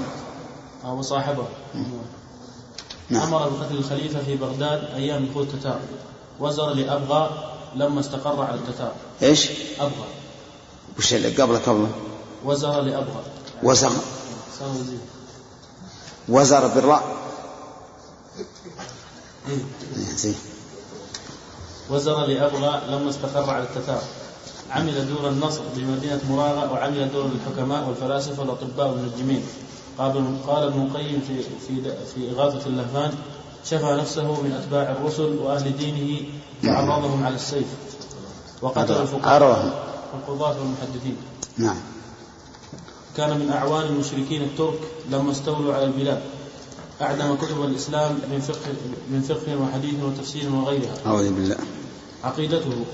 [0.84, 1.46] آه، وصاحبه.
[3.10, 3.22] نعم.
[3.22, 5.80] أمر بقتل الخليفة في بغداد أيام دخول التتار
[6.40, 8.92] وزر لأبغى لما استقر على التتار.
[9.22, 10.06] إيش؟ أبغى.
[10.98, 11.92] وش اللي قبله قبله؟
[12.44, 13.22] وزر لأبغى.
[13.62, 13.92] وزر.
[16.28, 17.16] وزر بالراء.
[19.48, 19.54] إيه.
[19.96, 20.34] إيه، زين.
[21.90, 24.02] وزر لأبغى لما استقر على التتار.
[24.70, 29.42] عمل دور النصر بمدينة مراغة وعمل دور الحكماء والفلاسفة والأطباء والمنجمين.
[29.98, 30.12] قال
[30.46, 31.82] قال ابن القيم في في
[32.14, 33.12] في إغاثة اللهفان
[33.64, 36.28] شفى نفسه من أتباع الرسل وأهل دينه
[36.64, 37.66] وعرضهم على السيف
[38.62, 39.42] وقتل الفقهاء
[40.12, 41.16] والقضاة والمحدثين.
[41.58, 41.76] نعم.
[43.16, 44.78] كان من أعوان المشركين الترك
[45.10, 46.20] لما استولوا على البلاد.
[47.00, 48.70] أعدم كتب الإسلام من فقه
[49.10, 50.94] من فقه وحديث وتفسير وغيرها.
[51.06, 51.56] أعوذ بالله.
[52.24, 52.84] عقيدته.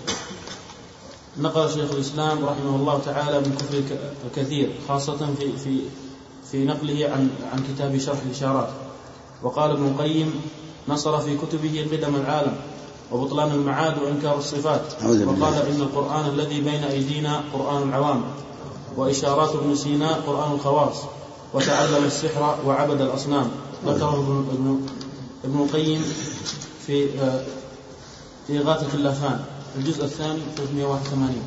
[1.38, 3.82] نقل شيخ الإسلام رحمه الله تعالى من كفر
[4.36, 5.80] كثير خاصة في في
[6.50, 8.68] في نقله عن عن كتاب شرح الإشارات.
[9.42, 10.40] وقال ابن القيم
[10.88, 12.56] نصر في كتبه قدم العالم
[13.12, 14.82] وبطلان المعاد وإنكار الصفات.
[15.02, 15.40] أعوذ بالله.
[15.40, 18.22] وقال إن القرآن الذي بين أيدينا قرآن العوام
[18.96, 20.96] وإشارات ابن سينا قرآن الخواص
[21.54, 23.50] وتعلم السحر وعبد الأصنام.
[23.86, 24.80] ذكره ابن, ابن,
[25.44, 26.04] ابن القيم
[26.86, 27.40] في آه،
[28.46, 29.40] في إغاثة اللافان
[29.76, 31.42] الجزء الثاني 381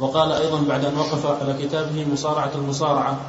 [0.00, 3.20] وقال أيضا بعد أن وقف على كتابه مصارعة المصارعة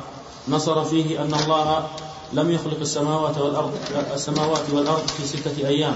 [0.48, 1.88] نصر فيه أن الله
[2.34, 3.72] لم يخلق السماوات والأرض
[4.14, 5.96] السماوات والأرض في ستة أيام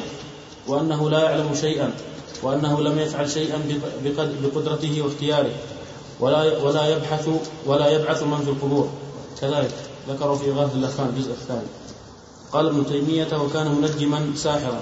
[0.68, 1.94] وأنه لا يعلم شيئا
[2.44, 3.62] وأنه لم يفعل شيئا
[4.04, 5.52] بقد- بقدرته واختياره
[6.20, 7.30] ولا ولا يبحث
[7.66, 8.90] ولا يبعث من في القبور.
[9.42, 9.85] كذلك.
[10.10, 11.68] ذكر في إغاثة اللافان الجزء الثاني.
[12.52, 14.80] قال ابن تيمية وكان منجما ساحرا.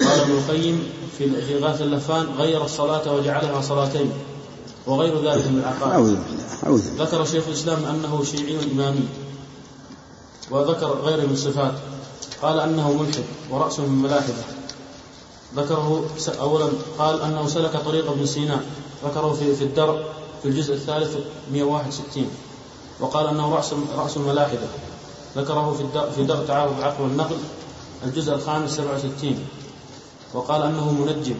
[0.00, 4.12] قال ابن القيم في إغاثة اللفان غير الصلاة وجعلها صلاتين
[4.86, 6.18] وغير ذلك من العقائد.
[6.98, 9.08] ذكر شيخ الإسلام أنه شيعي إمامي
[10.50, 11.74] وذكر غيره من الصفات.
[12.42, 14.44] قال أنه ملحد ورأسه من ملاحدة.
[15.56, 16.06] ذكره
[16.40, 16.68] أولا
[16.98, 18.60] قال أنه سلك طريق ابن سينا
[19.04, 20.02] ذكره في في الدرء
[20.42, 21.16] في الجزء الثالث
[21.52, 22.26] 161
[23.00, 24.66] وقال أنه رأس رأس الملاحدة.
[25.36, 27.36] ذكره في في درء تعارض العقل والنقل
[28.04, 29.38] الجزء الخامس 67
[30.34, 31.36] وقال أنه منجم.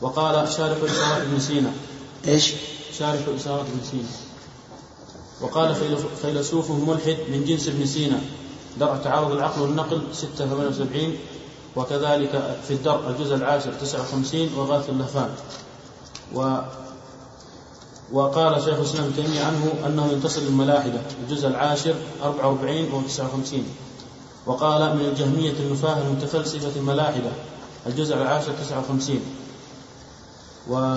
[0.00, 1.72] وقال شارح إشارات ابن سينا.
[2.26, 2.52] إيش؟
[2.98, 4.08] شارح إشارات ابن سينا.
[5.40, 5.74] وقال
[6.22, 8.20] فيلسوفه ملحد من جنس ابن سينا.
[8.80, 11.16] درء تعارض العقل والنقل 678
[11.76, 15.30] وكذلك في الدرء الجزء العاشر 59 وغاث اللفان
[16.34, 16.58] و
[18.12, 23.64] وقال شيخ الإسلام ابن تيمية عنه أنه ينتصر للملاحدة الجزء العاشر 44 و 59
[24.46, 27.30] وقال من الجهمية النفاه المتفلسفة الملاحدة
[27.86, 29.20] الجزء العاشر 59
[30.70, 30.96] و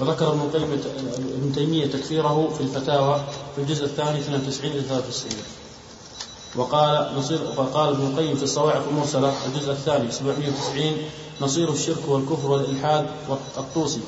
[0.00, 0.80] وذكر ابن القيم
[1.38, 3.20] ابن تيمية تكفيره في الفتاوى
[3.54, 5.32] في الجزء الثاني 92 إلى 93
[6.56, 10.92] وقال نصير وقال ابن القيم في الصواعق المرسلة الجزء الثاني 790
[11.40, 13.06] نصير الشرك والكفر والإلحاد
[13.56, 14.00] والطوسي.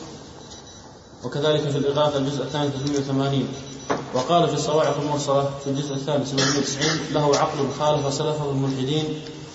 [1.24, 3.48] وكذلك في الإغاثة الجزء الثاني 380
[4.14, 9.04] وقال في الصواعق المرسلة في الجزء الثاني 790 له عقل خالف سلفه الملحدين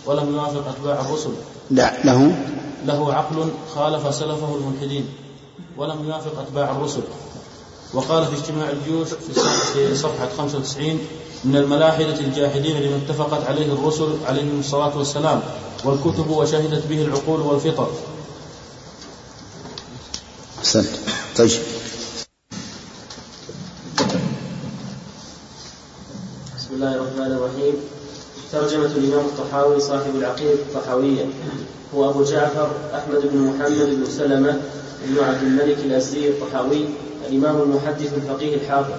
[0.06, 1.30] ولم يوافق أتباع الرسل.
[1.72, 2.36] لا له.
[2.86, 5.06] له عقل خالف سلفه الملحدين
[5.78, 7.02] ولم يوافق أتباع الرسل.
[7.94, 9.08] وقال في اجتماع الجيوش
[9.74, 11.00] في صفحة 95
[11.44, 15.42] من الملاحدة الجاحدين لما اتفقت عليه الرسل عليهم الصلاة والسلام.
[15.86, 17.92] والكتب وشهدت به العقول والفطر.
[20.60, 20.86] أحسنت.
[21.38, 21.50] طيب.
[26.58, 27.74] بسم الله الرحمن الرحيم.
[28.52, 31.26] ترجمة الإمام الطحاوي صاحب العقيدة الطحاوية.
[31.96, 34.62] هو أبو جعفر أحمد بن محمد بن سلمة
[35.06, 36.86] بن عبد الملك الأزدي الطحاوي
[37.30, 38.94] الإمام المحدث الفقيه الحافظ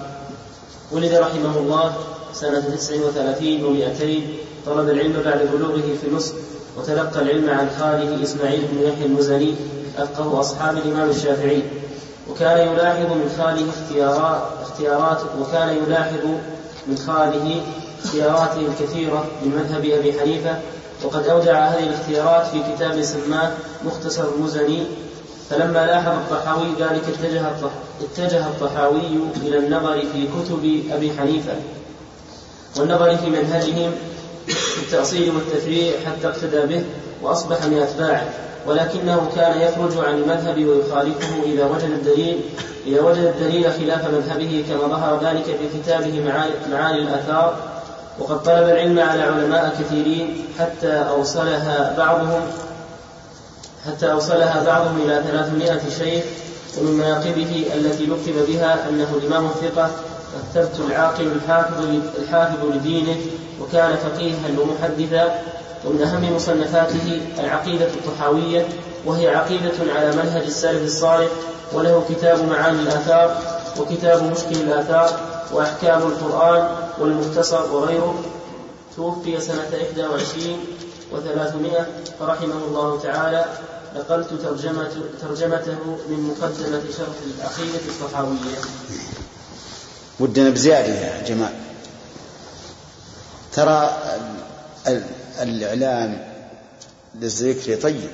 [0.91, 1.95] ولد رحمه الله
[2.33, 4.21] سنة 39 و200
[4.65, 6.33] طلب العلم بعد بلوغه في مصر.
[6.77, 9.55] وتلقى العلم عن خاله إسماعيل بن يحيى المزني
[9.97, 11.63] أفقه أصحاب الإمام الشافعي.
[12.29, 16.25] وكان يلاحظ من خاله اختيارات اختيارات وكان يلاحظ
[16.87, 17.61] من خاله
[18.03, 20.59] اختياراته الكثيرة من مذهب أبي حنيفة.
[21.03, 23.51] وقد أودع هذه الاختيارات في كتاب سماه
[23.85, 24.83] مختصر المزني.
[25.49, 27.51] فلما لاحظ الطحاوي ذلك اتجه
[28.01, 31.53] اتجه الطحاوي إلى النظر في كتب أبي حنيفة.
[32.79, 33.91] والنظر في منهجهم
[34.47, 36.83] في التأصيل والتفريع حتى اقتدى به
[37.21, 38.29] وأصبح من أتباعه
[38.67, 42.41] ولكنه كان يخرج عن المذهب ويخالفه إذا وجد الدليل
[42.87, 46.23] إذا وجد الدليل خلاف مذهبه كما ظهر ذلك في كتابه
[46.71, 47.57] معاني الآثار
[48.19, 52.41] وقد طلب العلم على علماء كثيرين حتى أوصلها بعضهم
[53.87, 56.23] حتى أوصلها بعضهم إلى ثلاثمائة شيخ
[56.77, 59.89] ومن مناقبه التي لقب بها أنه الإمام الثقة
[60.35, 61.85] الثبت العاقل الحافظ
[62.19, 63.15] الحافظ لدينه
[63.61, 65.41] وكان فقيها ومحدثا
[65.85, 68.67] ومن أهم مصنفاته العقيدة الطحاوية
[69.05, 71.29] وهي عقيدة على منهج السلف الصالح
[71.73, 73.37] وله كتاب معاني الآثار
[73.79, 75.19] وكتاب مشكل الآثار
[75.53, 76.67] وأحكام القرآن
[76.99, 78.23] والمختصر وغيره.
[78.95, 80.57] توفي سنة 21
[81.11, 81.85] وثلاثمائة
[82.19, 83.45] فرحمه الله تعالى.
[83.95, 84.29] نقلت
[85.21, 85.77] ترجمته
[86.09, 88.57] من مقدمة شرح العقيدة الطحاوية.
[90.19, 91.53] ودنا بزيادة يا جمال
[93.53, 94.01] ترى
[95.41, 96.27] الإعلام
[97.15, 98.09] للذكر طيب.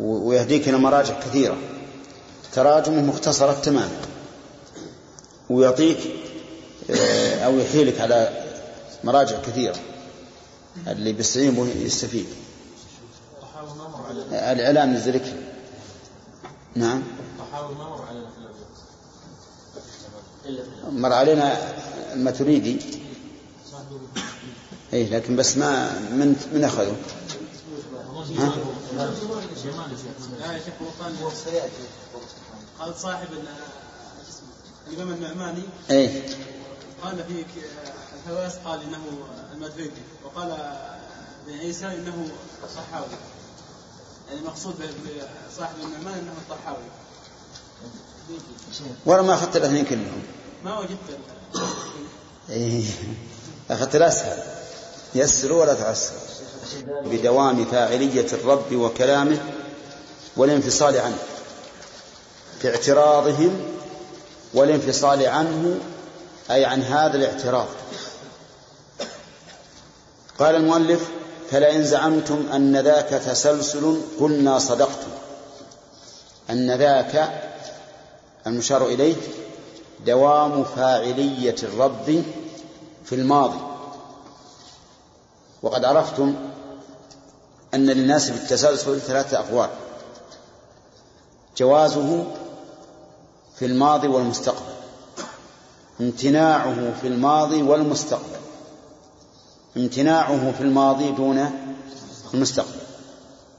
[0.00, 1.56] ويهديك إلى مراجع كثيرة.
[2.52, 4.00] تراجمه مختصرة تماما.
[5.50, 5.98] ويعطيك
[6.90, 8.44] آه، أو يحيلك على
[9.04, 9.76] مراجع كثيرة.
[10.86, 12.26] اللي بيستعين يستفيد
[14.32, 15.32] الإعلام للذكر.
[16.74, 17.02] نعم.
[20.90, 21.74] مر علينا
[22.12, 22.80] الماتريدي
[24.92, 26.96] اي لكن بس ما من من أخذه؟
[28.38, 28.52] ها؟
[32.80, 33.28] قال صاحب
[34.88, 36.22] الإمام النعماني اي
[37.02, 37.44] قال في
[38.16, 38.98] الحواس قال إنه
[39.52, 40.48] الماتريدي وقال
[41.46, 42.28] بن عيسى إنه
[42.74, 43.06] صحاوي
[44.30, 46.84] يعني مقصود بصاحب النعمان إنه الطحاوي
[49.06, 50.22] ولا ما أخذت الأثنين كلهم.
[50.64, 51.18] ما وجدت
[52.50, 52.84] إيه.
[53.70, 54.42] أخذت الأسهل.
[55.14, 56.12] يسر ولا تعسر.
[57.04, 59.38] بدوام فاعلية الرب وكلامه
[60.36, 61.18] والانفصال عنه.
[62.60, 63.60] في اعتراضهم
[64.54, 65.78] والانفصال عنه
[66.50, 67.68] أي عن هذا الاعتراض.
[70.38, 71.00] قال المؤلف
[71.50, 75.10] فلئن زعمتم أن ذاك تسلسل قلنا صدقتم.
[76.50, 77.51] أن ذاك
[78.46, 79.16] المشار إليه
[80.06, 82.24] دوام فاعلية الرب
[83.04, 83.60] في الماضي.
[85.62, 86.34] وقد عرفتم
[87.74, 89.70] أن للناس بالتسلسل ثلاثة أقوال.
[91.56, 92.24] جوازه
[93.58, 94.72] في الماضي والمستقبل.
[96.00, 98.36] امتناعه في الماضي والمستقبل.
[99.76, 101.50] امتناعه في الماضي دون
[102.34, 102.80] المستقبل.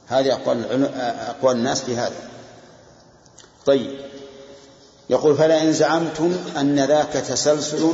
[0.07, 2.29] هذه أقوال أقوال الناس في هذا.
[3.65, 4.12] طيب.
[5.13, 7.93] يقول فلا إن زعمتم أن ذاك تسلسل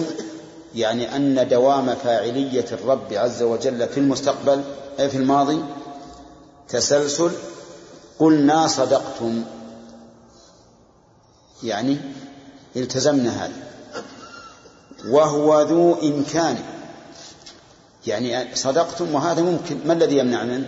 [0.75, 4.63] يعني أن دوام فاعلية الرب عز وجل في المستقبل
[4.99, 5.63] أي في الماضي
[6.69, 7.31] تسلسل.
[8.19, 9.43] قلنا صدقتم.
[11.63, 11.97] يعني
[12.75, 13.53] التزمنا هذا.
[15.07, 16.57] وهو ذو إمكان.
[18.07, 19.79] يعني صدقتم وهذا ممكن.
[19.85, 20.67] ما الذي يمنع منه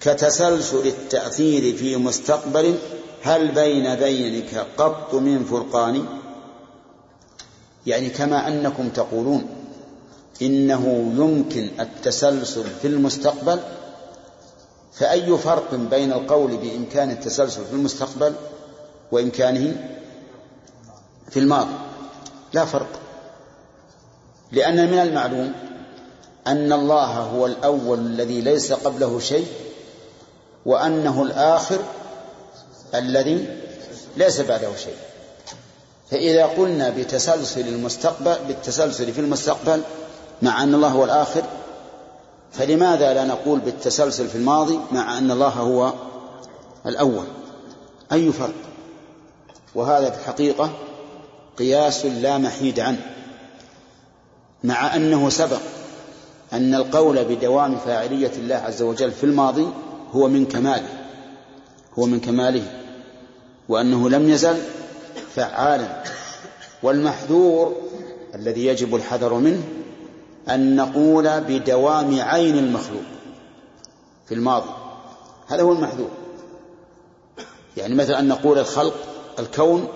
[0.00, 2.78] كتسلسل التأثير في مستقبل
[3.22, 6.06] هل بين ذينك قط من فرقان؟
[7.86, 9.46] يعني كما أنكم تقولون
[10.42, 13.60] إنه يمكن التسلسل في المستقبل
[14.92, 18.32] فأي فرق بين القول بإمكان التسلسل في المستقبل
[19.12, 19.76] وإمكانه
[21.30, 21.74] في الماضي؟
[22.52, 23.00] لا فرق.
[24.52, 25.52] لأن من المعلوم
[26.46, 29.46] أن الله هو الأول الذي ليس قبله شيء
[30.66, 31.78] وأنه الآخر
[32.94, 33.46] الذي
[34.16, 34.96] ليس بعده شيء.
[36.10, 39.82] فإذا قلنا بتسلسل المستقبل بالتسلسل في المستقبل
[40.42, 41.42] مع أن الله هو الآخر
[42.52, 45.92] فلماذا لا نقول بالتسلسل في الماضي مع أن الله هو
[46.86, 47.24] الأول؟
[48.12, 48.54] أي فرق؟
[49.74, 50.70] وهذا في الحقيقة
[51.58, 53.00] قياس لا محيد عنه.
[54.64, 55.60] مع أنه سبق
[56.52, 59.68] أن القول بدوام فاعلية الله عز وجل في الماضي
[60.12, 60.97] هو من كماله.
[61.98, 62.82] هو من كماله
[63.68, 64.56] وأنه لم يزل
[65.34, 66.02] فعالا.
[66.82, 67.76] والمحذور
[68.34, 69.62] الذي يجب الحذر منه
[70.48, 73.02] أن نقول بدوام عين المخلوق
[74.28, 74.70] في الماضي.
[75.46, 76.10] هذا هو المحذور.
[77.76, 78.94] يعني مثلا أن نقول الخلق
[79.38, 79.88] الكون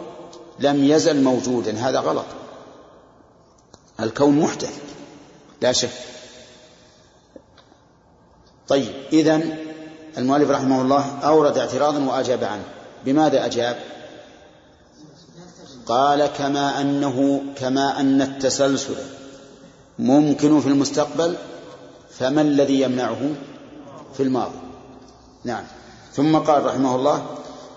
[0.59, 2.27] لم يزل موجودا هذا غلط.
[4.01, 4.81] الكون محدث
[5.61, 5.91] لا شك.
[8.69, 9.62] طيب إذن
[10.19, 12.65] المؤلف رحمه الله أورد اعتراضا وأجاب عنه.
[13.05, 13.77] بماذا أجاب؟
[15.87, 18.97] قال كما أنه كما أن التسلسل
[19.99, 21.37] ممكن في المستقبل
[22.11, 23.31] فما الذي يمنعه؟
[24.15, 24.59] في الماضي.
[25.45, 25.65] نعم.
[26.13, 27.27] ثم قال رحمه الله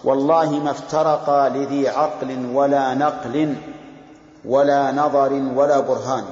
[0.03, 3.56] والله ما افترقا لذي عقل ولا نقل
[4.45, 6.24] ولا نظر ولا برهان.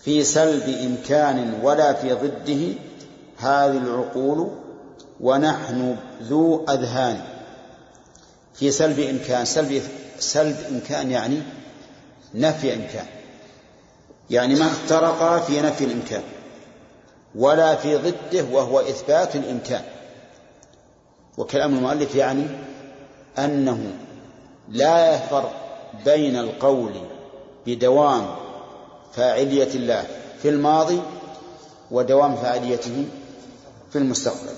[0.00, 2.87] في سلب إمكان ولا في ضده
[3.38, 4.50] هذه العقول
[5.20, 7.20] ونحن ذو أذهان.
[8.54, 9.82] في سلب إمكان سلب
[10.18, 11.42] سلب إمكان يعني
[12.34, 13.06] نفي إمكان.
[14.30, 16.22] يعني ما افترقا في نفي الإمكان
[17.34, 19.82] ولا في ضده وهو إثبات الإمكان.
[21.38, 22.46] وكلام المؤلف يعني
[23.38, 23.92] أنه
[24.68, 25.52] لا يفرق
[26.04, 26.92] بين القول
[27.66, 28.26] بدوام
[29.12, 30.04] فاعلية الله
[30.42, 31.00] في الماضي
[31.90, 33.04] ودوام فاعليته
[33.90, 34.54] في المستقبل.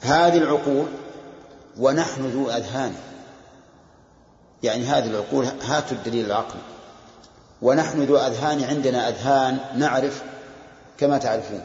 [0.00, 0.86] هذه العقول
[1.78, 2.94] ونحن ذو أذهان.
[4.62, 6.60] يعني هذه العقول هاتوا الدليل العقلي.
[7.62, 10.22] ونحن ذو أذهان عندنا أذهان نعرف
[10.98, 11.62] كما تعرفون.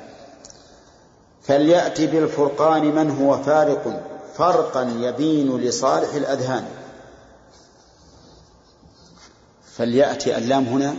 [1.44, 4.04] فليأتي بالفرقان من هو فارق
[4.36, 6.66] فرقا يبين لصالح الأذهان.
[9.78, 10.96] فليأتي اللام هنا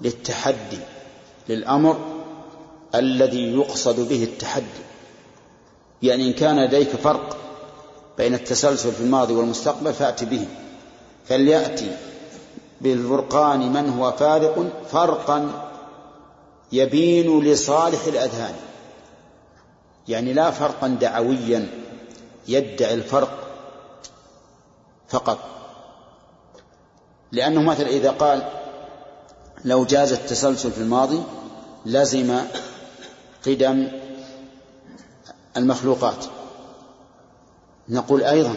[0.00, 0.80] للتحدي
[1.48, 2.11] للأمر
[2.94, 4.82] الذي يقصد به التحدي.
[6.02, 7.36] يعني إن كان لديك فرق
[8.18, 10.46] بين التسلسل في الماضي والمستقبل فأت به.
[11.28, 11.96] فليأتي
[12.80, 15.68] بالفرقان من هو فارق فرقا
[16.72, 18.54] يبين لصالح الأذهان.
[20.08, 21.68] يعني لا فرقا دعويا
[22.48, 23.48] يدعي الفرق
[25.08, 25.38] فقط.
[27.32, 28.48] لأنه مثلا إذا قال
[29.64, 31.22] لو جاز التسلسل في الماضي
[31.86, 32.38] لزم
[33.46, 33.88] قدم
[35.56, 36.24] المخلوقات.
[37.88, 38.54] نقول أيضا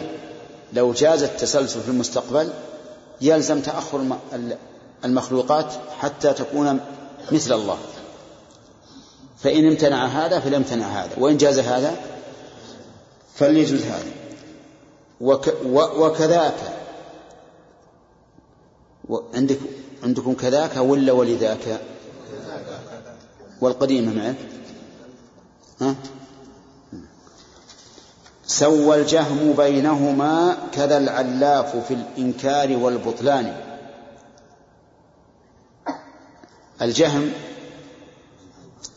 [0.72, 2.52] لو جاز التسلسل في المستقبل
[3.20, 4.16] يلزم تأخر
[5.04, 6.80] المخلوقات حتى تكون
[7.32, 7.78] مثل الله.
[9.38, 11.96] فإن امتنع هذا فليمتنع هذا وإن جاز هذا
[13.34, 14.10] فليجوز هذا.
[15.20, 16.76] وك وكذاك.
[19.34, 19.58] عندك
[20.02, 21.80] عندكم كذاك ولا ولذاك؟
[23.60, 24.36] والقديمة معك.
[28.46, 33.56] سوى الجهم بينهما كذا العلاف في الإنكار والبطلان.
[36.82, 37.32] الجهم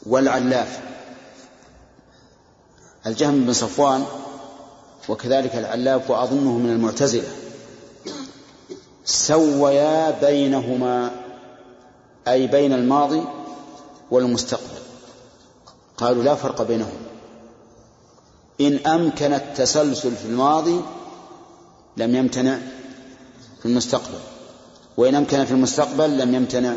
[0.06, 0.80] والعلاف.
[3.07, 4.06] الجهم بن صفوان
[5.10, 7.31] وكذلك العلاف وأظنه من المعتزلة.
[9.06, 11.11] سويا بينهما
[12.27, 13.23] أي بين الماضي
[14.11, 14.78] والمستقبل.
[15.99, 17.09] قالوا لا فرق بينهما
[18.61, 20.81] إن أمكن التسلسل في الماضي
[21.97, 22.57] لم يمتنع
[23.59, 24.19] في المستقبل.
[24.97, 26.73] وإن أمكن في المستقبل لم يمتنع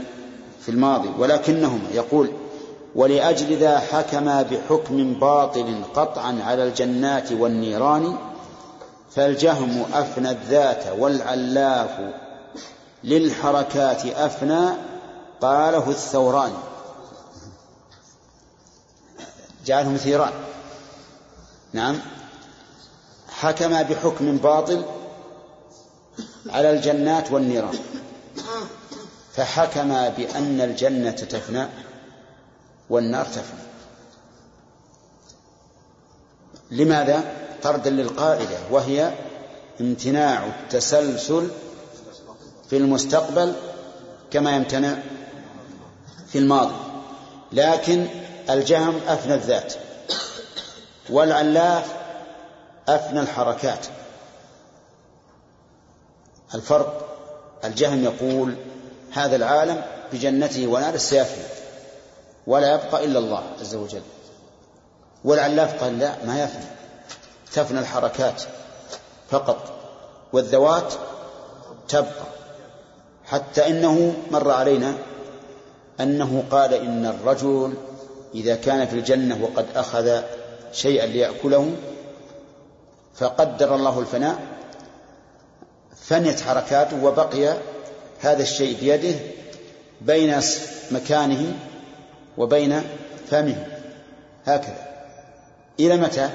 [0.61, 1.11] في الماضي.
[1.19, 2.31] ولكنهما يقول
[2.95, 8.17] ولأجل ذا حكما بحكم باطل قطعا على الجنات والنيران
[9.15, 11.99] فالجهم أفنى الذات والعلاف
[13.05, 14.69] للحركات أفنى
[15.41, 16.53] قاله الثوران
[19.67, 20.33] جعلهم ثيران.
[21.73, 21.99] نعم.
[23.29, 24.85] حكم بحكم باطل
[26.51, 27.79] على الجنات والنيران.
[29.33, 31.67] فحكم بأن الجنة تفنى
[32.91, 33.61] والنار تفنى.
[36.71, 39.13] لماذا؟ طردا للقاعدة وهي
[39.81, 41.51] امتناع التسلسل
[42.71, 43.55] في المستقبل
[44.31, 44.99] كما يمتنع
[46.29, 46.75] في الماضي.
[47.53, 48.07] لكن
[48.53, 49.75] الجهم أفنى الذات
[51.11, 51.93] والعلاف
[52.89, 53.87] أفنى الحركات.
[56.55, 57.09] الفرق
[57.65, 58.57] الجهم يقول
[59.13, 61.45] هذا العالم بجنته وناره سيفنى
[62.47, 64.03] ولا يبقى إلا الله عز وجل.
[65.25, 66.65] والعلاف قال لا ما يفنى.
[67.53, 68.43] تفنى الحركات
[69.31, 69.73] فقط
[70.33, 70.93] والذوات
[71.89, 72.33] تبقى.
[73.25, 74.95] حتى إنه مر علينا
[76.01, 77.75] أنه قال إن الرجل
[78.35, 80.23] إذا كان في الجنة وقد أخذ
[80.73, 81.73] شيئا ليأكله
[83.15, 84.39] فقدر الله الفناء
[85.97, 87.57] فنيت حركاته وبقي
[88.21, 89.19] هذا الشيء بيده
[90.01, 90.41] بين
[90.91, 91.55] مكانه
[92.39, 92.83] وبين
[93.31, 93.67] فمه.
[94.47, 94.89] هكذا.
[95.81, 96.31] إلى متى؟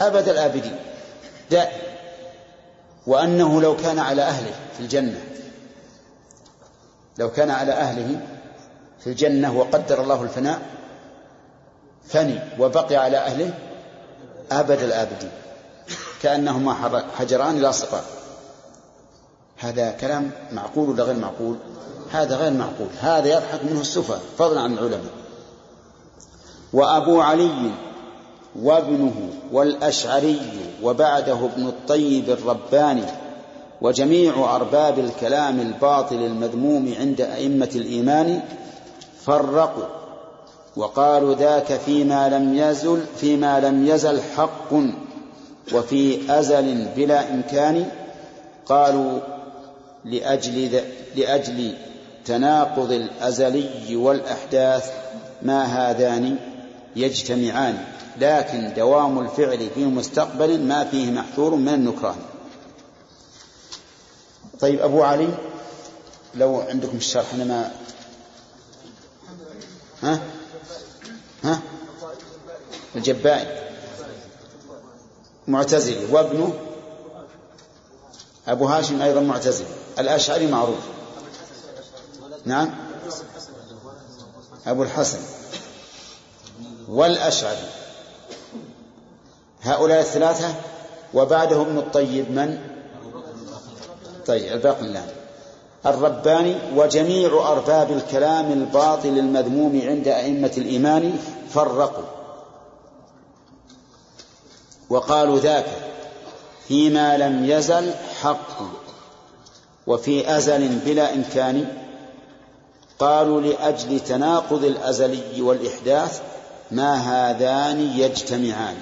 [0.00, 0.76] أبد الآبدين.
[1.50, 1.78] دائم.
[3.06, 5.20] وأنه لو كان على أهله في الجنة
[7.18, 8.20] لو كان على أهله
[9.00, 10.62] في الجنة وقدر الله الفناء
[12.08, 13.54] فني وبقي على أهله
[14.52, 15.30] أبد الآبدين.
[16.22, 18.02] كأنهما حجران لاصقان
[19.58, 21.56] هذا كلام معقول ولا غير معقول؟
[22.12, 22.88] هذا غير معقول.
[23.00, 25.12] هذا يضحك منه السفة فضلا عن العلماء.
[26.72, 27.70] وأبو علي
[28.62, 30.40] وابنه والأشعري
[30.82, 33.06] وبعده ابن الطيب الرباني
[33.80, 38.42] وجميع أرباب الكلام الباطل المذموم عند أئمة الإيمان
[39.26, 39.84] فرقوا
[40.76, 44.72] وقالوا ذاك فيما لم يزل فيما لم يزل حق.
[45.72, 47.88] وفي أزل بلا إمكان
[48.66, 49.20] قالوا
[50.04, 50.80] لأجل
[51.16, 51.74] لأجل
[52.24, 54.92] تناقض الأزلي والأحداث
[55.42, 56.36] ما هذان
[56.96, 57.84] يجتمعان.
[58.20, 62.16] لكن دوام الفعل في مستقبل ما فيه محذور من النكران.
[64.60, 65.28] طيب أبو علي
[66.34, 67.70] لو عندكم الشرح أنا ما
[70.04, 70.20] ها؟
[71.44, 71.60] ها؟
[72.96, 73.64] الجبائي.
[75.48, 76.12] معتزلي.
[76.12, 76.54] وابنه
[78.48, 79.66] أبو هاشم أيضا معتزلي.
[79.98, 80.84] الأشعري معروف.
[82.44, 82.74] نعم.
[84.66, 85.20] أبو الحسن.
[86.88, 87.68] والأشعري.
[89.62, 90.54] هؤلاء الثلاثة.
[91.14, 92.58] وبعده ابن الطيب من؟
[94.26, 95.23] طيب الباقلاني
[95.86, 101.18] الرباني وجميع أرباب الكلام الباطل المذموم عند أئمة الإيمان
[101.50, 102.04] فرقوا.
[104.90, 105.66] وقالوا ذاك
[106.68, 108.62] فيما لم يزل حق
[109.86, 111.68] وفي أزل بلا إمكان.
[112.98, 116.20] قالوا لأجل تناقض الأزلي والإحداث
[116.70, 118.76] ما هذان يجتمعان.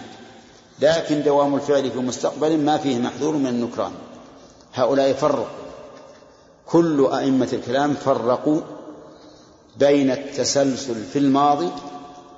[0.80, 3.92] لكن دوام الفعل في مستقبل ما فيه محذور من النكران.
[4.74, 5.61] هؤلاء فرقوا.
[6.72, 8.60] كل أئمة الكلام فرقوا
[9.78, 11.68] بين التسلسل في الماضي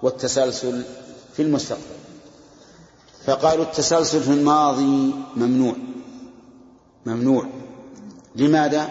[0.03, 0.83] والتسلسل
[1.37, 1.83] في المستقبل.
[3.27, 5.75] فقالوا التسلسل في الماضي ممنوع.
[7.07, 7.47] ممنوع.
[8.37, 8.89] لماذا؟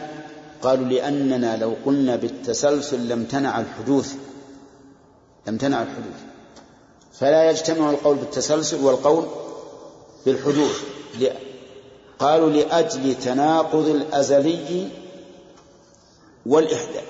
[0.61, 4.13] قالوا لأننا لو قلنا بالتسلسل لم تنع الحدوث.
[5.47, 6.23] لم تنع الحدوث.
[7.13, 9.25] فلا يجتمع القول بالتسلسل والقول
[10.25, 10.81] بالحدوث.
[12.19, 14.87] قالوا لأجل تناقض الأزلي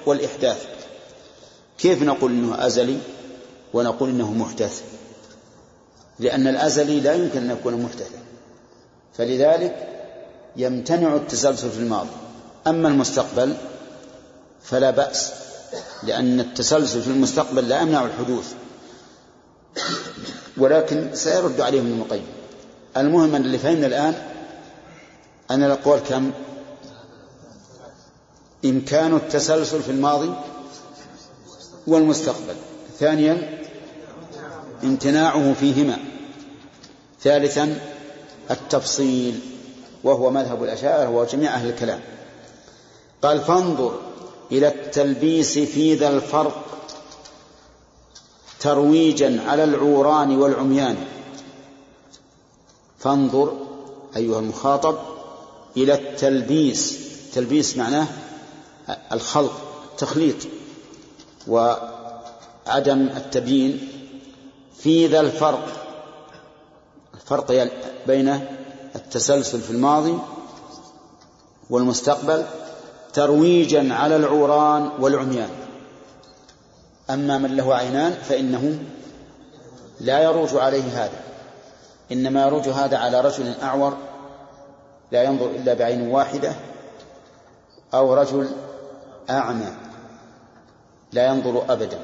[0.05, 0.65] والإحداث
[1.77, 2.97] كيف نقول إنه أزلي
[3.73, 4.81] ونقول إنه محدث؟
[6.19, 8.19] لأن الأزلي لا يمكن أن يكون محدثا.
[9.17, 9.87] فلذلك
[10.55, 12.09] يمتنع التسلسل في الماضي.
[12.67, 13.53] أما المستقبل
[14.63, 15.33] فلا بأس
[16.03, 18.53] لأن التسلسل في المستقبل لا يمنع الحدوث.
[20.57, 22.25] ولكن سيرد عليهم ابن القيم.
[22.97, 24.13] المهم أن اللي فهمنا الآن
[25.51, 26.31] أن الأقوال كم؟
[28.65, 30.33] إمكان التسلسل في الماضي
[31.87, 32.55] والمستقبل.
[32.99, 33.59] ثانيا
[34.83, 35.97] امتناعه فيهما.
[37.21, 37.79] ثالثا
[38.51, 39.39] التفصيل
[40.03, 41.99] وهو مذهب الأشاعرة وجميع أهل الكلام.
[43.21, 43.99] قال فانظر
[44.51, 46.65] إلى التلبيس في ذا الفرق
[48.59, 50.97] ترويجا على العوران والعميان.
[52.99, 53.53] فانظر
[54.15, 54.97] أيها المخاطب
[55.77, 56.99] إلى التلبيس.
[57.33, 58.07] تلبيس معناه
[59.11, 59.51] الخلط
[59.97, 60.35] تخليط
[61.47, 63.87] وعدم التبيين
[64.77, 65.65] في ذا الفرق.
[67.13, 67.71] الفرق
[68.07, 68.47] بين
[68.95, 70.17] التسلسل في الماضي
[71.69, 72.45] والمستقبل
[73.13, 75.49] ترويجا على العوران والعميان.
[77.09, 78.79] أما من له عينان فإنه
[79.99, 81.21] لا يروج عليه هذا.
[82.11, 83.97] إنما يروج هذا على رجل أعور
[85.11, 86.53] لا ينظر إلا بعين واحدة
[87.93, 88.49] أو رجل
[89.29, 89.73] أعمى
[91.11, 91.99] لا ينظر أبدا.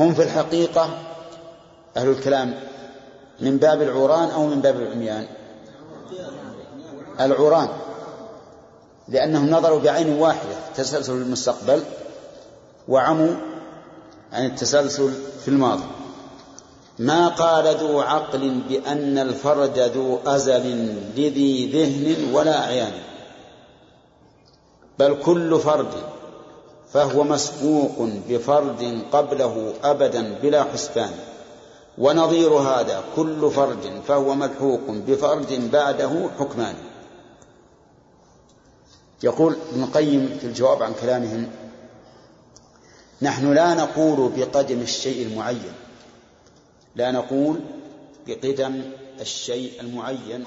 [0.00, 0.88] هم في الحقيقة
[1.96, 2.54] أهل الكلام
[3.40, 5.26] من باب العوران أو من باب العميان؟
[7.20, 7.68] العوران
[9.08, 11.82] لأنهم نظروا بعين واحدة تسلسل المستقبل
[12.88, 13.34] وعموا
[14.32, 15.12] عن التسلسل
[15.44, 15.84] في الماضي.
[16.98, 22.92] ما قال ذو عقل بأن الفرد ذو أزل لذي ذهن ولا أعيان
[24.98, 25.92] بل كل فرد
[26.92, 31.10] فهو مسبوق بفرد قبله أبدا بلا حسبان.
[31.98, 36.74] ونظير هذا كل فرد فهو ملحوق بفرد بعده حكمان.
[39.22, 41.50] يقول ابن القيم في الجواب عن كلامهم
[43.22, 45.72] نحن لا نقول بقدم الشيء المعين
[46.96, 47.60] لا نقول
[48.26, 48.82] بقدم
[49.20, 50.44] الشيء المعين